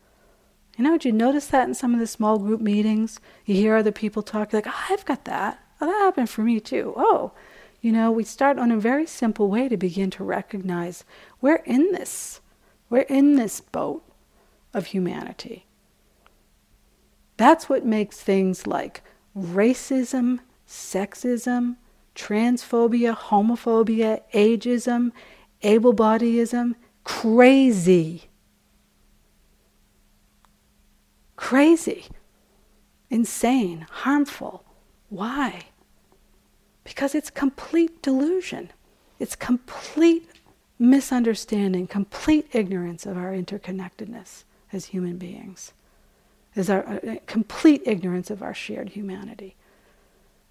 You 0.76 0.84
know, 0.84 0.92
did 0.92 1.04
you 1.04 1.12
notice 1.12 1.46
that 1.48 1.68
in 1.68 1.74
some 1.74 1.92
of 1.92 2.00
the 2.00 2.06
small 2.06 2.38
group 2.38 2.60
meetings? 2.60 3.20
You 3.44 3.54
hear 3.54 3.76
other 3.76 3.92
people 3.92 4.22
talk, 4.22 4.52
like, 4.52 4.66
oh, 4.66 4.84
I've 4.88 5.04
got 5.04 5.24
that. 5.26 5.62
Oh, 5.80 5.86
that 5.86 5.98
happened 5.98 6.30
for 6.30 6.42
me 6.42 6.60
too. 6.60 6.94
Oh, 6.96 7.32
you 7.80 7.92
know, 7.92 8.10
we 8.10 8.24
start 8.24 8.58
on 8.58 8.70
a 8.70 8.78
very 8.78 9.06
simple 9.06 9.48
way 9.48 9.68
to 9.68 9.76
begin 9.76 10.10
to 10.10 10.24
recognize 10.24 11.04
we're 11.40 11.62
in 11.66 11.92
this. 11.92 12.40
We're 12.88 13.00
in 13.00 13.34
this 13.34 13.60
boat 13.60 14.04
of 14.74 14.86
humanity. 14.86 15.66
That's 17.36 17.68
what 17.68 17.84
makes 17.84 18.20
things 18.20 18.66
like 18.66 19.02
racism, 19.36 20.40
sexism, 20.68 21.76
transphobia, 22.14 23.16
homophobia, 23.16 24.22
ageism, 24.34 25.12
able 25.62 25.94
bodyism 25.94 26.74
crazy. 27.04 28.24
Crazy. 31.36 32.06
Insane. 33.10 33.86
Harmful. 33.90 34.64
Why? 35.08 35.62
Because 36.84 37.14
it's 37.14 37.30
complete 37.30 38.02
delusion. 38.02 38.70
It's 39.18 39.36
complete 39.36 40.28
misunderstanding, 40.78 41.86
complete 41.86 42.48
ignorance 42.52 43.06
of 43.06 43.16
our 43.16 43.32
interconnectedness 43.32 44.44
as 44.72 44.86
human 44.86 45.16
beings, 45.16 45.72
is 46.54 46.68
our 46.70 46.84
uh, 46.86 47.16
complete 47.26 47.82
ignorance 47.86 48.30
of 48.30 48.42
our 48.42 48.54
shared 48.54 48.90
humanity. 48.90 49.56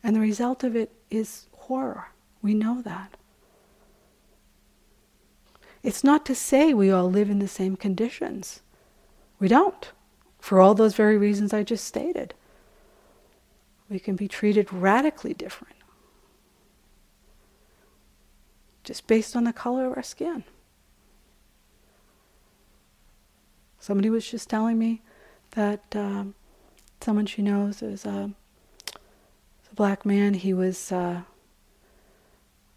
And 0.04 0.16
the 0.16 0.20
result 0.20 0.64
of 0.64 0.76
it 0.76 0.92
is 1.10 1.48
horror. 1.54 2.08
We 2.42 2.54
know 2.54 2.82
that. 2.82 3.18
It's 5.84 6.04
not 6.04 6.26
to 6.28 6.36
say 6.36 6.74
we 6.74 6.92
all 6.92 7.10
live 7.10 7.30
in 7.30 7.40
the 7.40 7.48
same 7.48 7.76
conditions. 7.76 8.62
We 9.40 9.48
don't, 9.48 9.92
for 10.40 10.60
all 10.60 10.76
those 10.76 10.96
very 10.96 11.18
reasons 11.18 11.54
I 11.54 11.64
just 11.64 11.86
stated. 11.86 12.34
We 13.90 14.00
can 14.00 14.16
be 14.16 14.28
treated 14.28 14.72
radically 14.72 15.34
different 15.34 15.76
just 18.84 19.08
based 19.08 19.36
on 19.36 19.44
the 19.44 19.54
color 19.54 19.88
of 19.88 19.98
our 19.98 20.04
skin. 20.04 20.44
Somebody 23.82 24.10
was 24.10 24.30
just 24.30 24.50
telling 24.50 24.78
me 24.78 25.02
that 25.52 25.84
um, 25.96 26.36
someone 27.02 27.26
she 27.26 27.42
knows 27.42 27.82
is 27.82 28.06
a, 28.06 28.32
a, 29.70 29.76
black 29.76 30.06
man. 30.06 30.36
He 30.36 30.54
was 30.54 30.92
uh, 30.92 31.24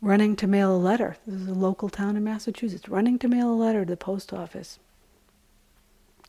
running 0.00 0.34
to 0.36 0.46
mail 0.46 0.74
a 0.74 0.78
letter. 0.78 1.16
This 1.26 1.42
is 1.42 1.46
a 1.48 1.54
local 1.54 1.90
town 1.90 2.16
in 2.16 2.24
Massachusetts, 2.24 2.88
running 2.88 3.18
to 3.18 3.28
mail 3.28 3.50
a 3.50 3.54
letter 3.54 3.84
to 3.84 3.90
the 3.90 3.96
post 3.96 4.32
office. 4.32 4.78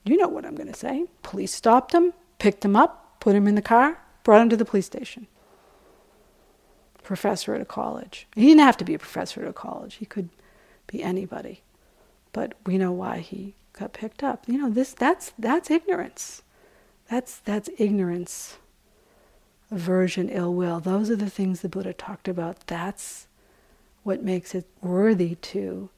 You 0.04 0.18
know 0.18 0.28
what 0.28 0.46
I'm 0.46 0.56
going 0.56 0.72
to 0.72 0.78
say. 0.78 1.06
Police 1.24 1.54
stopped 1.54 1.94
him, 1.94 2.14
picked 2.38 2.64
him 2.64 2.76
up, 2.76 3.22
put 3.22 3.34
him 3.34 3.48
in 3.48 3.56
the 3.56 3.62
car, 3.64 3.98
brought 4.24 4.42
him 4.42 4.50
to 4.50 4.58
the 4.58 4.66
police 4.66 4.86
station 4.86 5.26
professor 7.06 7.54
at 7.54 7.62
a 7.62 7.66
college. 7.66 8.28
He 8.36 8.48
didn't 8.48 8.62
have 8.62 8.78
to 8.78 8.84
be 8.84 8.96
a 8.96 9.00
professor 9.00 9.44
at 9.44 9.48
a 9.48 9.54
college. 9.54 9.96
He 9.96 10.06
could 10.06 10.28
be 10.88 11.02
anybody. 11.02 11.62
But 12.34 12.54
we 12.66 12.78
know 12.78 12.92
why 12.92 13.20
he 13.20 13.54
got 13.78 13.94
picked 13.94 14.24
up. 14.24 14.46
You 14.48 14.58
know, 14.58 14.70
this 14.70 14.94
that's 14.94 15.34
that's 15.38 15.70
ignorance. 15.70 16.42
That's 17.10 17.40
that's 17.40 17.70
ignorance. 17.78 18.58
Aversion, 19.72 20.30
ill 20.30 20.54
will. 20.54 20.80
Those 20.80 21.10
are 21.10 21.16
the 21.16 21.30
things 21.30 21.62
the 21.62 21.70
Buddha 21.70 21.94
talked 21.94 22.28
about. 22.28 22.68
That's 22.68 23.28
what 24.04 24.24
makes 24.24 24.54
it 24.54 24.68
worthy 24.82 25.36
to 25.36 25.90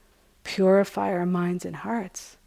purify 0.44 1.12
our 1.12 1.26
minds 1.26 1.66
and 1.66 1.76
hearts. 1.76 2.38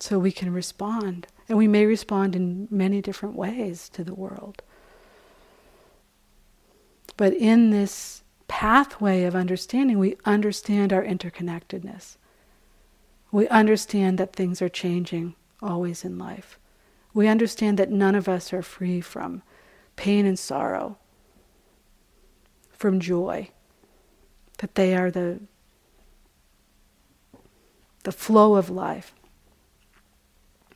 So 0.00 0.18
we 0.18 0.32
can 0.32 0.52
respond. 0.52 1.28
And 1.48 1.56
we 1.56 1.68
may 1.68 1.86
respond 1.86 2.36
in 2.36 2.68
many 2.70 3.00
different 3.00 3.36
ways 3.36 3.88
to 3.90 4.04
the 4.04 4.14
world. 4.14 4.62
But 7.16 7.32
in 7.34 7.70
this 7.70 8.22
pathway 8.48 9.24
of 9.24 9.36
understanding, 9.36 9.98
we 9.98 10.16
understand 10.24 10.92
our 10.92 11.04
interconnectedness. 11.04 12.16
We 13.30 13.46
understand 13.48 14.18
that 14.18 14.34
things 14.34 14.60
are 14.60 14.68
changing 14.68 15.34
always 15.62 16.04
in 16.04 16.18
life. 16.18 16.58
We 17.14 17.28
understand 17.28 17.78
that 17.78 17.90
none 17.90 18.14
of 18.14 18.28
us 18.28 18.52
are 18.52 18.62
free 18.62 19.00
from 19.00 19.42
pain 19.96 20.24
and 20.26 20.38
sorrow, 20.38 20.96
from 22.70 23.00
joy, 23.00 23.50
that 24.58 24.74
they 24.74 24.96
are 24.96 25.10
the, 25.10 25.40
the 28.04 28.12
flow 28.12 28.56
of 28.56 28.70
life. 28.70 29.14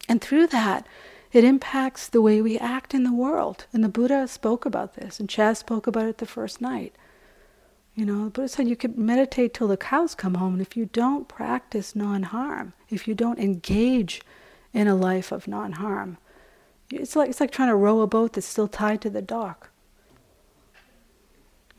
And 0.08 0.20
through 0.20 0.48
that, 0.48 0.86
it 1.32 1.44
impacts 1.44 2.08
the 2.08 2.20
way 2.20 2.42
we 2.42 2.58
act 2.58 2.92
in 2.92 3.04
the 3.04 3.14
world. 3.14 3.66
And 3.72 3.82
the 3.82 3.88
Buddha 3.88 4.28
spoke 4.28 4.66
about 4.66 4.94
this, 4.94 5.18
and 5.18 5.28
Chas 5.28 5.60
spoke 5.60 5.86
about 5.86 6.06
it 6.06 6.18
the 6.18 6.26
first 6.26 6.60
night. 6.60 6.94
You 7.94 8.06
know, 8.06 8.24
the 8.24 8.30
Buddha 8.30 8.48
said 8.48 8.68
you 8.68 8.76
could 8.76 8.96
meditate 8.96 9.52
till 9.52 9.68
the 9.68 9.76
cows 9.76 10.14
come 10.14 10.34
home, 10.34 10.54
and 10.54 10.62
if 10.62 10.76
you 10.76 10.86
don't 10.86 11.28
practice 11.28 11.94
non 11.94 12.22
harm, 12.24 12.72
if 12.88 13.06
you 13.06 13.14
don't 13.14 13.38
engage 13.38 14.22
in 14.72 14.88
a 14.88 14.94
life 14.94 15.30
of 15.30 15.46
non 15.46 15.72
harm, 15.72 16.16
it's 16.90 17.14
like, 17.14 17.28
it's 17.28 17.40
like 17.40 17.50
trying 17.50 17.68
to 17.68 17.76
row 17.76 18.00
a 18.00 18.06
boat 18.06 18.32
that's 18.32 18.46
still 18.46 18.68
tied 18.68 19.00
to 19.02 19.10
the 19.10 19.22
dock. 19.22 19.70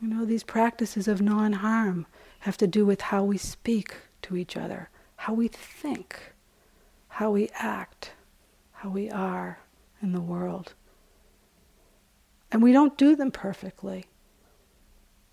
You 0.00 0.08
know, 0.08 0.24
these 0.24 0.44
practices 0.44 1.08
of 1.08 1.20
non 1.20 1.54
harm 1.54 2.06
have 2.40 2.56
to 2.58 2.66
do 2.66 2.86
with 2.86 3.00
how 3.00 3.24
we 3.24 3.38
speak 3.38 3.94
to 4.22 4.36
each 4.36 4.56
other, 4.56 4.90
how 5.16 5.34
we 5.34 5.48
think, 5.48 6.34
how 7.08 7.30
we 7.30 7.48
act 7.54 8.12
how 8.84 8.90
we 8.90 9.10
are 9.10 9.60
in 10.02 10.12
the 10.12 10.20
world. 10.20 10.74
And 12.52 12.62
we 12.62 12.70
don't 12.70 12.98
do 12.98 13.16
them 13.16 13.30
perfectly, 13.30 14.04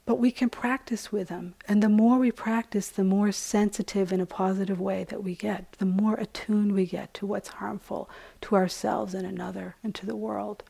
but 0.05 0.15
we 0.15 0.31
can 0.31 0.49
practice 0.49 1.11
with 1.11 1.27
them. 1.27 1.55
And 1.67 1.81
the 1.81 1.89
more 1.89 2.17
we 2.17 2.31
practice, 2.31 2.87
the 2.87 3.03
more 3.03 3.31
sensitive 3.31 4.11
in 4.11 4.19
a 4.19 4.25
positive 4.25 4.79
way 4.79 5.03
that 5.05 5.23
we 5.23 5.35
get, 5.35 5.73
the 5.73 5.85
more 5.85 6.15
attuned 6.15 6.73
we 6.73 6.85
get 6.85 7.13
to 7.15 7.25
what's 7.25 7.49
harmful 7.49 8.09
to 8.41 8.55
ourselves 8.55 9.13
and 9.13 9.25
another 9.25 9.75
and 9.83 9.93
to 9.95 10.05
the 10.05 10.15
world. 10.15 10.63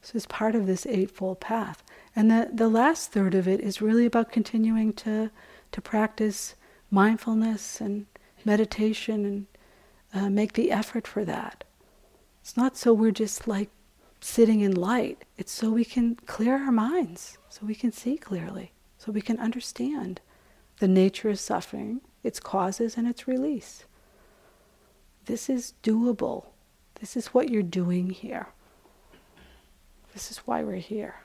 So 0.00 0.12
it's 0.14 0.26
part 0.26 0.54
of 0.54 0.66
this 0.66 0.86
eightfold 0.86 1.38
path. 1.40 1.82
And 2.16 2.30
the, 2.30 2.48
the 2.50 2.68
last 2.68 3.12
third 3.12 3.34
of 3.34 3.46
it 3.46 3.60
is 3.60 3.82
really 3.82 4.06
about 4.06 4.32
continuing 4.32 4.94
to, 4.94 5.30
to 5.72 5.80
practice 5.82 6.54
mindfulness 6.90 7.80
and 7.80 8.06
meditation 8.42 9.24
and 9.26 9.46
uh, 10.14 10.30
make 10.30 10.54
the 10.54 10.70
effort 10.70 11.06
for 11.06 11.24
that. 11.26 11.64
It's 12.40 12.56
not 12.56 12.76
so 12.76 12.94
we're 12.94 13.10
just 13.10 13.46
like 13.46 13.68
sitting 14.20 14.60
in 14.60 14.74
light, 14.74 15.24
it's 15.36 15.52
so 15.52 15.70
we 15.70 15.84
can 15.84 16.16
clear 16.26 16.54
our 16.54 16.72
minds, 16.72 17.38
so 17.48 17.66
we 17.66 17.74
can 17.74 17.92
see 17.92 18.16
clearly, 18.16 18.72
so 18.96 19.12
we 19.12 19.20
can 19.20 19.38
understand 19.38 20.20
the 20.80 20.88
nature 20.88 21.30
of 21.30 21.38
suffering, 21.38 22.00
its 22.22 22.40
causes, 22.40 22.96
and 22.96 23.06
its 23.08 23.28
release. 23.28 23.84
This 25.26 25.48
is 25.48 25.74
doable. 25.82 26.46
This 27.00 27.16
is 27.16 27.28
what 27.28 27.48
you're 27.48 27.62
doing 27.62 28.10
here. 28.10 28.48
This 30.12 30.30
is 30.30 30.38
why 30.38 30.62
we're 30.62 30.76
here. 30.76 31.16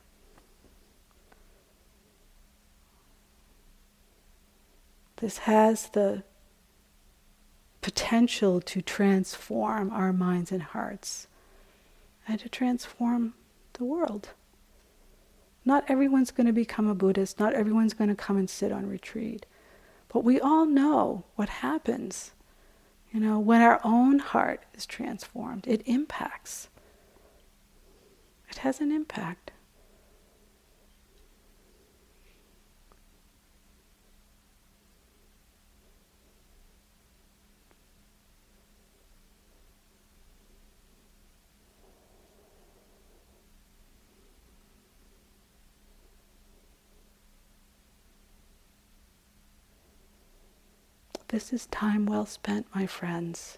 This 5.17 5.39
has 5.39 5.87
the 5.89 6.23
potential 7.81 8.59
to 8.61 8.81
transform 8.81 9.89
our 9.91 10.11
minds 10.11 10.51
and 10.51 10.61
hearts 10.61 11.27
and 12.27 12.39
to 12.39 12.49
transform 12.49 13.33
the 13.73 13.83
world. 13.83 14.29
Not 15.65 15.85
everyone's 15.87 16.31
going 16.31 16.47
to 16.47 16.53
become 16.53 16.87
a 16.87 16.95
Buddhist, 16.95 17.39
not 17.39 17.53
everyone's 17.53 17.93
going 17.93 18.09
to 18.09 18.15
come 18.15 18.37
and 18.37 18.49
sit 18.49 18.71
on 18.71 18.85
retreat. 18.85 19.45
But 20.09 20.23
we 20.23 20.39
all 20.39 20.65
know 20.65 21.23
what 21.35 21.49
happens. 21.49 22.31
You 23.11 23.19
know, 23.19 23.39
when 23.39 23.61
our 23.61 23.79
own 23.83 24.19
heart 24.19 24.63
is 24.73 24.85
transformed, 24.85 25.65
it 25.67 25.81
impacts. 25.85 26.69
It 28.49 28.57
has 28.57 28.81
an 28.81 28.91
impact. 28.91 29.51
This 51.33 51.51
is 51.51 51.65
time 51.65 52.05
well 52.05 52.27
spent, 52.27 52.67
my 52.75 52.85
friends. 52.85 53.57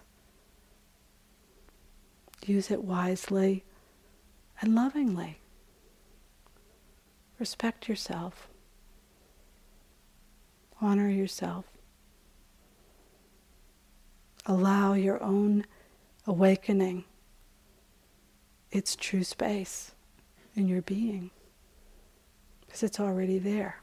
Use 2.46 2.70
it 2.70 2.82
wisely 2.82 3.64
and 4.62 4.74
lovingly. 4.74 5.40
Respect 7.38 7.86
yourself. 7.86 8.48
Honor 10.80 11.10
yourself. 11.10 11.66
Allow 14.46 14.94
your 14.94 15.22
own 15.22 15.66
awakening 16.26 17.04
its 18.70 18.96
true 18.96 19.22
space 19.22 19.92
in 20.54 20.66
your 20.66 20.80
being 20.80 21.30
because 22.60 22.82
it's 22.82 22.98
already 22.98 23.38
there. 23.38 23.82